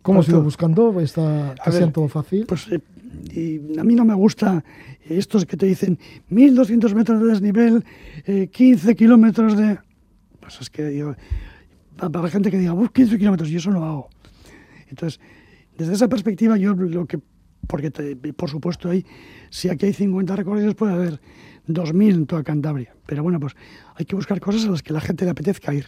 ¿Cómo 0.02 0.20
has 0.20 0.28
ido 0.28 0.42
buscando? 0.42 1.00
Está, 1.00 1.54
que 1.64 1.72
sean 1.72 1.92
todo 1.92 2.08
fácil. 2.08 2.46
Pues 2.46 2.68
eh, 2.70 2.80
a 3.79 3.85
mí 3.85 3.94
no 3.94 4.05
me 4.05 4.14
gusta 4.14 4.64
estos 5.05 5.44
que 5.46 5.57
te 5.57 5.66
dicen 5.66 5.98
1200 6.29 6.94
metros 6.94 7.20
de 7.20 7.27
desnivel, 7.29 7.85
15 8.51 8.90
eh, 8.90 8.94
kilómetros 8.94 9.57
de. 9.57 9.79
Pues 10.40 10.61
es 10.61 10.70
que 10.70 10.87
digo, 10.87 11.14
para 11.96 12.22
la 12.22 12.29
gente 12.29 12.51
que 12.51 12.59
diga, 12.59 12.75
15 12.92 13.18
kilómetros, 13.18 13.48
yo 13.48 13.59
eso 13.59 13.70
no 13.70 13.81
lo 13.81 13.87
hago. 13.87 14.09
Entonces, 14.88 15.20
desde 15.77 15.94
esa 15.94 16.09
perspectiva, 16.09 16.57
yo 16.57 16.75
lo 16.75 17.07
que 17.07 17.18
porque 17.66 17.90
por 18.37 18.51
supuesto 18.51 18.90
hay, 18.90 19.07
si 19.51 19.68
aquí 19.68 19.87
hay 19.87 19.92
50 19.92 20.37
recorridos 20.37 20.75
puede 20.75 20.92
haber 20.92 21.20
2.000 21.68 22.14
en 22.14 22.27
toda 22.27 22.42
Cantabria, 22.42 22.94
pero 23.07 23.22
bueno, 23.22 23.38
pues 23.38 23.55
hay 23.94 24.05
que 24.05 24.16
buscar 24.16 24.40
cosas 24.40 24.64
a 24.66 24.70
las 24.70 24.83
que 24.83 24.92
la 24.92 25.01
gente 25.01 25.25
le 25.25 25.31
apetezca 25.31 25.72
ir, 25.72 25.87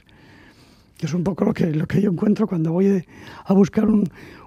que 0.97 1.07
es 1.07 1.15
un 1.15 1.25
poco 1.25 1.45
lo 1.45 1.53
que, 1.53 1.67
lo 1.73 1.87
que 1.87 2.01
yo 2.01 2.11
encuentro 2.11 2.47
cuando 2.47 2.73
voy 2.73 3.05
a 3.45 3.53
buscar 3.55 3.89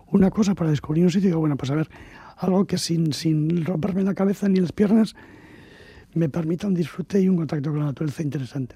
una 0.08 0.32
cosa 0.32 0.56
para 0.56 0.70
descubrir 0.70 1.04
un 1.04 1.12
sitio, 1.12 1.30
digo, 1.30 1.40
bueno, 1.40 1.58
pues 1.58 1.70
a 1.72 1.76
ver, 1.76 1.90
algo 2.38 2.65
que 2.65 2.78
sin, 2.78 3.13
sin 3.13 3.65
romperme 3.65 4.04
la 4.04 4.13
cabeza 4.13 4.47
ni 4.47 4.60
las 4.60 4.71
piernas 4.71 5.15
me 6.13 6.30
permita 6.30 6.67
un 6.67 6.73
disfrute 6.73 7.21
y 7.21 7.30
un 7.30 7.38
contacto 7.38 7.69
con 7.69 7.80
la 7.80 7.86
naturaleza 7.86 8.23
interesante. 8.23 8.76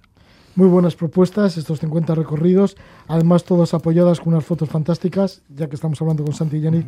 Muy 0.56 0.67
buenas 0.67 0.95
propuestas, 0.95 1.58
estos 1.58 1.80
50 1.80 2.13
recorridos, 2.13 2.76
además 3.08 3.45
todas 3.45 3.74
apoyadas 3.74 4.19
con 4.19 4.34
unas 4.34 4.45
fotos 4.45 4.69
fantásticas, 4.69 5.41
ya 5.47 5.67
que 5.67 5.76
estamos 5.76 6.02
hablando 6.02 6.26
con 6.26 6.34
Santi 6.34 6.60
Yannick, 6.60 6.88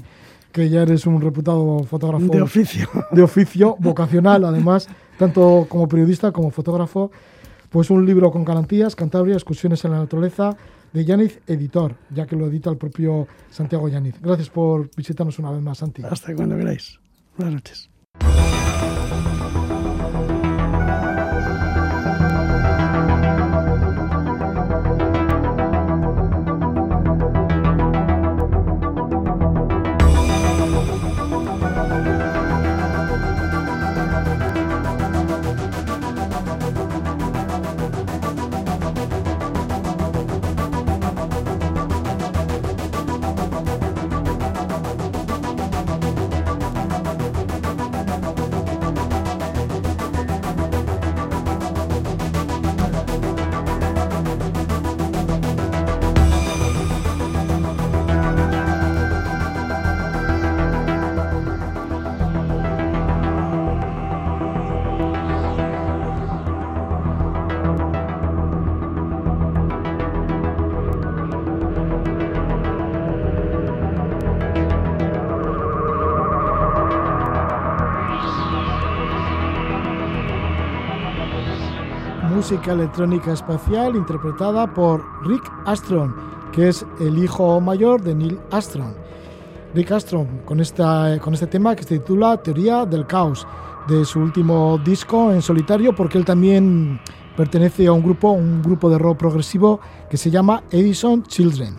que 0.52 0.70
ya 0.70 0.82
eres 0.82 1.08
un 1.08 1.22
reputado 1.22 1.84
fotógrafo. 1.84 2.26
De 2.26 2.42
oficio. 2.42 2.90
De 3.12 3.24
oficio, 3.24 3.78
vocacional 3.80 4.44
además, 4.44 4.90
tanto 5.18 5.66
como 5.70 5.88
periodista 5.88 6.32
como 6.32 6.52
fotógrafo. 6.52 7.12
Pues 7.70 7.90
un 7.90 8.06
libro 8.06 8.32
con 8.32 8.46
garantías, 8.46 8.96
Cantabria, 8.96 9.34
Excursiones 9.34 9.84
en 9.86 9.92
la 9.92 9.98
Naturaleza, 9.98 10.56
de 10.94 11.06
Yaniz 11.06 11.40
Editor, 11.48 11.96
ya 12.12 12.26
que 12.26 12.36
lo 12.36 12.48
edita 12.48 12.70
el 12.70 12.78
propio 12.78 13.28
Santiago 13.50 13.90
Yaniz. 13.90 14.16
Gracias 14.22 14.50
por 14.50 14.90
visitarnos 14.96 15.40
una 15.40 15.52
vez 15.52 15.62
más, 15.62 15.80
Santi. 15.80 16.04
Hasta 16.04 16.36
cuando 16.36 16.56
queráis. 16.58 17.00
Buenas 17.36 17.56
noches. 17.56 17.90
Música 82.54 82.74
electrónica 82.74 83.34
espacial 83.34 83.96
interpretada 83.96 84.72
por 84.72 85.04
Rick 85.26 85.42
Astron, 85.66 86.14
que 86.52 86.70
es 86.70 86.86
el 87.00 87.18
hijo 87.18 87.60
mayor 87.60 88.04
de 88.04 88.14
Neil 88.14 88.40
Astron. 88.52 88.94
Rick 89.74 89.92
Astron 89.92 90.28
con, 90.46 90.60
esta, 90.60 91.18
con 91.20 91.34
este 91.34 91.48
tema 91.48 91.76
que 91.76 91.82
se 91.82 91.98
titula 91.98 92.38
Teoría 92.38 92.86
del 92.86 93.08
Caos, 93.08 93.48
de 93.88 94.06
su 94.06 94.20
último 94.20 94.78
disco 94.86 95.32
en 95.32 95.42
solitario, 95.42 95.96
porque 95.96 96.20
él 96.20 96.26
también 96.26 97.00
pertenece 97.36 97.88
a 97.88 97.92
un 97.92 98.04
grupo, 98.04 98.30
un 98.30 98.62
grupo 98.62 98.88
de 98.88 99.00
rock 99.00 99.18
progresivo 99.18 99.80
que 100.08 100.18
se 100.18 100.30
llama 100.30 100.62
Edison 100.70 101.24
Children. 101.24 101.76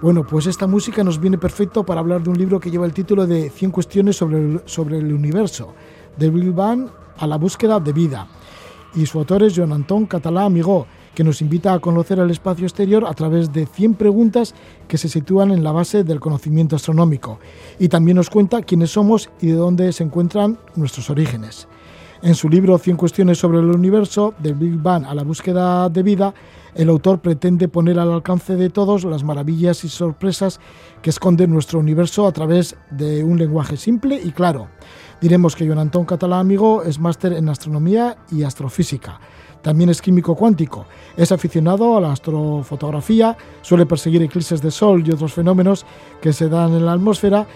Bueno, 0.00 0.24
pues 0.24 0.46
esta 0.46 0.68
música 0.68 1.02
nos 1.02 1.18
viene 1.18 1.38
perfecto 1.38 1.84
para 1.84 1.98
hablar 1.98 2.22
de 2.22 2.30
un 2.30 2.38
libro 2.38 2.60
que 2.60 2.70
lleva 2.70 2.86
el 2.86 2.92
título 2.92 3.26
de 3.26 3.50
100 3.50 3.72
cuestiones 3.72 4.14
sobre 4.14 4.38
el, 4.38 4.62
sobre 4.64 4.98
el 4.98 5.12
universo, 5.12 5.74
de 6.16 6.30
Bill 6.30 6.52
Van 6.52 6.88
a 7.18 7.26
la 7.26 7.36
búsqueda 7.36 7.80
de 7.80 7.92
vida. 7.92 8.28
Y 8.94 9.06
su 9.06 9.18
autor 9.18 9.42
es 9.42 9.56
Joan 9.56 9.72
Anton 9.72 10.06
Catalá 10.06 10.44
Amigó, 10.44 10.86
que 11.14 11.24
nos 11.24 11.40
invita 11.40 11.72
a 11.72 11.78
conocer 11.78 12.18
el 12.18 12.30
espacio 12.30 12.66
exterior 12.66 13.04
a 13.06 13.14
través 13.14 13.52
de 13.52 13.66
100 13.66 13.94
preguntas 13.94 14.54
que 14.88 14.98
se 14.98 15.08
sitúan 15.08 15.50
en 15.50 15.64
la 15.64 15.72
base 15.72 16.04
del 16.04 16.20
conocimiento 16.20 16.76
astronómico. 16.76 17.38
Y 17.78 17.88
también 17.88 18.16
nos 18.16 18.30
cuenta 18.30 18.62
quiénes 18.62 18.90
somos 18.90 19.30
y 19.40 19.48
de 19.48 19.54
dónde 19.54 19.92
se 19.92 20.04
encuentran 20.04 20.58
nuestros 20.76 21.10
orígenes. 21.10 21.68
En 22.24 22.34
su 22.34 22.48
libro 22.48 22.78
100 22.78 22.96
cuestiones 22.96 23.36
sobre 23.36 23.58
el 23.58 23.66
universo, 23.66 24.32
del 24.38 24.54
Big 24.54 24.80
Bang 24.80 25.04
a 25.04 25.14
la 25.14 25.24
búsqueda 25.24 25.90
de 25.90 26.02
vida, 26.02 26.32
el 26.74 26.88
autor 26.88 27.20
pretende 27.20 27.68
poner 27.68 27.98
al 27.98 28.10
alcance 28.10 28.56
de 28.56 28.70
todos 28.70 29.04
las 29.04 29.22
maravillas 29.22 29.84
y 29.84 29.90
sorpresas 29.90 30.58
que 31.02 31.10
esconde 31.10 31.46
nuestro 31.46 31.80
universo 31.80 32.26
a 32.26 32.32
través 32.32 32.76
de 32.90 33.22
un 33.22 33.36
lenguaje 33.36 33.76
simple 33.76 34.18
y 34.24 34.32
claro. 34.32 34.68
Diremos 35.20 35.54
que 35.54 35.66
Joan 35.66 35.80
Antón 35.80 36.06
Catalá 36.06 36.38
Amigo 36.38 36.82
es 36.82 36.98
máster 36.98 37.34
en 37.34 37.50
astronomía 37.50 38.16
y 38.32 38.42
astrofísica. 38.42 39.20
También 39.60 39.90
es 39.90 40.00
químico 40.00 40.34
cuántico. 40.34 40.86
Es 41.18 41.30
aficionado 41.30 41.94
a 41.98 42.00
la 42.00 42.12
astrofotografía, 42.12 43.36
suele 43.60 43.84
perseguir 43.84 44.22
eclipses 44.22 44.62
de 44.62 44.70
sol 44.70 45.06
y 45.06 45.10
otros 45.10 45.34
fenómenos 45.34 45.84
que 46.22 46.32
se 46.32 46.48
dan 46.48 46.72
en 46.72 46.86
la 46.86 46.94
atmósfera 46.94 47.46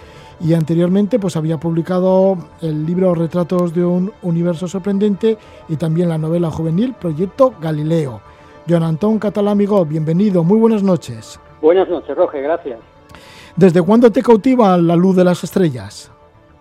y 0.40 0.54
anteriormente 0.54 1.18
pues 1.18 1.36
había 1.36 1.58
publicado 1.58 2.36
el 2.62 2.86
libro 2.86 3.14
Retratos 3.14 3.74
de 3.74 3.84
un 3.84 4.12
universo 4.22 4.68
sorprendente 4.68 5.36
y 5.68 5.76
también 5.76 6.08
la 6.08 6.18
novela 6.18 6.50
juvenil 6.50 6.94
Proyecto 6.94 7.54
Galileo. 7.60 8.20
Joan 8.68 8.82
Antón 8.82 9.18
Catalámigo, 9.18 9.84
bienvenido, 9.84 10.44
muy 10.44 10.58
buenas 10.58 10.82
noches. 10.82 11.40
Buenas 11.60 11.88
noches, 11.88 12.16
Roge, 12.16 12.40
gracias. 12.42 12.78
¿Desde 13.56 13.82
cuándo 13.82 14.10
te 14.12 14.22
cautiva 14.22 14.76
la 14.76 14.94
luz 14.94 15.16
de 15.16 15.24
las 15.24 15.42
estrellas? 15.42 16.12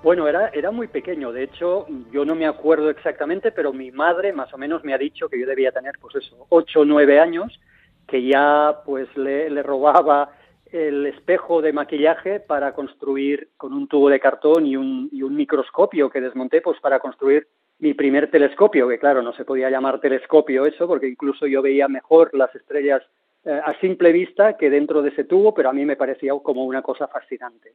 Bueno, 0.01 0.27
era, 0.27 0.49
era 0.49 0.71
muy 0.71 0.87
pequeño, 0.87 1.31
de 1.31 1.43
hecho, 1.43 1.85
yo 2.11 2.23
no 2.23 2.33
me 2.33 2.47
acuerdo 2.47 2.89
exactamente, 2.89 3.51
pero 3.51 3.73
mi 3.73 3.91
madre 3.91 4.31
más 4.31 4.53
o 4.53 4.57
menos 4.57 4.83
me 4.83 4.93
ha 4.93 4.97
dicho 4.97 5.27
que 5.27 5.39
yo 5.39 5.45
debía 5.45 5.71
tener, 5.71 5.95
pues 5.99 6.15
eso, 6.15 6.45
ocho 6.49 6.81
o 6.81 6.85
nueve 6.85 7.19
años, 7.19 7.59
que 8.07 8.25
ya 8.25 8.79
pues 8.85 9.07
le, 9.17 9.49
le 9.49 9.61
robaba 9.63 10.29
el 10.71 11.05
espejo 11.07 11.61
de 11.61 11.73
maquillaje 11.73 12.39
para 12.39 12.73
construir 12.73 13.49
con 13.57 13.73
un 13.73 13.87
tubo 13.87 14.09
de 14.09 14.19
cartón 14.19 14.65
y 14.65 14.75
un, 14.75 15.09
microscopio 15.11 16.09
que 16.09 16.21
desmonté 16.21 16.61
pues 16.61 16.79
para 16.79 16.99
construir 16.99 17.47
mi 17.79 17.93
primer 17.93 18.31
telescopio, 18.31 18.87
que 18.87 18.97
claro, 18.97 19.21
no 19.21 19.33
se 19.33 19.45
podía 19.45 19.69
llamar 19.69 19.99
telescopio 19.99 20.65
eso, 20.65 20.87
porque 20.87 21.07
incluso 21.07 21.45
yo 21.45 21.61
veía 21.61 21.87
mejor 21.87 22.31
las 22.33 22.53
estrellas 22.55 23.03
eh, 23.45 23.61
a 23.63 23.79
simple 23.79 24.11
vista 24.11 24.57
que 24.57 24.69
dentro 24.69 25.03
de 25.03 25.09
ese 25.09 25.25
tubo, 25.25 25.53
pero 25.53 25.69
a 25.69 25.73
mí 25.73 25.85
me 25.85 25.95
parecía 25.95 26.33
como 26.41 26.65
una 26.65 26.81
cosa 26.81 27.07
fascinante. 27.07 27.73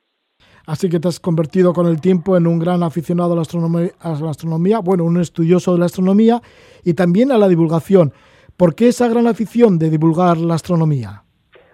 Así 0.66 0.88
que 0.88 0.98
te 0.98 1.08
has 1.08 1.20
convertido 1.20 1.72
con 1.72 1.86
el 1.86 2.00
tiempo 2.00 2.36
en 2.36 2.46
un 2.46 2.58
gran 2.58 2.82
aficionado 2.82 3.32
a 3.32 3.36
la, 3.36 3.42
astronomía, 3.42 3.90
a 4.00 4.18
la 4.20 4.30
astronomía, 4.30 4.80
bueno, 4.80 5.04
un 5.04 5.20
estudioso 5.20 5.72
de 5.72 5.78
la 5.78 5.86
astronomía 5.86 6.40
y 6.82 6.94
también 6.94 7.30
a 7.30 7.38
la 7.38 7.48
divulgación. 7.48 8.12
¿Por 8.56 8.74
qué 8.74 8.88
esa 8.88 9.08
gran 9.08 9.26
afición 9.28 9.78
de 9.78 9.90
divulgar 9.90 10.36
la 10.36 10.54
astronomía? 10.54 11.24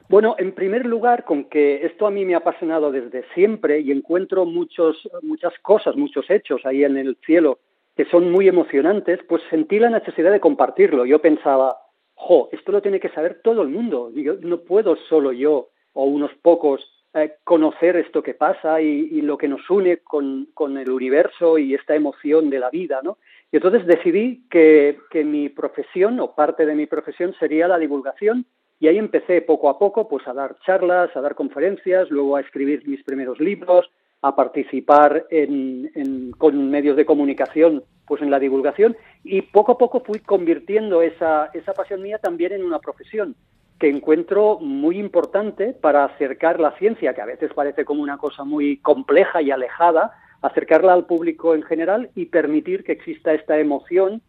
Bueno, 0.09 0.37
en 0.39 0.53
primer 0.53 0.87
lugar, 0.87 1.25
con 1.25 1.45
que 1.45 1.85
esto 1.85 2.07
a 2.07 2.11
mí 2.11 2.25
me 2.25 2.35
ha 2.35 2.39
apasionado 2.39 2.91
desde 2.91 3.25
siempre 3.35 3.81
y 3.81 3.93
encuentro 3.93 4.47
muchos, 4.47 5.07
muchas 5.21 5.53
cosas, 5.61 5.97
muchos 5.97 6.31
hechos 6.31 6.65
ahí 6.65 6.83
en 6.83 6.97
el 6.97 7.17
cielo 7.27 7.59
que 7.95 8.07
son 8.07 8.31
muy 8.31 8.49
emocionantes, 8.49 9.21
pues 9.29 9.43
sentí 9.51 9.79
la 9.79 9.91
necesidad 9.91 10.31
de 10.31 10.41
compartirlo. 10.41 11.05
Yo 11.05 11.21
pensaba, 11.21 11.79
jo, 12.15 12.49
esto 12.53 12.73
lo 12.73 12.81
tiene 12.81 13.01
que 13.01 13.11
saber 13.11 13.41
todo 13.43 13.61
el 13.63 13.69
mundo. 13.69 14.11
Yo, 14.15 14.37
no 14.41 14.61
puedo 14.61 14.97
solo 15.09 15.33
yo 15.33 15.69
o 15.93 16.05
unos 16.05 16.31
pocos 16.41 16.81
eh, 17.13 17.35
conocer 17.45 17.97
esto 17.97 18.23
que 18.23 18.35
pasa 18.35 18.81
y, 18.81 19.09
y 19.11 19.21
lo 19.21 19.37
que 19.37 19.49
nos 19.49 19.69
une 19.69 19.99
con, 19.99 20.49
con, 20.55 20.79
el 20.79 20.91
universo 20.91 21.59
y 21.59 21.75
esta 21.75 21.97
emoción 21.97 22.51
de 22.51 22.61
la 22.61 22.71
vida, 22.71 23.01
¿no? 23.03 23.19
Y 23.51 23.57
entonces 23.57 23.85
decidí 23.85 24.45
que, 24.49 25.01
que 25.11 25.25
mi 25.25 25.49
profesión 25.49 26.21
o 26.21 26.35
parte 26.35 26.67
de 26.67 26.77
mi 26.77 26.87
profesión 26.87 27.35
sería 27.39 27.67
la 27.67 27.79
divulgación 27.79 28.47
y 28.81 28.89
ahí 28.89 28.99
empecé 28.99 29.43
poco 29.43 29.69
a 29.69 29.79
poco 29.79 30.09
pues 30.09 30.27
a 30.29 30.33
dar 30.33 30.57
charlas, 30.65 31.15
a 31.17 31.21
dar 31.21 31.35
conferencias, 31.35 32.11
luego 32.11 32.37
a 32.37 32.41
escribir 32.41 32.87
mis 32.87 33.03
primeros 33.03 33.41
libros, 33.41 33.91
a 34.23 34.35
participar 34.35 35.27
en, 35.31 36.33
con 36.39 36.71
medios 36.71 36.97
de 36.97 37.07
comunicación 37.07 37.85
pues 38.07 38.23
en 38.23 38.31
la 38.31 38.39
divulgación. 38.39 38.97
Y 39.25 39.43
poco 39.43 39.73
a 39.73 39.79
poco 39.79 40.01
fui 40.01 40.21
convirtiendo 40.21 41.03
esa, 41.03 41.51
esa 41.53 41.73
pasión 41.75 42.03
mía 42.03 42.19
también 42.19 42.53
en 42.53 42.65
una 42.65 42.79
profesión 42.79 43.35
que 43.79 43.89
encuentro 43.89 44.59
muy 44.61 44.99
importante 44.99 45.73
para 45.73 46.05
acercar 46.05 46.59
la 46.59 46.73
ciencia, 46.79 47.15
que 47.15 47.21
a 47.21 47.27
veces 47.27 47.53
parece 47.55 47.85
como 47.85 48.03
una 48.03 48.19
cosa 48.19 48.43
muy 48.43 48.79
compleja 48.79 49.41
y 49.41 49.51
alejada, 49.53 50.13
acercarla 50.43 50.93
al 50.93 51.07
público 51.07 51.55
en 51.55 51.63
general 51.63 52.11
y 52.15 52.27
permitir 52.27 52.83
que 52.83 52.93
exista 52.93 53.35
esta 53.35 53.59
emoción, 53.59 54.23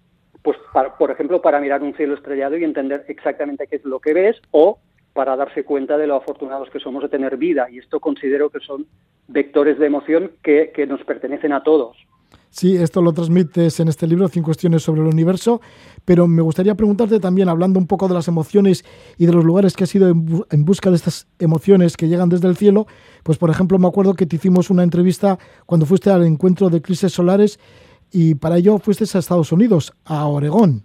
pues 0.44 0.58
para, 0.74 0.98
por 0.98 1.12
ejemplo, 1.12 1.42
para 1.42 1.60
mirar 1.60 1.82
un 1.82 1.94
cielo 1.96 2.16
estrellado 2.16 2.58
y 2.58 2.64
entender 2.64 3.06
exactamente 3.08 3.68
qué 3.68 3.78
es 3.78 3.86
lo 3.86 4.00
que 4.00 4.14
ves 4.14 4.38
o 4.52 4.80
para 5.14 5.36
darse 5.36 5.64
cuenta 5.64 5.98
de 5.98 6.08
lo 6.08 6.16
afortunados 6.16 6.70
que 6.70 6.80
somos 6.80 7.04
de 7.04 7.10
tener 7.10 7.38
vida. 7.38 7.68
Y 7.70 7.80
esto 7.80 8.00
considero 8.00 8.50
que 8.50 8.60
son 8.60 8.86
vectores 9.28 9.78
de 9.80 9.88
emoción 9.88 10.32
que, 10.44 10.72
que 10.74 10.88
nos 10.88 11.04
pertenecen 11.04 11.54
a 11.54 11.64
todos. 11.64 11.98
Sí, 12.52 12.76
esto 12.76 13.02
lo 13.02 13.14
transmites 13.14 13.80
en 13.80 13.90
este 13.90 14.08
libro, 14.08 14.28
100 14.28 14.44
cuestiones 14.44 14.82
sobre 14.82 15.02
el 15.02 15.08
universo, 15.08 15.62
pero 16.04 16.28
me 16.28 16.42
gustaría 16.42 16.74
preguntarte 16.74 17.20
también, 17.20 17.48
hablando 17.48 17.78
un 17.78 17.86
poco 17.86 18.08
de 18.08 18.16
las 18.16 18.28
emociones 18.28 18.84
y 19.18 19.28
de 19.28 19.34
los 19.34 19.46
lugares 19.46 19.76
que 19.76 19.84
has 19.84 19.94
ido 19.94 20.10
en, 20.10 20.26
bu 20.26 20.46
en, 20.50 20.66
busca 20.66 20.90
de 20.90 20.96
estas 20.96 21.28
emociones 21.38 21.96
que 21.96 22.08
llegan 22.08 22.28
desde 22.28 22.48
el 22.48 22.58
cielo, 22.58 22.88
pues 23.22 23.38
por 23.38 23.52
ejemplo 23.52 23.78
me 23.78 23.88
acuerdo 23.88 24.16
que 24.16 24.26
te 24.26 24.38
hicimos 24.38 24.72
una 24.72 24.82
entrevista 24.82 25.38
cuando 25.68 25.86
fuiste 25.86 26.10
al 26.10 26.26
encuentro 26.26 26.70
de 26.70 26.78
eclipses 26.78 27.14
solares 27.14 27.60
y 28.12 28.36
para 28.36 28.58
ello 28.58 28.80
fuiste 28.80 29.06
a 29.06 29.20
Estados 29.20 29.52
Unidos, 29.52 29.94
a 30.06 30.28
Oregón. 30.28 30.84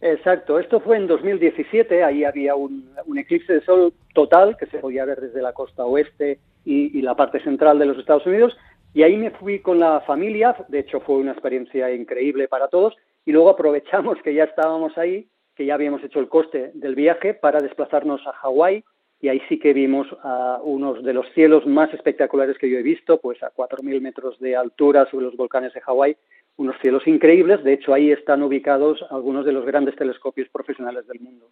Exacto, 0.00 0.58
esto 0.58 0.80
fue 0.80 0.96
en 0.96 1.06
2017, 1.06 2.02
ahí 2.02 2.24
había 2.24 2.56
un, 2.56 2.90
eclipse 3.16 3.52
de 3.52 3.64
sol 3.64 3.92
total 4.14 4.56
que 4.56 4.66
se 4.66 4.78
podía 4.78 5.04
ver 5.04 5.20
desde 5.20 5.40
la 5.40 5.52
costa 5.52 5.84
oeste 5.84 6.40
y, 6.64 6.98
y, 6.98 7.02
la 7.02 7.14
parte 7.14 7.40
central 7.44 7.78
de 7.78 7.86
los 7.86 7.98
Estados 7.98 8.26
Unidos, 8.26 8.56
y 8.94 9.04
ahí 9.04 9.16
me 9.16 9.30
fui 9.30 9.60
con 9.60 9.78
la 9.78 10.00
familia, 10.00 10.56
de 10.68 10.80
hecho 10.80 11.00
fue 11.00 11.16
una 11.16 11.32
experiencia 11.32 11.94
increíble 11.94 12.48
para 12.48 12.66
todos, 12.66 12.96
y 13.24 13.32
luego 13.32 13.50
aprovechamos 13.50 14.18
que 14.22 14.34
ya 14.34 14.44
estábamos 14.44 14.98
ahí, 14.98 15.28
que 15.54 15.66
ya 15.66 15.74
habíamos 15.74 16.02
hecho 16.02 16.18
el 16.18 16.28
coste 16.28 16.72
del 16.74 16.94
viaje 16.94 17.34
para 17.34 17.60
desplazarnos 17.60 18.26
a 18.26 18.32
Hawái, 18.32 18.82
y 19.20 19.28
ahí 19.28 19.40
sí 19.48 19.60
que 19.60 19.72
vimos 19.72 20.08
a 20.24 20.58
unos 20.64 21.04
de 21.04 21.12
los 21.12 21.26
cielos 21.32 21.64
más 21.64 21.94
espectaculares 21.94 22.58
que 22.58 22.68
yo 22.68 22.78
he 22.78 22.82
visto, 22.82 23.18
pues 23.20 23.40
a 23.44 23.52
4.000 23.54 24.00
metros 24.00 24.38
de 24.40 24.56
altura 24.56 25.08
sobre 25.10 25.26
los 25.26 25.36
volcanes 25.36 25.72
de 25.72 25.80
Hawái, 25.80 26.16
unos 26.56 26.76
cielos 26.80 27.06
increíbles. 27.06 27.62
De 27.64 27.72
hecho, 27.72 27.94
ahí 27.94 28.10
están 28.10 28.42
ubicados 28.42 29.04
algunos 29.10 29.44
de 29.44 29.52
los 29.52 29.64
grandes 29.64 29.96
telescopios 29.96 30.48
profesionales 30.48 31.06
del 31.06 31.20
mundo. 31.20 31.46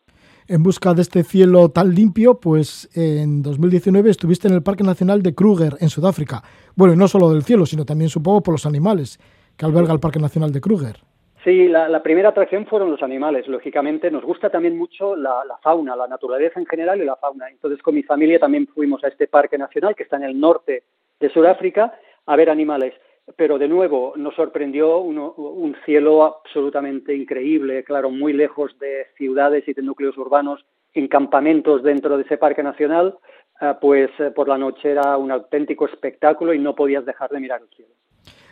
En 0.47 0.63
busca 0.63 0.95
de 0.95 1.03
este 1.03 1.23
cielo 1.23 1.71
tan 1.71 1.95
limpio, 1.95 2.39
pues 2.41 2.89
en 2.97 3.43
2019 3.43 4.11
estuviste 4.11 4.49
en 4.49 4.55
el 4.55 4.63
Parque 4.63 4.85
Nacional 4.85 5.23
de 5.23 5.35
Kruger, 5.35 5.75
en 5.81 5.89
Sudáfrica. 5.89 6.43
Bueno, 6.77 6.95
y 6.95 6.97
no 6.97 7.09
solo 7.09 7.31
del 7.31 7.43
cielo, 7.43 7.67
sino 7.67 7.85
también 7.85 8.11
supongo 8.11 8.43
por 8.43 8.55
los 8.55 8.67
animales 8.67 9.19
que 9.57 9.67
alberga 9.67 9.93
el 9.93 10.01
Parque 10.01 10.19
Nacional 10.19 10.53
de 10.53 10.61
Kruger. 10.61 10.97
Sí, 11.45 11.69
la, 11.69 11.89
la, 11.89 12.03
primera 12.03 12.29
atracción 12.31 12.67
fueron 12.67 12.91
los 12.91 13.03
animales. 13.03 13.49
Lógicamente, 13.49 14.11
nos 14.11 14.25
gusta 14.25 14.51
también 14.51 14.77
mucho 14.77 15.17
la, 15.17 15.43
la, 15.49 15.57
fauna, 15.59 15.97
la 15.97 16.07
naturaleza 16.07 16.61
en 16.61 16.67
general 16.67 17.01
y 17.01 17.07
la 17.07 17.17
fauna. 17.17 17.49
Entonces, 17.49 17.81
con 17.83 17.95
mi 17.95 18.03
familia 18.03 18.39
también 18.39 18.67
fuimos 18.67 19.03
a 19.05 19.09
este 19.09 19.27
parque 19.27 19.57
nacional 19.57 19.95
que 19.95 20.03
está 20.03 20.17
en 20.17 20.25
el 20.25 20.39
norte 20.39 20.83
de 21.19 21.31
Sudáfrica 21.31 21.95
a 22.27 22.37
ver 22.37 22.51
animales. 22.51 22.93
Pero 23.37 23.59
de 23.59 23.69
nuevo 23.69 24.15
nos 24.17 24.35
sorprendió 24.35 24.99
un 24.99 25.77
cielo 25.85 26.25
absolutamente 26.25 27.15
increíble, 27.15 27.85
claro, 27.85 28.11
muy 28.11 28.33
lejos 28.33 28.79
de 28.79 29.07
ciudades 29.17 29.67
y 29.69 29.73
de 29.73 29.83
núcleos 29.83 30.17
urbanos, 30.19 30.65
en 30.95 31.09
campamentos 31.09 31.83
dentro 31.83 32.17
de 32.17 32.25
ese 32.25 32.37
parque 32.37 32.63
nacional, 32.63 33.19
eh, 33.61 33.75
pues 33.81 34.11
eh, 34.19 34.31
por 34.31 34.49
la 34.49 34.59
noche 34.59 34.91
era 34.91 35.17
un 35.17 35.31
auténtico 35.31 35.87
espectáculo 35.87 36.55
y 36.55 36.59
no 36.59 36.75
podías 36.75 37.05
dejar 37.05 37.31
de 37.31 37.41
mirar 37.41 37.61
el 37.63 37.69
cielo. 37.77 37.93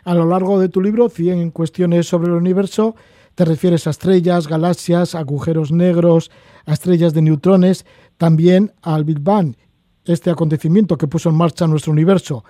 A 0.05 0.13
lo 0.15 0.25
largo 0.25 0.59
de 0.59 0.69
tu 0.69 0.81
libro, 0.81 1.09
100 1.09 1.51
cuestiones 1.51 2.07
sobre 2.07 2.29
el 2.29 2.35
universo, 2.35 2.95
te 3.35 3.45
refieres 3.45 3.87
a 3.87 3.89
estrellas, 3.89 4.47
galaxias, 4.47 5.15
agujeros 5.15 5.71
negros, 5.71 6.31
a 6.65 6.73
estrellas 6.73 7.13
de 7.13 7.21
neutrones, 7.21 7.85
también 8.17 8.71
al 8.81 9.03
Big 9.03 9.19
Bang, 9.19 9.55
este 10.05 10.29
acontecimiento 10.29 10.97
que 10.97 11.07
puso 11.07 11.29
en 11.29 11.37
marcha 11.37 11.67
nuestro 11.67 11.91
universo. 11.91 12.43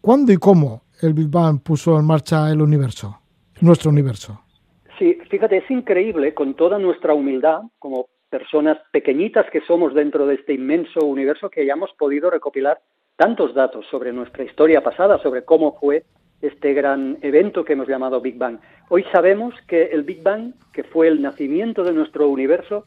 ¿Cuándo 0.00 0.32
y 0.32 0.36
cómo 0.36 0.82
el 1.00 1.14
Big 1.14 1.28
Bang 1.28 1.62
puso 1.62 1.98
en 1.98 2.06
marcha 2.06 2.50
el 2.50 2.60
universo, 2.60 3.20
nuestro 3.60 3.90
universo? 3.90 4.40
Sí, 4.98 5.18
fíjate, 5.30 5.58
es 5.58 5.70
increíble 5.70 6.34
con 6.34 6.54
toda 6.54 6.78
nuestra 6.78 7.14
humildad, 7.14 7.60
como 7.78 8.08
personas 8.28 8.78
pequeñitas 8.92 9.46
que 9.50 9.60
somos 9.62 9.94
dentro 9.94 10.26
de 10.26 10.34
este 10.34 10.54
inmenso 10.54 11.00
universo, 11.04 11.50
que 11.50 11.62
hayamos 11.62 11.90
podido 11.98 12.30
recopilar 12.30 12.80
tantos 13.16 13.54
datos 13.54 13.86
sobre 13.90 14.12
nuestra 14.12 14.44
historia 14.44 14.82
pasada, 14.82 15.18
sobre 15.18 15.44
cómo 15.44 15.78
fue 15.80 16.04
este 16.40 16.72
gran 16.72 17.18
evento 17.22 17.64
que 17.64 17.72
hemos 17.72 17.88
llamado 17.88 18.20
Big 18.20 18.36
Bang. 18.36 18.58
Hoy 18.90 19.04
sabemos 19.10 19.54
que 19.66 19.86
el 19.86 20.04
Big 20.04 20.22
Bang, 20.22 20.54
que 20.72 20.84
fue 20.84 21.08
el 21.08 21.20
nacimiento 21.20 21.82
de 21.82 21.92
nuestro 21.92 22.28
universo, 22.28 22.84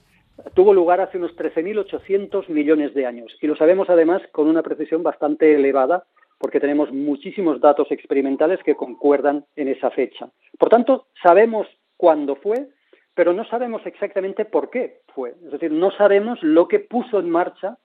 tuvo 0.54 0.74
lugar 0.74 1.02
hace 1.02 1.18
unos 1.18 1.36
13.800 1.36 2.48
millones 2.50 2.94
de 2.94 3.06
años. 3.06 3.36
Y 3.42 3.48
lo 3.48 3.56
sabemos 3.56 3.90
además 3.90 4.22
con 4.32 4.48
una 4.48 4.64
precisión 4.64 5.04
bastante 5.04 5.54
elevada, 5.56 6.06
porque 6.42 6.60
tenemos 6.60 6.92
muchísimos 6.92 7.62
datos 7.62 7.92
experimentales 7.92 8.60
que 8.64 8.76
concuerdan 8.76 9.46
en 9.56 9.68
esa 9.68 9.92
fecha. 9.92 10.28
Por 10.58 10.70
tanto, 10.70 11.06
sabemos 11.22 11.68
cuándo 11.98 12.36
fue, 12.36 12.68
pero 13.14 13.32
no 13.32 13.46
sabemos 13.46 13.86
exactamente 13.86 14.46
por 14.46 14.72
qué 14.72 15.02
fue. 15.14 15.36
Es 15.46 15.52
decir, 15.52 15.72
no 15.72 15.92
sabemos 15.92 16.42
lo 16.42 16.68
que 16.68 16.80
puso 16.80 17.20
en 17.20 17.30
marcha 17.30 17.78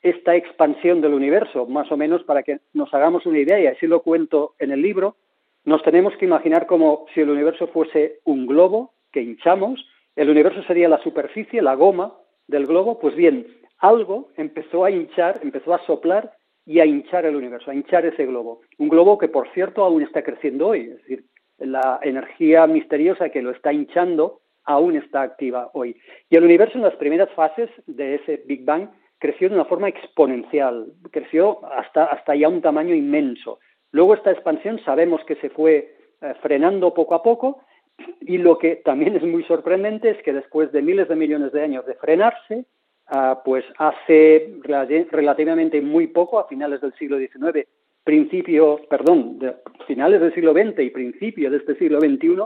esta 0.00 0.36
expansión 0.36 1.00
del 1.00 1.12
universo, 1.12 1.66
más 1.66 1.90
o 1.90 1.96
menos 1.96 2.22
para 2.22 2.44
que 2.44 2.60
nos 2.72 2.94
hagamos 2.94 3.26
una 3.26 3.40
idea, 3.40 3.58
y 3.58 3.66
así 3.66 3.88
lo 3.88 4.02
cuento 4.02 4.54
en 4.60 4.70
el 4.70 4.80
libro, 4.80 5.16
nos 5.64 5.82
tenemos 5.82 6.16
que 6.16 6.26
imaginar 6.26 6.66
como 6.66 7.06
si 7.14 7.20
el 7.20 7.30
universo 7.30 7.66
fuese 7.68 8.20
un 8.24 8.46
globo 8.46 8.92
que 9.10 9.22
hinchamos, 9.22 9.84
el 10.14 10.30
universo 10.30 10.62
sería 10.64 10.88
la 10.88 11.02
superficie, 11.02 11.62
la 11.62 11.74
goma 11.74 12.14
del 12.46 12.66
globo, 12.66 13.00
pues 13.00 13.16
bien, 13.16 13.46
algo 13.78 14.28
empezó 14.36 14.84
a 14.84 14.90
hinchar, 14.92 15.40
empezó 15.42 15.74
a 15.74 15.84
soplar 15.84 16.32
y 16.66 16.80
a 16.80 16.86
hinchar 16.86 17.26
el 17.26 17.36
universo, 17.36 17.70
a 17.70 17.74
hinchar 17.74 18.06
ese 18.06 18.26
globo. 18.26 18.60
Un 18.78 18.88
globo 18.88 19.18
que, 19.18 19.28
por 19.28 19.48
cierto, 19.52 19.84
aún 19.84 20.02
está 20.02 20.22
creciendo 20.22 20.68
hoy, 20.68 20.80
es 20.82 20.96
decir, 20.98 21.24
la 21.58 22.00
energía 22.02 22.66
misteriosa 22.66 23.28
que 23.28 23.42
lo 23.42 23.50
está 23.50 23.72
hinchando 23.72 24.40
aún 24.64 24.96
está 24.96 25.22
activa 25.22 25.70
hoy. 25.74 25.96
Y 26.30 26.36
el 26.36 26.44
universo 26.44 26.78
en 26.78 26.84
las 26.84 26.96
primeras 26.96 27.30
fases 27.32 27.70
de 27.86 28.16
ese 28.16 28.42
Big 28.46 28.64
Bang 28.64 28.88
creció 29.18 29.48
de 29.48 29.54
una 29.54 29.66
forma 29.66 29.88
exponencial, 29.88 30.92
creció 31.10 31.64
hasta, 31.66 32.06
hasta 32.06 32.34
ya 32.34 32.48
un 32.48 32.62
tamaño 32.62 32.94
inmenso. 32.94 33.58
Luego 33.92 34.14
esta 34.14 34.32
expansión 34.32 34.80
sabemos 34.84 35.22
que 35.24 35.36
se 35.36 35.50
fue 35.50 35.96
eh, 36.20 36.34
frenando 36.42 36.94
poco 36.94 37.14
a 37.14 37.22
poco 37.22 37.60
y 38.20 38.38
lo 38.38 38.58
que 38.58 38.76
también 38.76 39.16
es 39.16 39.22
muy 39.22 39.44
sorprendente 39.44 40.10
es 40.10 40.22
que 40.22 40.32
después 40.32 40.72
de 40.72 40.82
miles 40.82 41.08
de 41.08 41.16
millones 41.16 41.52
de 41.52 41.62
años 41.62 41.86
de 41.86 41.94
frenarse, 41.94 42.64
ah, 43.08 43.42
pues 43.44 43.64
hace 43.78 44.58
relativamente 45.10 45.80
muy 45.80 46.08
poco, 46.08 46.38
a 46.38 46.48
finales 46.48 46.80
del 46.80 46.94
siglo 46.94 47.18
XIX, 47.18 47.66
principio, 48.04 48.80
perdón, 48.88 49.38
finales 49.86 50.20
del 50.20 50.34
siglo 50.34 50.52
XX 50.52 50.80
y 50.80 50.90
principio 50.90 51.50
de 51.50 51.56
este 51.56 51.74
siglo 51.76 52.00
XXI, 52.00 52.42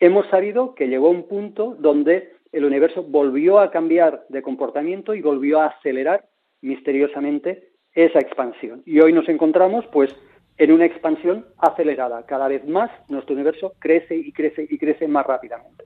hemos 0.00 0.26
sabido 0.28 0.74
que 0.74 0.88
llegó 0.88 1.10
un 1.10 1.26
punto 1.26 1.76
donde 1.78 2.34
el 2.52 2.64
universo 2.64 3.02
volvió 3.02 3.58
a 3.58 3.70
cambiar 3.70 4.24
de 4.28 4.42
comportamiento 4.42 5.14
y 5.14 5.22
volvió 5.22 5.60
a 5.60 5.66
acelerar 5.66 6.26
misteriosamente 6.60 7.70
esa 7.94 8.18
expansión. 8.20 8.82
Y 8.86 9.00
hoy 9.00 9.12
nos 9.12 9.28
encontramos, 9.28 9.84
pues, 9.92 10.14
en 10.56 10.72
una 10.72 10.86
expansión 10.86 11.46
acelerada. 11.58 12.26
Cada 12.26 12.48
vez 12.48 12.66
más 12.66 12.90
nuestro 13.08 13.34
universo 13.34 13.74
crece 13.78 14.16
y 14.16 14.32
crece 14.32 14.66
y 14.68 14.76
crece 14.78 15.06
más 15.08 15.26
rápidamente. 15.26 15.84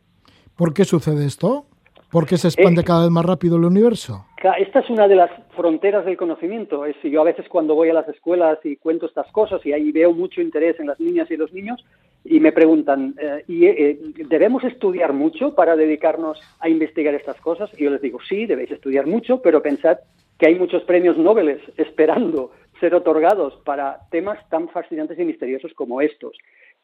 ¿Por 0.56 0.72
qué 0.72 0.84
sucede 0.84 1.26
esto? 1.26 1.66
¿Por 2.12 2.26
qué 2.26 2.36
se 2.36 2.48
expande 2.48 2.82
eh, 2.82 2.84
cada 2.84 3.04
vez 3.04 3.10
más 3.10 3.24
rápido 3.24 3.56
el 3.56 3.64
universo? 3.64 4.26
Esta 4.58 4.80
es 4.80 4.90
una 4.90 5.08
de 5.08 5.16
las 5.16 5.30
fronteras 5.56 6.04
del 6.04 6.18
conocimiento. 6.18 6.84
Es, 6.84 6.94
yo 7.02 7.22
a 7.22 7.24
veces 7.24 7.48
cuando 7.48 7.74
voy 7.74 7.88
a 7.88 7.94
las 7.94 8.06
escuelas 8.06 8.58
y 8.64 8.76
cuento 8.76 9.06
estas 9.06 9.32
cosas 9.32 9.64
y 9.64 9.72
ahí 9.72 9.90
veo 9.92 10.12
mucho 10.12 10.42
interés 10.42 10.78
en 10.78 10.88
las 10.88 11.00
niñas 11.00 11.30
y 11.30 11.38
los 11.38 11.50
niños, 11.54 11.82
y 12.22 12.38
me 12.38 12.52
preguntan, 12.52 13.14
eh, 13.18 13.44
¿y, 13.48 13.64
eh, 13.64 13.98
¿debemos 14.28 14.62
estudiar 14.62 15.14
mucho 15.14 15.54
para 15.54 15.74
dedicarnos 15.74 16.38
a 16.60 16.68
investigar 16.68 17.14
estas 17.14 17.40
cosas? 17.40 17.70
Y 17.78 17.84
yo 17.84 17.90
les 17.90 18.02
digo, 18.02 18.18
sí, 18.28 18.44
debéis 18.44 18.70
estudiar 18.70 19.06
mucho, 19.06 19.40
pero 19.40 19.62
pensad 19.62 19.96
que 20.38 20.48
hay 20.48 20.54
muchos 20.54 20.82
premios 20.82 21.16
Nobel 21.16 21.62
esperando 21.78 22.52
ser 22.78 22.94
otorgados 22.94 23.54
para 23.64 24.00
temas 24.10 24.38
tan 24.50 24.68
fascinantes 24.68 25.18
y 25.18 25.24
misteriosos 25.24 25.72
como 25.72 26.02
estos. 26.02 26.36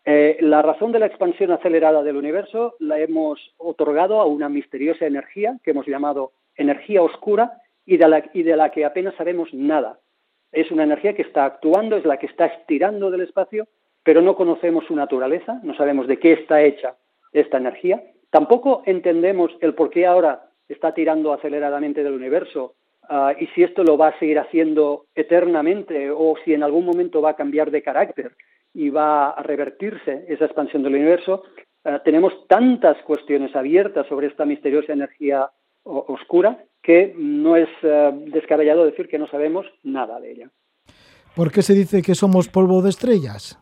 Eh, 0.04 0.38
la 0.40 0.62
razón 0.62 0.92
de 0.92 0.98
la 0.98 1.06
expansión 1.06 1.50
acelerada 1.50 2.02
del 2.02 2.16
universo 2.16 2.76
la 2.78 2.98
hemos 2.98 3.54
otorgado 3.58 4.20
a 4.20 4.26
una 4.26 4.48
misteriosa 4.48 5.06
energía 5.06 5.58
que 5.62 5.72
hemos 5.72 5.86
llamado 5.86 6.32
energía 6.56 7.02
oscura 7.02 7.60
y 7.84 7.96
de, 7.96 8.08
la, 8.08 8.24
y 8.32 8.42
de 8.42 8.56
la 8.56 8.70
que 8.70 8.84
apenas 8.84 9.14
sabemos 9.16 9.52
nada. 9.52 9.98
Es 10.52 10.70
una 10.70 10.84
energía 10.84 11.14
que 11.14 11.22
está 11.22 11.44
actuando, 11.44 11.96
es 11.96 12.04
la 12.04 12.16
que 12.16 12.26
está 12.26 12.46
estirando 12.46 13.10
del 13.10 13.22
espacio 13.22 13.68
pero 14.08 14.22
no 14.22 14.36
conocemos 14.36 14.86
su 14.86 14.96
naturaleza, 14.96 15.60
no 15.62 15.74
sabemos 15.74 16.06
de 16.06 16.18
qué 16.18 16.32
está 16.32 16.62
hecha 16.62 16.96
esta 17.34 17.58
energía. 17.58 18.02
Tampoco 18.30 18.82
entendemos 18.86 19.50
el 19.60 19.74
por 19.74 19.90
qué 19.90 20.06
ahora 20.06 20.48
está 20.66 20.94
tirando 20.94 21.30
aceleradamente 21.34 22.02
del 22.02 22.14
universo 22.14 22.74
ah, 23.06 23.34
y 23.38 23.48
si 23.48 23.62
esto 23.62 23.84
lo 23.84 23.98
va 23.98 24.08
a 24.08 24.18
seguir 24.18 24.38
haciendo 24.38 25.04
eternamente 25.14 26.10
o 26.10 26.36
si 26.42 26.54
en 26.54 26.62
algún 26.62 26.86
momento 26.86 27.20
va 27.20 27.32
a 27.32 27.36
cambiar 27.36 27.70
de 27.70 27.82
carácter 27.82 28.32
y 28.74 28.90
va 28.90 29.30
a 29.30 29.42
revertirse 29.42 30.24
esa 30.28 30.44
expansión 30.44 30.82
del 30.82 30.94
universo. 30.94 31.42
Ah, 31.84 32.00
tenemos 32.04 32.32
tantas 32.48 32.96
cuestiones 33.02 33.54
abiertas 33.56 34.06
sobre 34.08 34.26
esta 34.28 34.44
misteriosa 34.44 34.92
energía 34.92 35.50
oscura 35.84 36.64
que 36.82 37.14
no 37.16 37.56
es 37.56 37.68
ah, 37.82 38.12
descabellado 38.14 38.84
decir 38.84 39.08
que 39.08 39.18
no 39.18 39.28
sabemos 39.28 39.66
nada 39.82 40.20
de 40.20 40.32
ella. 40.32 40.50
¿Por 41.34 41.52
qué 41.52 41.62
se 41.62 41.74
dice 41.74 42.02
que 42.02 42.14
somos 42.14 42.48
polvo 42.48 42.82
de 42.82 42.90
estrellas? 42.90 43.58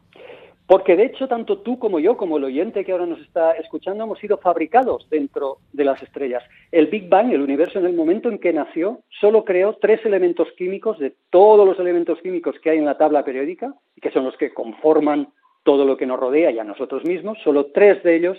Porque 0.66 0.96
de 0.96 1.04
hecho, 1.04 1.28
tanto 1.28 1.58
tú 1.58 1.78
como 1.78 2.00
yo, 2.00 2.16
como 2.16 2.38
el 2.38 2.44
oyente 2.44 2.84
que 2.84 2.90
ahora 2.90 3.06
nos 3.06 3.20
está 3.20 3.52
escuchando, 3.52 4.02
hemos 4.02 4.18
sido 4.18 4.38
fabricados 4.38 5.08
dentro 5.08 5.58
de 5.72 5.84
las 5.84 6.02
estrellas. 6.02 6.42
El 6.72 6.88
Big 6.88 7.08
Bang, 7.08 7.32
el 7.32 7.42
universo 7.42 7.78
en 7.78 7.86
el 7.86 7.94
momento 7.94 8.28
en 8.28 8.38
que 8.38 8.52
nació, 8.52 9.00
solo 9.20 9.44
creó 9.44 9.76
tres 9.80 10.04
elementos 10.04 10.48
químicos 10.56 10.98
de 10.98 11.14
todos 11.30 11.66
los 11.66 11.78
elementos 11.78 12.20
químicos 12.20 12.56
que 12.60 12.70
hay 12.70 12.78
en 12.78 12.84
la 12.84 12.98
tabla 12.98 13.24
periódica, 13.24 13.74
que 14.02 14.10
son 14.10 14.24
los 14.24 14.36
que 14.36 14.52
conforman 14.52 15.28
todo 15.62 15.84
lo 15.84 15.96
que 15.96 16.06
nos 16.06 16.18
rodea 16.18 16.50
y 16.50 16.58
a 16.58 16.64
nosotros 16.64 17.04
mismos. 17.04 17.38
Solo 17.44 17.66
tres 17.66 18.02
de 18.02 18.16
ellos 18.16 18.38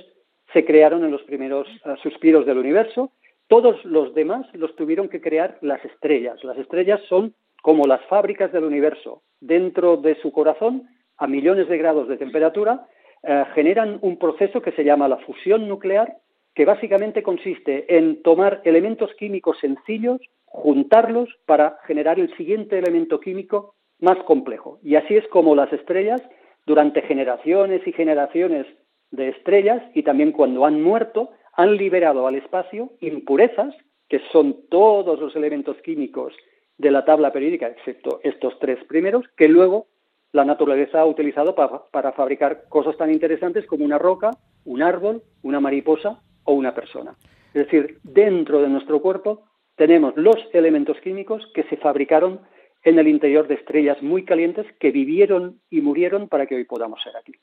se 0.52 0.66
crearon 0.66 1.06
en 1.06 1.12
los 1.12 1.24
primeros 1.24 1.68
eh, 1.86 1.96
suspiros 2.04 2.46
del 2.46 2.58
universo. 2.58 3.12
Todos 3.48 3.84
los 3.86 4.14
demás 4.14 4.46
los 4.54 4.76
tuvieron 4.76 5.08
que 5.08 5.22
crear 5.22 5.58
las 5.62 5.84
estrellas. 5.86 6.44
Las 6.44 6.58
estrellas 6.58 7.00
son 7.08 7.34
como 7.62 7.86
las 7.86 8.02
fábricas 8.08 8.52
del 8.52 8.66
universo. 8.66 9.22
Dentro 9.40 9.96
de 9.98 10.16
su 10.22 10.32
corazón 10.32 10.88
a 11.18 11.28
millones 11.28 11.68
de 11.68 11.78
grados 11.78 12.08
de 12.08 12.18
temperatura, 12.18 12.88
eh, 13.24 13.44
generan 13.56 14.00
un 14.02 14.18
proceso 14.18 14.62
que 14.62 14.72
se 14.72 14.84
llama 14.84 15.08
la 15.08 15.18
fusión 15.18 15.68
nuclear, 15.68 16.18
que 16.54 16.66
básicamente 16.66 17.24
consiste 17.24 17.98
en 17.98 18.22
tomar 18.22 18.62
elementos 18.64 19.14
químicos 19.16 19.60
sencillos, 19.60 20.22
juntarlos 20.46 21.30
para 21.46 21.78
generar 21.86 22.20
el 22.20 22.36
siguiente 22.36 22.80
elemento 22.80 23.20
químico 23.20 23.76
más 24.00 24.18
complejo. 24.20 24.80
Y 24.84 24.96
así 24.96 25.16
es 25.16 25.28
como 25.28 25.56
las 25.56 25.72
estrellas, 25.74 26.22
durante 26.66 27.02
generaciones 27.02 27.86
y 27.88 27.94
generaciones 27.94 28.66
de 29.12 29.30
estrellas, 29.30 29.82
y 29.94 30.04
también 30.04 30.32
cuando 30.32 30.66
han 30.66 30.82
muerto, 30.82 31.32
han 31.54 31.78
liberado 31.78 32.28
al 32.28 32.36
espacio 32.36 32.92
impurezas, 33.00 33.74
que 34.10 34.22
son 34.32 34.68
todos 34.70 35.20
los 35.20 35.36
elementos 35.36 35.78
químicos 35.82 36.34
de 36.78 36.92
la 36.92 37.06
tabla 37.06 37.32
periódica, 37.32 37.68
excepto 37.68 38.20
estos 38.24 38.58
tres 38.60 38.84
primeros, 38.86 39.26
que 39.36 39.48
luego 39.48 39.88
la 40.32 40.46
naturaleza 40.46 41.02
ha 41.02 41.06
utilizado 41.06 41.56
para, 41.56 42.12
fabricar 42.12 42.66
cosas 42.70 42.98
tan 42.98 43.12
interesantes 43.12 43.66
como 43.66 43.86
una 43.86 43.98
roca, 43.98 44.32
un 44.66 44.82
árbol, 44.82 45.24
una 45.44 45.60
mariposa 45.60 46.22
o 46.44 46.54
una 46.54 46.74
persona. 46.74 47.16
Es 47.54 47.66
decir, 47.66 48.00
dentro 48.04 48.62
de 48.62 48.70
nuestro 48.70 49.02
cuerpo 49.02 49.44
tenemos 49.76 50.16
los 50.16 50.38
elementos 50.54 50.98
químicos 51.02 51.44
que 51.54 51.64
se 51.64 51.78
fabricaron 51.78 52.42
en 52.84 53.00
el 53.00 53.08
interior 53.08 53.48
de 53.48 53.56
estrellas 53.56 54.02
muy 54.02 54.26
calientes 54.26 54.66
que 54.80 54.92
vivieron 54.92 55.60
y 55.70 55.82
murieron 55.82 56.28
para 56.28 56.46
que 56.46 56.56
hoy 56.56 56.66
podamos 56.66 57.02
ser 57.04 57.16
aquí. 57.18 57.34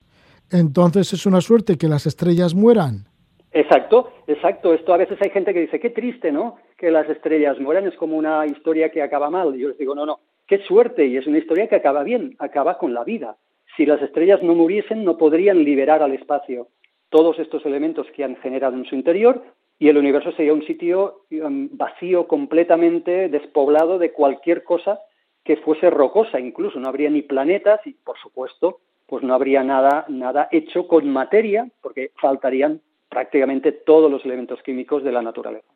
Entonces 0.51 1.13
es 1.13 1.27
una 1.27 1.41
suerte 1.41 1.77
que 1.77 1.89
las 1.89 2.07
estrellas 2.07 2.55
mueran. 2.55 3.07
Exacto, 3.53 4.11
exacto. 4.27 4.75
Esto 4.75 4.93
a 4.93 4.97
veces 4.97 5.19
hay 5.23 5.31
gente 5.31 5.55
que 5.55 5.61
dice, 5.61 5.81
qué 5.81 5.91
triste, 5.91 6.33
¿no? 6.33 6.57
Que 6.77 6.91
las 6.91 7.09
estrellas 7.09 7.59
mueran, 7.61 7.87
es 7.87 7.97
como 7.97 8.17
una 8.17 8.45
historia 8.47 8.91
que 8.91 9.03
acaba 9.03 9.31
mal. 9.31 9.55
Y 9.55 9.61
yo 9.61 9.69
les 9.69 9.79
digo, 9.79 9.95
no, 9.95 10.05
no, 10.05 10.21
Qué 10.47 10.59
suerte, 10.59 11.07
y 11.07 11.17
es 11.17 11.27
una 11.27 11.39
historia 11.39 11.69
que 11.69 11.77
acaba 11.77 12.03
bien, 12.03 12.37
acaba 12.39 12.79
con 12.79 12.93
la 12.93 13.05
vida. 13.05 13.37
Si 13.77 13.87
las 13.87 14.03
estrellas 14.03 14.43
no 14.43 14.55
muriesen, 14.55 15.05
no 15.05 15.17
podrían 15.17 15.65
liberar 15.65 16.03
al 16.03 16.13
espacio 16.13 16.69
todos 17.09 17.39
estos 17.39 17.65
elementos 17.65 18.07
que 18.15 18.25
han 18.25 18.37
generado 18.37 18.77
en 18.77 18.85
su 18.85 18.95
interior 18.95 19.43
y 19.79 19.89
el 19.89 19.97
universo 19.97 20.33
sería 20.33 20.53
un 20.53 20.65
sitio 20.67 21.23
um, 21.31 21.69
vacío 21.73 22.27
completamente, 22.27 23.29
despoblado 23.29 23.99
de 23.99 24.13
cualquier 24.13 24.65
cosa 24.65 25.01
que 25.45 25.57
fuese 25.59 25.91
rocosa, 25.91 26.41
incluso 26.41 26.79
no 26.81 26.89
habría 26.89 27.11
ni 27.11 27.23
planetas 27.23 27.81
y, 27.87 27.93
por 27.93 28.19
supuesto, 28.19 28.81
pues 29.07 29.23
no 29.23 29.35
habría 29.35 29.63
nada, 29.63 30.07
nada 30.09 30.49
hecho 30.51 30.89
con 30.89 31.09
materia, 31.11 31.69
porque 31.83 32.13
faltarían 32.17 32.81
prácticamente 33.09 33.73
todos 33.73 34.11
los 34.11 34.25
elementos 34.25 34.63
químicos 34.63 35.05
de 35.05 35.13
la 35.13 35.23
naturaleza. 35.23 35.74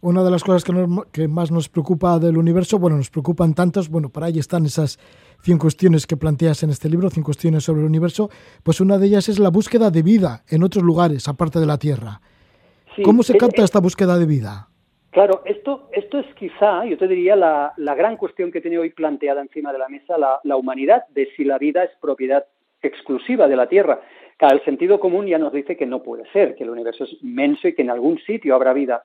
Una 0.00 0.22
de 0.22 0.30
las 0.30 0.44
cosas 0.44 0.64
que, 0.64 0.72
nos- 0.72 1.06
que 1.12 1.26
más 1.28 1.50
nos 1.50 1.68
preocupa 1.68 2.18
del 2.18 2.36
universo, 2.38 2.78
bueno, 2.78 2.96
nos 2.96 3.10
preocupan 3.10 3.54
tantos, 3.54 3.88
bueno, 3.88 4.08
para 4.10 4.26
ahí 4.26 4.38
están 4.38 4.64
esas 4.66 4.98
100 5.42 5.58
cuestiones 5.58 6.06
que 6.06 6.16
planteas 6.16 6.62
en 6.62 6.70
este 6.70 6.88
libro, 6.88 7.10
100 7.10 7.24
cuestiones 7.24 7.64
sobre 7.64 7.80
el 7.80 7.86
universo, 7.86 8.30
pues 8.62 8.80
una 8.80 8.98
de 8.98 9.06
ellas 9.06 9.28
es 9.28 9.38
la 9.38 9.48
búsqueda 9.50 9.90
de 9.90 10.02
vida 10.02 10.42
en 10.48 10.62
otros 10.62 10.84
lugares, 10.84 11.28
aparte 11.28 11.58
de 11.60 11.66
la 11.66 11.78
Tierra. 11.78 12.20
Sí, 12.96 13.02
¿Cómo 13.02 13.22
se 13.22 13.32
es- 13.34 13.38
capta 13.38 13.58
es- 13.62 13.64
esta 13.66 13.80
búsqueda 13.80 14.16
de 14.18 14.26
vida? 14.26 14.68
Claro, 15.10 15.42
esto, 15.46 15.88
esto 15.92 16.18
es 16.18 16.26
quizá, 16.34 16.84
yo 16.84 16.96
te 16.98 17.08
diría, 17.08 17.34
la, 17.34 17.72
la 17.78 17.94
gran 17.94 18.16
cuestión 18.16 18.52
que 18.52 18.60
tiene 18.60 18.78
hoy 18.78 18.90
planteada 18.90 19.40
encima 19.40 19.72
de 19.72 19.78
la 19.78 19.88
mesa 19.88 20.18
la, 20.18 20.38
la 20.44 20.56
humanidad, 20.56 21.04
de 21.14 21.28
si 21.36 21.44
la 21.44 21.58
vida 21.58 21.82
es 21.82 21.90
propiedad 22.00 22.44
exclusiva 22.82 23.48
de 23.48 23.56
la 23.56 23.68
Tierra. 23.68 24.00
Claro, 24.36 24.56
el 24.56 24.64
sentido 24.64 25.00
común 25.00 25.26
ya 25.26 25.38
nos 25.38 25.52
dice 25.52 25.76
que 25.76 25.86
no 25.86 26.02
puede 26.02 26.30
ser, 26.32 26.54
que 26.54 26.62
el 26.64 26.70
universo 26.70 27.04
es 27.04 27.10
inmenso 27.22 27.66
y 27.66 27.74
que 27.74 27.82
en 27.82 27.90
algún 27.90 28.18
sitio 28.20 28.54
habrá 28.54 28.72
vida. 28.72 29.04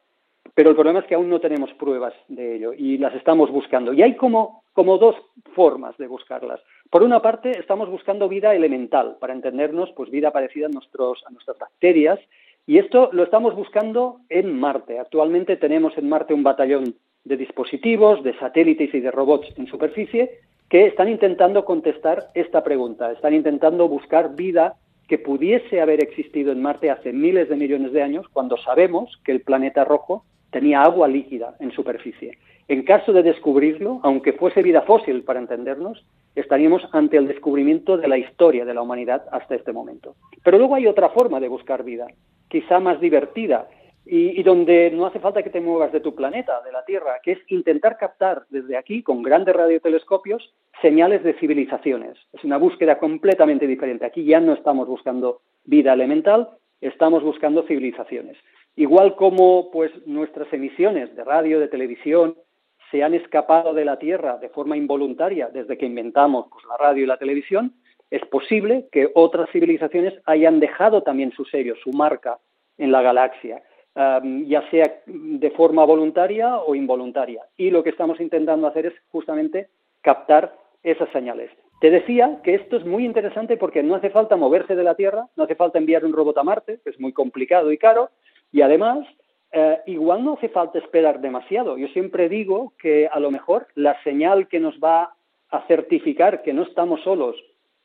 Pero 0.55 0.69
el 0.69 0.75
problema 0.75 0.99
es 0.99 1.05
que 1.05 1.15
aún 1.15 1.29
no 1.29 1.39
tenemos 1.39 1.73
pruebas 1.73 2.13
de 2.27 2.55
ello 2.55 2.73
y 2.73 2.97
las 2.97 3.15
estamos 3.15 3.49
buscando. 3.49 3.91
Y 3.93 4.03
hay 4.03 4.15
como, 4.15 4.63
como 4.73 4.97
dos 4.97 5.15
formas 5.55 5.97
de 5.97 6.07
buscarlas. 6.07 6.59
Por 6.91 7.01
una 7.01 7.21
parte, 7.21 7.57
estamos 7.57 7.89
buscando 7.89 8.29
vida 8.29 8.53
elemental, 8.53 9.17
para 9.19 9.33
entendernos, 9.33 9.91
pues 9.95 10.11
vida 10.11 10.31
parecida 10.31 10.67
a, 10.67 10.69
nuestros, 10.69 11.23
a 11.25 11.31
nuestras 11.31 11.57
bacterias. 11.57 12.19
Y 12.67 12.77
esto 12.77 13.09
lo 13.13 13.23
estamos 13.23 13.55
buscando 13.55 14.19
en 14.29 14.59
Marte. 14.59 14.99
Actualmente 14.99 15.57
tenemos 15.57 15.97
en 15.97 16.07
Marte 16.07 16.35
un 16.35 16.43
batallón 16.43 16.95
de 17.23 17.37
dispositivos, 17.37 18.23
de 18.23 18.37
satélites 18.37 18.93
y 18.93 18.99
de 18.99 19.11
robots 19.11 19.47
en 19.57 19.67
superficie 19.67 20.39
que 20.69 20.85
están 20.85 21.09
intentando 21.09 21.65
contestar 21.65 22.27
esta 22.35 22.63
pregunta. 22.63 23.11
Están 23.11 23.33
intentando 23.33 23.87
buscar 23.87 24.35
vida 24.35 24.75
que 25.07 25.17
pudiese 25.17 25.81
haber 25.81 26.01
existido 26.01 26.51
en 26.51 26.61
Marte 26.61 26.89
hace 26.89 27.11
miles 27.11 27.49
de 27.49 27.55
millones 27.55 27.91
de 27.91 28.01
años, 28.01 28.27
cuando 28.29 28.57
sabemos 28.57 29.19
que 29.23 29.31
el 29.31 29.41
planeta 29.41 29.83
rojo 29.83 30.25
tenía 30.53 30.83
agua 30.83 31.09
líquida 31.09 31.55
en 31.59 31.71
superficie. 31.71 32.37
En 32.69 32.83
caso 32.83 33.11
de 33.11 33.23
descubrirlo, 33.23 33.99
aunque 34.03 34.31
fuese 34.31 34.63
vida 34.63 34.83
fósil 34.83 35.23
para 35.23 35.39
entendernos, 35.39 36.05
estaríamos 36.33 36.87
ante 36.93 37.17
el 37.17 37.27
descubrimiento 37.27 37.97
de 37.97 38.07
la 38.07 38.17
historia 38.17 38.63
de 38.63 38.73
la 38.73 38.81
humanidad 38.81 39.25
hasta 39.31 39.55
este 39.55 39.73
momento. 39.73 40.15
Pero 40.43 40.57
luego 40.57 40.75
hay 40.75 40.87
otra 40.87 41.09
forma 41.09 41.41
de 41.41 41.49
buscar 41.49 41.83
vida, 41.83 42.07
quizá 42.47 42.79
más 42.79 43.01
divertida 43.01 43.67
y, 44.05 44.43
donde 44.43 44.91
no 44.91 45.05
hace 45.05 45.19
falta 45.19 45.43
que 45.43 45.49
te 45.49 45.61
muevas 45.61 45.91
de 45.91 46.01
tu 46.01 46.13
planeta, 46.13 46.61
de 46.61 46.71
la 46.71 46.83
Tierra, 46.85 47.19
que 47.23 47.33
es 47.33 47.39
intentar 47.47 47.97
captar 47.97 48.43
desde 48.49 48.77
aquí, 48.77 49.01
con 49.01 49.23
grandes 49.23 49.55
radiotelescopios, 49.55 50.53
señales 50.81 51.23
de 51.23 51.33
civilizaciones. 51.33 52.17
Es 52.33 52.43
una 52.43 52.57
búsqueda 52.57 52.97
completamente 52.97 53.67
diferente. 53.67 54.05
Aquí 54.05 54.25
ya 54.25 54.39
no 54.39 54.53
estamos 54.53 54.87
buscando 54.87 55.41
vida 55.63 55.93
elemental, 55.93 56.49
estamos 56.81 57.23
buscando 57.23 57.63
civilizaciones. 57.63 58.37
Igual 58.75 59.15
como 59.15 59.69
pues 59.71 59.91
nuestras 60.07 60.51
emisiones 60.51 61.15
de 61.15 61.23
radio, 61.23 61.59
de 61.59 61.67
televisión, 61.67 62.35
se 62.89 63.03
han 63.03 63.13
escapado 63.13 63.73
de 63.73 63.85
la 63.85 63.97
Tierra 63.97 64.37
de 64.37 64.49
forma 64.49 64.77
involuntaria 64.77 65.49
desde 65.51 65.77
que 65.77 65.85
inventamos 65.85 66.47
pues, 66.51 66.63
la 66.65 66.77
radio 66.77 67.03
y 67.03 67.07
la 67.07 67.17
televisión, 67.17 67.73
es 68.09 68.23
posible 68.25 68.87
que 68.91 69.09
otras 69.15 69.49
civilizaciones 69.51 70.13
hayan 70.25 70.59
dejado 70.59 71.01
también 71.01 71.31
su 71.31 71.45
sello, 71.45 71.75
su 71.83 71.91
marca 71.91 72.37
en 72.77 72.91
la 72.91 73.01
galaxia, 73.01 73.63
ya 73.95 74.69
sea 74.69 75.01
de 75.05 75.51
forma 75.51 75.83
voluntaria 75.85 76.57
o 76.57 76.75
involuntaria. 76.75 77.41
Y 77.57 77.71
lo 77.71 77.83
que 77.83 77.89
estamos 77.89 78.19
intentando 78.19 78.67
hacer 78.67 78.85
es 78.85 78.93
justamente 79.09 79.69
captar 80.01 80.55
esas 80.83 81.09
señales. 81.09 81.49
Te 81.81 81.89
decía 81.89 82.39
que 82.43 82.53
esto 82.53 82.77
es 82.77 82.85
muy 82.85 83.03
interesante 83.03 83.57
porque 83.57 83.81
no 83.81 83.95
hace 83.95 84.11
falta 84.11 84.35
moverse 84.35 84.75
de 84.75 84.83
la 84.83 84.95
Tierra, 84.95 85.27
no 85.35 85.45
hace 85.45 85.55
falta 85.55 85.79
enviar 85.79 86.05
un 86.05 86.13
robot 86.13 86.37
a 86.37 86.43
Marte, 86.43 86.79
que 86.83 86.91
es 86.91 86.99
muy 86.99 87.13
complicado 87.13 87.71
y 87.71 87.77
caro, 87.77 88.11
y 88.53 88.61
además 88.61 89.05
eh, 89.51 89.79
igual 89.87 90.23
no 90.23 90.33
hace 90.33 90.47
falta 90.47 90.79
esperar 90.79 91.19
demasiado. 91.19 91.77
Yo 91.77 91.87
siempre 91.89 92.29
digo 92.29 92.73
que 92.79 93.09
a 93.11 93.19
lo 93.19 93.31
mejor 93.31 93.67
la 93.75 94.01
señal 94.03 94.47
que 94.47 94.61
nos 94.61 94.79
va 94.79 95.13
a 95.49 95.67
certificar 95.67 96.41
que 96.43 96.53
no 96.53 96.63
estamos 96.63 97.01
solos 97.01 97.35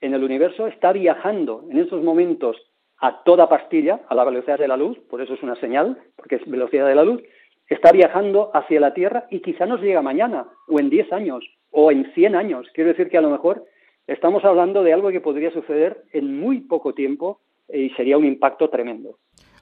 en 0.01 0.15
el 0.15 0.23
universo 0.23 0.69
está 0.69 0.93
viajando 0.93 1.65
en 1.71 1.79
estos 1.79 2.03
momentos 2.03 2.57
a 3.01 3.23
toda 3.25 3.49
pastilla, 3.49 4.01
a 4.09 4.15
la 4.15 4.25
velocidad 4.25 4.59
de 4.59 4.69
la 4.69 4.77
luz, 4.77 4.99
por 5.11 5.21
eso 5.21 5.35
es 5.35 5.43
una 5.43 5.57
señal, 5.57 5.99
porque 6.17 6.37
es 6.37 6.49
velocidad 6.49 6.87
de 6.87 6.95
la 6.95 7.05
luz, 7.05 7.23
está 7.69 7.93
viajando 7.93 8.51
hacia 8.55 8.81
la 8.81 8.95
Tierra 8.95 9.27
y 9.31 9.41
quizá 9.41 9.67
nos 9.67 9.81
llega 9.81 10.03
mañana, 10.03 10.47
o 10.69 10.81
en 10.81 10.91
10 10.91 11.13
años, 11.13 11.45
o 11.71 11.93
en 11.93 12.13
100 12.13 12.35
años. 12.35 12.67
Quiero 12.75 12.91
decir 12.91 13.09
que 13.09 13.19
a 13.19 13.23
lo 13.23 13.31
mejor 13.31 13.65
estamos 14.07 14.45
hablando 14.45 14.83
de 14.83 14.93
algo 14.93 15.11
que 15.11 15.21
podría 15.21 15.51
suceder 15.53 16.03
en 16.13 16.41
muy 16.41 16.61
poco 16.61 16.95
tiempo 16.95 17.41
y 17.73 17.91
sería 17.91 18.19
un 18.19 18.25
impacto 18.25 18.69
tremendo. 18.69 19.19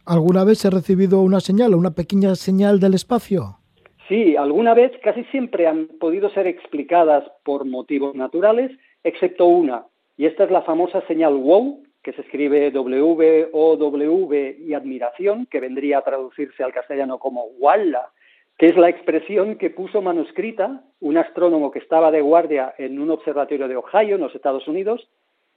¿Alguna 0.07 0.44
vez 0.44 0.64
ha 0.64 0.70
recibido 0.70 1.20
una 1.20 1.40
señal, 1.40 1.74
una 1.74 1.90
pequeña 1.90 2.36
señal 2.36 2.78
del 2.78 2.94
espacio? 2.94 3.59
Sí, 4.07 4.36
alguna 4.36 4.72
vez 4.72 4.92
casi 5.02 5.24
siempre 5.24 5.66
han 5.66 5.88
podido 5.98 6.30
ser 6.30 6.46
explicadas 6.46 7.24
por 7.44 7.64
motivos 7.64 8.14
naturales, 8.14 8.70
excepto 9.02 9.46
una, 9.46 9.86
y 10.16 10.26
esta 10.26 10.44
es 10.44 10.52
la 10.52 10.62
famosa 10.62 11.04
señal 11.09 11.34
WOW, 11.34 11.82
que 12.04 12.12
se 12.12 12.20
escribe 12.20 12.70
W-O-W 12.70 14.57
y 14.61 14.74
admiración, 14.74 15.46
que 15.46 15.59
vendría 15.59 15.98
a 15.98 16.04
traducirse 16.04 16.62
al 16.62 16.72
castellano 16.72 17.18
como 17.18 17.46
Walla, 17.59 18.11
que 18.59 18.66
es 18.66 18.76
la 18.76 18.88
expresión 18.88 19.59
que 19.59 19.70
puso 19.70 20.02
manuscrita 20.02 20.84
un 21.00 21.16
astrónomo 21.18 21.72
que 21.72 21.80
estaba 21.80 22.12
de 22.12 22.20
guardia 22.20 22.76
en 22.78 23.00
un 23.00 23.11
observatorio 23.11 23.66
de 23.66 23.74
Ohio, 23.74 24.14
en 24.14 24.20
los 24.22 24.36
Estados 24.36 24.68
Unidos, 24.68 25.09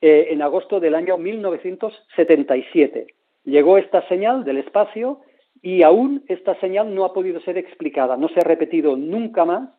eh, 0.01 0.29
en 0.31 0.41
agosto 0.41 0.79
del 0.79 0.95
año 0.95 1.19
1977. 1.19 3.13
Llegó 3.43 3.77
esta 3.77 4.07
señal 4.07 4.43
del 4.43 4.57
espacio 4.57 5.21
y 5.61 5.83
aún 5.83 6.23
esta 6.27 6.59
señal 6.59 6.93
no 6.93 7.05
ha 7.05 7.13
podido 7.13 7.39
ser 7.41 7.57
explicada, 7.57 8.17
no 8.17 8.29
se 8.29 8.39
ha 8.39 8.43
repetido 8.43 8.95
nunca 8.95 9.45
más, 9.45 9.69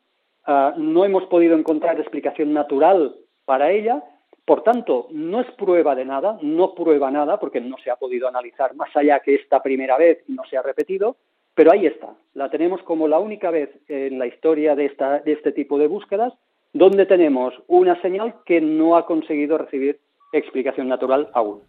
uh, 0.46 0.78
no 0.78 1.04
hemos 1.04 1.24
podido 1.26 1.56
encontrar 1.56 1.98
explicación 1.98 2.52
natural 2.52 3.14
para 3.44 3.70
ella, 3.70 4.02
por 4.44 4.62
tanto, 4.62 5.06
no 5.10 5.40
es 5.40 5.50
prueba 5.52 5.94
de 5.94 6.04
nada, 6.04 6.38
no 6.42 6.74
prueba 6.74 7.10
nada 7.10 7.38
porque 7.38 7.60
no 7.60 7.76
se 7.78 7.90
ha 7.90 7.96
podido 7.96 8.26
analizar 8.28 8.74
más 8.74 8.94
allá 8.96 9.20
que 9.20 9.34
esta 9.34 9.62
primera 9.62 9.96
vez 9.96 10.24
y 10.26 10.32
no 10.32 10.42
se 10.44 10.56
ha 10.56 10.62
repetido, 10.62 11.16
pero 11.54 11.72
ahí 11.72 11.86
está, 11.86 12.08
la 12.34 12.50
tenemos 12.50 12.82
como 12.82 13.06
la 13.06 13.18
única 13.18 13.50
vez 13.50 13.70
en 13.88 14.18
la 14.18 14.26
historia 14.26 14.74
de, 14.74 14.86
esta, 14.86 15.20
de 15.20 15.32
este 15.32 15.52
tipo 15.52 15.78
de 15.78 15.86
búsquedas 15.86 16.32
donde 16.72 17.06
tenemos 17.06 17.54
una 17.66 18.00
señal 18.00 18.34
que 18.44 18.60
no 18.60 18.96
ha 18.96 19.06
conseguido 19.06 19.58
recibir 19.58 19.98
explicación 20.32 20.88
natural 20.88 21.28
aún. 21.32 21.60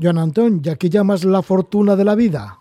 Joan 0.00 0.18
Antón, 0.18 0.62
¿ya 0.62 0.76
que 0.76 0.88
llamas 0.88 1.24
la 1.24 1.42
fortuna 1.42 1.96
de 1.96 2.04
la 2.04 2.14
vida? 2.14 2.58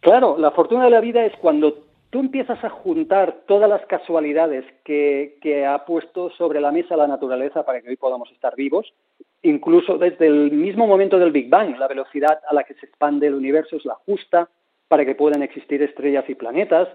Claro, 0.00 0.38
la 0.38 0.52
fortuna 0.52 0.84
de 0.84 0.90
la 0.90 1.00
vida 1.00 1.24
es 1.24 1.32
cuando 1.40 1.74
tú 2.10 2.20
empiezas 2.20 2.62
a 2.62 2.70
juntar 2.70 3.42
todas 3.48 3.68
las 3.68 3.84
casualidades 3.86 4.64
que, 4.84 5.38
que, 5.42 5.66
ha 5.66 5.84
puesto 5.84 6.30
sobre 6.30 6.60
la 6.60 6.70
mesa 6.70 6.96
la 6.96 7.08
naturaleza 7.08 7.64
para 7.64 7.80
que 7.80 7.88
hoy 7.88 7.96
podamos 7.96 8.30
estar 8.30 8.54
vivos, 8.54 8.92
incluso 9.42 9.98
desde 9.98 10.28
el 10.28 10.52
mismo 10.52 10.86
momento 10.86 11.18
del 11.18 11.32
Big 11.32 11.48
Bang, 11.48 11.76
la 11.78 11.88
velocidad 11.88 12.40
a 12.48 12.54
la 12.54 12.62
que 12.62 12.74
se 12.74 12.86
expande 12.86 13.26
el 13.26 13.34
universo 13.34 13.76
es 13.76 13.84
la 13.84 13.94
justa 13.94 14.48
para 14.86 15.04
que 15.04 15.14
puedan 15.14 15.42
existir 15.42 15.82
estrellas 15.82 16.24
y 16.28 16.34
planetas, 16.34 16.88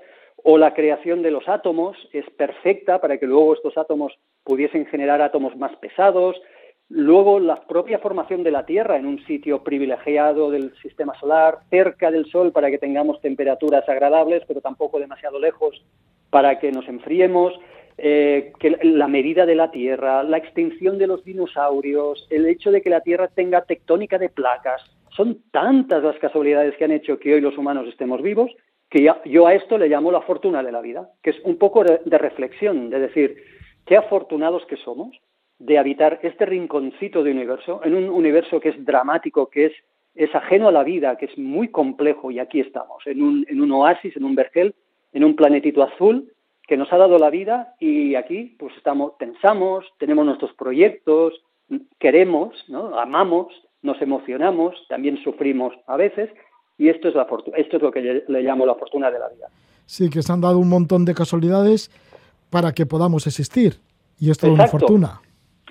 o 0.43 0.57
la 0.57 0.73
creación 0.73 1.21
de 1.21 1.31
los 1.31 1.47
átomos 1.47 1.97
es 2.13 2.29
perfecta 2.31 2.99
para 3.01 3.17
que 3.17 3.25
luego 3.25 3.53
estos 3.53 3.77
átomos 3.77 4.13
pudiesen 4.43 4.85
generar 4.85 5.21
átomos 5.21 5.55
más 5.57 5.75
pesados, 5.77 6.35
Luego, 6.89 7.39
la 7.39 7.61
propia 7.61 7.99
formación 7.99 8.43
de 8.43 8.51
la 8.51 8.65
Tierra 8.65 8.97
en 8.97 9.07
un 9.07 9.23
sitio 9.25 9.63
privilegiado 9.63 10.51
del 10.51 10.75
sistema 10.81 11.17
solar, 11.19 11.59
cerca 11.69 12.11
del 12.11 12.25
Sol 12.27 12.51
para 12.51 12.69
que 12.69 12.77
tengamos 12.77 13.19
temperaturas 13.21 13.87
agradables, 13.89 14.43
pero 14.47 14.61
tampoco 14.61 14.99
demasiado 14.99 15.39
lejos 15.39 15.83
para 16.29 16.59
que 16.59 16.71
nos 16.71 16.87
enfriemos, 16.87 17.53
eh, 17.97 18.53
que 18.59 18.77
la 18.83 19.07
medida 19.07 19.45
de 19.45 19.55
la 19.55 19.71
Tierra, 19.71 20.21
la 20.23 20.37
extinción 20.37 20.97
de 20.97 21.07
los 21.07 21.23
dinosaurios, 21.23 22.27
el 22.29 22.45
hecho 22.45 22.71
de 22.71 22.81
que 22.81 22.89
la 22.89 23.01
Tierra 23.01 23.29
tenga 23.29 23.63
tectónica 23.65 24.19
de 24.19 24.29
placas, 24.29 24.81
son 25.15 25.41
tantas 25.51 26.03
las 26.03 26.17
casualidades 26.19 26.75
que 26.77 26.83
han 26.83 26.91
hecho 26.91 27.19
que 27.19 27.33
hoy 27.33 27.41
los 27.41 27.57
humanos 27.57 27.87
estemos 27.87 28.21
vivos 28.21 28.51
que 28.89 29.01
ya, 29.01 29.21
yo 29.25 29.47
a 29.47 29.53
esto 29.53 29.77
le 29.77 29.89
llamo 29.89 30.11
la 30.11 30.21
fortuna 30.21 30.61
de 30.63 30.71
la 30.71 30.81
vida, 30.81 31.09
que 31.23 31.31
es 31.31 31.39
un 31.43 31.57
poco 31.57 31.83
de, 31.83 32.17
reflexión, 32.17 32.89
de 32.89 32.99
decir, 32.99 33.43
qué 33.85 33.97
afortunados 33.97 34.65
que 34.67 34.77
somos 34.77 35.17
de 35.59 35.77
habitar 35.77 36.19
este 36.23 36.45
rinconcito 36.45 37.23
de 37.23 37.31
universo, 37.31 37.81
en 37.83 37.95
un 37.95 38.09
universo 38.09 38.59
que 38.59 38.69
es 38.69 38.85
dramático, 38.85 39.49
que 39.49 39.67
es, 39.67 39.73
es 40.13 40.33
ajeno 40.35 40.67
a 40.67 40.71
la 40.71 40.83
vida, 40.83 41.17
que 41.17 41.25
es 41.25 41.37
muy 41.37 41.69
complejo, 41.69 42.31
y 42.31 42.39
aquí 42.39 42.59
estamos, 42.59 43.05
en 43.05 43.21
un, 43.21 43.45
en 43.49 43.61
un 43.61 43.71
oasis, 43.71 44.15
en 44.17 44.25
un 44.25 44.35
vergel, 44.35 44.75
en 45.13 45.23
un 45.23 45.35
planetito 45.35 45.81
azul 45.81 46.31
que 46.67 46.77
nos 46.77 46.91
ha 46.91 46.97
dado 46.97 47.17
la 47.17 47.29
vida 47.29 47.75
y 47.79 48.15
aquí 48.15 48.55
pues 48.57 48.75
estamos, 48.75 49.13
pensamos, 49.19 49.85
tenemos 49.99 50.25
nuestros 50.25 50.53
proyectos, 50.53 51.33
queremos, 51.99 52.53
¿no? 52.67 52.99
amamos, 52.99 53.47
nos 53.81 54.01
emocionamos, 54.01 54.75
también 54.89 55.17
sufrimos 55.23 55.73
a 55.87 55.95
veces, 55.95 56.29
y 56.77 56.89
esto 56.89 57.07
es, 57.07 57.15
la 57.15 57.27
esto 57.55 57.77
es 57.77 57.83
lo 57.83 57.91
que 57.91 58.01
le, 58.01 58.23
le 58.27 58.41
llamo 58.41 58.65
la 58.65 58.75
fortuna 58.75 59.11
de 59.11 59.19
la 59.19 59.29
vida. 59.29 59.47
Sí, 59.85 60.09
que 60.09 60.21
se 60.21 60.33
han 60.33 60.41
dado 60.41 60.57
un 60.57 60.67
montón 60.67 61.05
de 61.05 61.13
casualidades 61.13 61.91
para 62.49 62.73
que 62.73 62.85
podamos 62.85 63.27
existir, 63.27 63.75
y 64.19 64.31
esto 64.31 64.47
es 64.47 64.53
una 64.53 64.67
fortuna. 64.67 65.21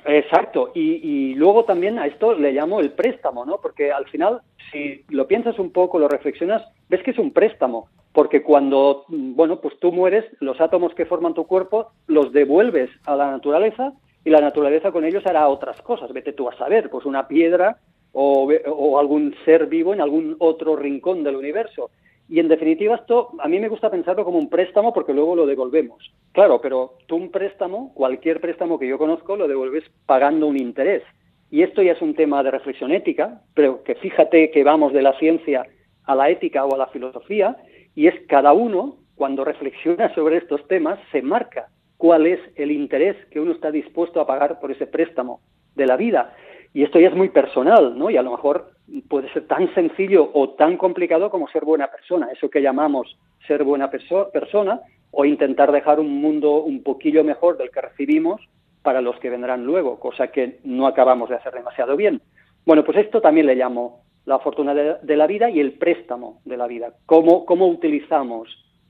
Exacto, 0.06 0.70
y, 0.74 1.00
y, 1.02 1.34
luego 1.34 1.64
también 1.64 1.98
a 1.98 2.06
esto 2.06 2.34
le 2.34 2.52
llamo 2.52 2.80
el 2.80 2.92
préstamo, 2.92 3.46
¿no? 3.46 3.58
Porque 3.62 3.90
al 3.90 4.06
final, 4.06 4.42
si 4.70 5.02
lo 5.08 5.26
piensas 5.26 5.58
un 5.58 5.70
poco, 5.70 5.98
lo 5.98 6.08
reflexionas, 6.08 6.62
ves 6.90 7.02
que 7.02 7.12
es 7.12 7.18
un 7.18 7.32
préstamo, 7.32 7.88
porque 8.12 8.42
cuando, 8.42 9.04
bueno, 9.08 9.60
pues 9.60 9.78
tú 9.80 9.92
mueres, 9.92 10.24
los 10.40 10.60
átomos 10.60 10.94
que 10.94 11.06
forman 11.06 11.32
tu 11.32 11.46
cuerpo 11.46 11.88
los 12.06 12.32
devuelves 12.32 12.90
a 13.06 13.16
la 13.16 13.30
naturaleza 13.30 13.94
y 14.24 14.30
la 14.30 14.40
naturaleza 14.40 14.92
con 14.92 15.04
ellos 15.06 15.24
hará 15.26 15.48
otras 15.48 15.80
cosas, 15.80 16.12
vete 16.12 16.34
tú 16.34 16.48
a 16.50 16.56
saber, 16.56 16.90
pues 16.90 17.06
una 17.06 17.26
piedra 17.26 17.78
o, 18.12 18.48
o 18.66 18.98
algún 18.98 19.34
ser 19.46 19.66
vivo 19.66 19.94
en 19.94 20.02
algún 20.02 20.36
otro 20.38 20.76
rincón 20.76 21.24
del 21.24 21.36
universo. 21.36 21.90
Y 22.28 22.40
en 22.40 22.48
definitiva 22.48 22.96
esto 22.96 23.30
a 23.38 23.48
mí 23.48 23.60
me 23.60 23.68
gusta 23.68 23.90
pensarlo 23.90 24.24
como 24.24 24.38
un 24.38 24.48
préstamo 24.48 24.92
porque 24.94 25.12
luego 25.12 25.36
lo 25.36 25.46
devolvemos. 25.46 26.12
Claro, 26.32 26.60
pero 26.60 26.94
tú 27.06 27.16
un 27.16 27.30
préstamo, 27.30 27.92
cualquier 27.94 28.40
préstamo 28.40 28.78
que 28.78 28.88
yo 28.88 28.98
conozco, 28.98 29.36
lo 29.36 29.46
devuelves 29.46 29.84
pagando 30.06 30.46
un 30.46 30.58
interés. 30.58 31.02
Y 31.50 31.62
esto 31.62 31.82
ya 31.82 31.92
es 31.92 32.02
un 32.02 32.14
tema 32.14 32.42
de 32.42 32.50
reflexión 32.50 32.90
ética, 32.92 33.42
pero 33.54 33.82
que 33.84 33.94
fíjate 33.94 34.50
que 34.50 34.64
vamos 34.64 34.92
de 34.92 35.02
la 35.02 35.16
ciencia 35.18 35.66
a 36.04 36.14
la 36.14 36.30
ética 36.30 36.64
o 36.64 36.74
a 36.74 36.78
la 36.78 36.88
filosofía, 36.88 37.56
y 37.94 38.08
es 38.08 38.14
cada 38.26 38.52
uno, 38.52 38.96
cuando 39.14 39.44
reflexiona 39.44 40.12
sobre 40.14 40.38
estos 40.38 40.66
temas, 40.66 40.98
se 41.12 41.22
marca 41.22 41.68
cuál 41.96 42.26
es 42.26 42.40
el 42.56 42.72
interés 42.72 43.16
que 43.30 43.40
uno 43.40 43.52
está 43.52 43.70
dispuesto 43.70 44.20
a 44.20 44.26
pagar 44.26 44.58
por 44.58 44.72
ese 44.72 44.86
préstamo 44.86 45.40
de 45.76 45.86
la 45.86 45.96
vida. 45.96 46.34
Y 46.72 46.82
esto 46.82 46.98
ya 46.98 47.08
es 47.08 47.14
muy 47.14 47.28
personal, 47.28 47.96
¿no? 47.96 48.10
Y 48.10 48.16
a 48.16 48.22
lo 48.22 48.32
mejor 48.32 48.72
puede 49.08 49.32
ser 49.32 49.46
tan 49.46 49.72
sencillo 49.74 50.30
o 50.32 50.50
tan 50.50 50.76
complicado 50.76 51.30
como 51.30 51.48
ser 51.48 51.64
buena 51.64 51.88
persona, 51.90 52.28
eso 52.32 52.50
que 52.50 52.62
llamamos 52.62 53.16
ser 53.46 53.64
buena 53.64 53.90
perso 53.90 54.30
persona, 54.32 54.80
o 55.10 55.24
intentar 55.24 55.72
dejar 55.72 56.00
un 56.00 56.20
mundo 56.20 56.62
un 56.62 56.82
poquillo 56.82 57.24
mejor 57.24 57.56
del 57.56 57.70
que 57.70 57.80
recibimos 57.80 58.40
para 58.82 59.00
los 59.00 59.18
que 59.20 59.30
vendrán 59.30 59.64
luego, 59.64 59.98
cosa 59.98 60.28
que 60.28 60.58
no 60.64 60.86
acabamos 60.86 61.30
de 61.30 61.36
hacer 61.36 61.54
demasiado 61.54 61.96
bien. 61.96 62.20
Bueno, 62.66 62.84
pues 62.84 62.98
esto 62.98 63.20
también 63.20 63.46
le 63.46 63.54
llamo 63.54 64.02
la 64.26 64.38
fortuna 64.38 64.74
de, 64.74 65.16
la 65.16 65.26
vida 65.26 65.50
y 65.50 65.60
el 65.60 65.74
préstamo 65.74 66.40
de 66.44 66.56
la 66.56 66.66
vida. 66.66 66.94
¿Cómo, 67.06 67.44
cómo 67.44 67.68
utilizamos 67.68 68.48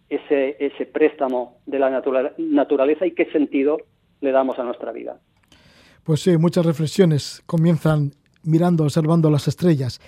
ese, 0.08 0.56
ese 0.58 0.86
préstamo 0.86 1.58
de 1.66 1.78
la 1.78 1.90
natura 1.90 2.32
naturaleza 2.38 3.06
y 3.06 3.12
qué 3.12 3.26
sentido 3.26 3.78
le 4.20 4.32
damos 4.32 4.58
a 4.58 4.64
nuestra 4.64 4.92
vida? 4.92 5.18
Pues 6.04 6.20
sí, 6.20 6.36
muchas 6.36 6.66
reflexiones 6.66 7.42
comienzan 7.46 8.12
mirando, 8.44 8.84
observando 8.84 9.30
las 9.30 9.48
estrellas. 9.48 10.00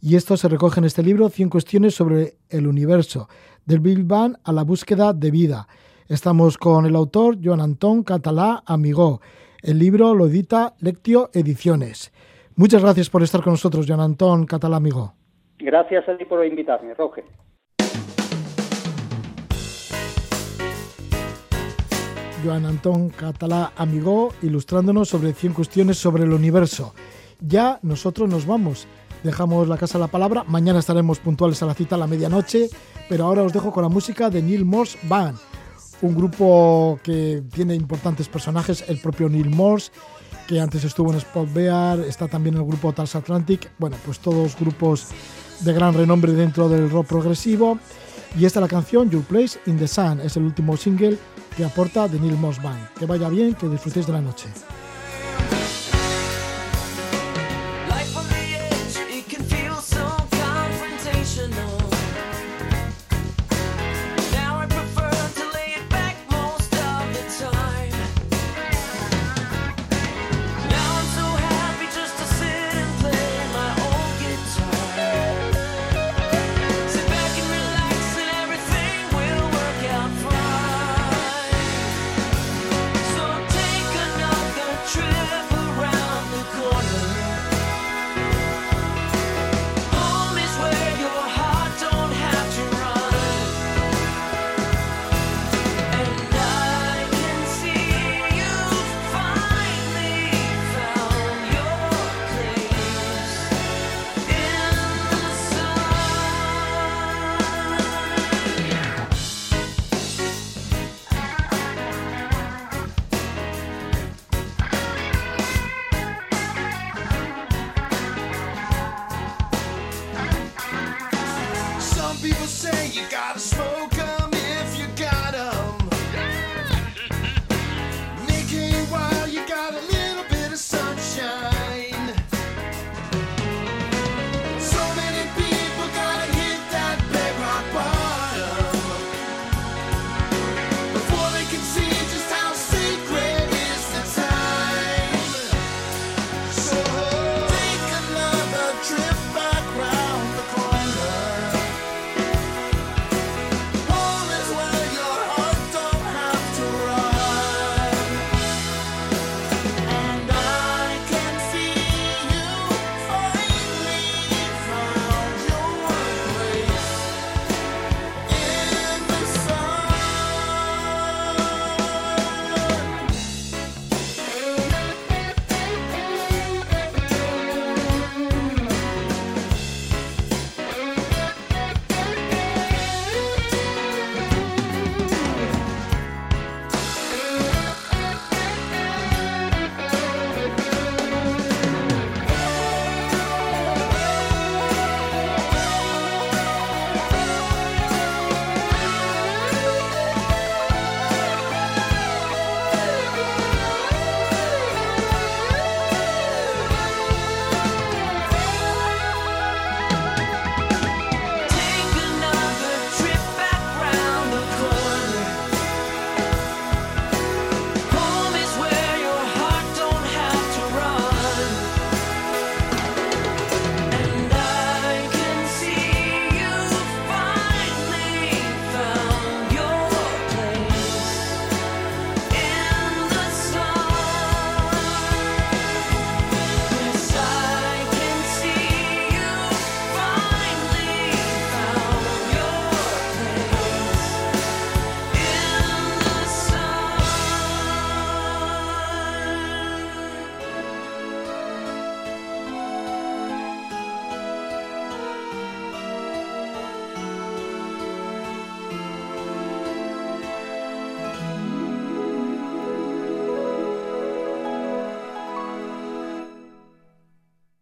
Y 0.00 0.16
esto 0.16 0.36
se 0.36 0.48
recoge 0.48 0.80
en 0.80 0.84
este 0.84 1.02
libro, 1.02 1.28
100 1.28 1.50
cuestiones 1.50 1.94
sobre 1.94 2.36
el 2.48 2.66
universo, 2.66 3.28
del 3.64 3.80
Big 3.80 4.04
Bang 4.04 4.36
a 4.44 4.52
la 4.52 4.62
búsqueda 4.62 5.12
de 5.12 5.30
vida. 5.30 5.66
Estamos 6.08 6.56
con 6.56 6.86
el 6.86 6.94
autor 6.96 7.36
Joan 7.42 7.60
Antón 7.60 8.02
Catalá 8.02 8.62
Amigó. 8.64 9.20
El 9.62 9.78
libro 9.78 10.14
lo 10.14 10.26
edita 10.26 10.74
Lectio 10.78 11.30
Ediciones. 11.34 12.12
Muchas 12.54 12.82
gracias 12.82 13.10
por 13.10 13.22
estar 13.22 13.42
con 13.42 13.52
nosotros, 13.54 13.86
Joan 13.86 14.00
Antón 14.00 14.46
Catalá 14.46 14.76
Amigó. 14.76 15.14
Gracias 15.58 16.08
a 16.08 16.16
ti 16.16 16.24
por 16.24 16.46
invitarme, 16.46 16.94
Roge. 16.94 17.24
Joan 22.44 22.66
Antón 22.66 23.10
Catalá 23.10 23.72
Amigó, 23.76 24.32
ilustrándonos 24.42 25.08
sobre 25.08 25.32
100 25.32 25.52
cuestiones 25.54 25.98
sobre 25.98 26.22
el 26.22 26.32
universo. 26.32 26.94
Ya 27.40 27.78
nosotros 27.82 28.28
nos 28.28 28.46
vamos. 28.46 28.86
Dejamos 29.22 29.68
la 29.68 29.76
casa 29.76 29.98
a 29.98 30.00
la 30.00 30.08
palabra. 30.08 30.44
Mañana 30.46 30.78
estaremos 30.78 31.18
puntuales 31.18 31.62
a 31.62 31.66
la 31.66 31.74
cita 31.74 31.94
a 31.94 31.98
la 31.98 32.06
medianoche. 32.06 32.68
Pero 33.08 33.24
ahora 33.24 33.42
os 33.42 33.52
dejo 33.52 33.72
con 33.72 33.82
la 33.82 33.88
música 33.88 34.30
de 34.30 34.42
Neil 34.42 34.64
Morse 34.64 34.98
Band. 35.04 35.38
Un 36.02 36.14
grupo 36.14 37.00
que 37.02 37.42
tiene 37.52 37.74
importantes 37.74 38.28
personajes. 38.28 38.84
El 38.88 39.00
propio 39.00 39.28
Neil 39.28 39.50
Morse, 39.50 39.90
que 40.46 40.60
antes 40.60 40.84
estuvo 40.84 41.10
en 41.10 41.18
Spot 41.18 41.52
Bear. 41.52 42.00
Está 42.00 42.28
también 42.28 42.56
el 42.56 42.64
grupo 42.64 42.92
Tals 42.92 43.14
Atlantic. 43.14 43.70
Bueno, 43.78 43.96
pues 44.04 44.18
todos 44.20 44.56
grupos 44.58 45.08
de 45.60 45.72
gran 45.72 45.94
renombre 45.94 46.32
dentro 46.32 46.68
del 46.68 46.90
rock 46.90 47.06
progresivo. 47.06 47.78
Y 48.38 48.44
esta 48.44 48.60
es 48.60 48.62
la 48.62 48.68
canción 48.68 49.10
Your 49.10 49.22
Place 49.22 49.58
in 49.66 49.78
the 49.78 49.88
Sun. 49.88 50.20
Es 50.20 50.36
el 50.36 50.44
último 50.44 50.76
single 50.76 51.18
que 51.56 51.64
aporta 51.64 52.06
de 52.08 52.20
Neil 52.20 52.36
Morse 52.36 52.60
Band. 52.62 52.92
Que 52.98 53.06
vaya 53.06 53.28
bien, 53.28 53.54
que 53.54 53.68
disfrutéis 53.68 54.06
de 54.06 54.12
la 54.12 54.20
noche. 54.20 54.48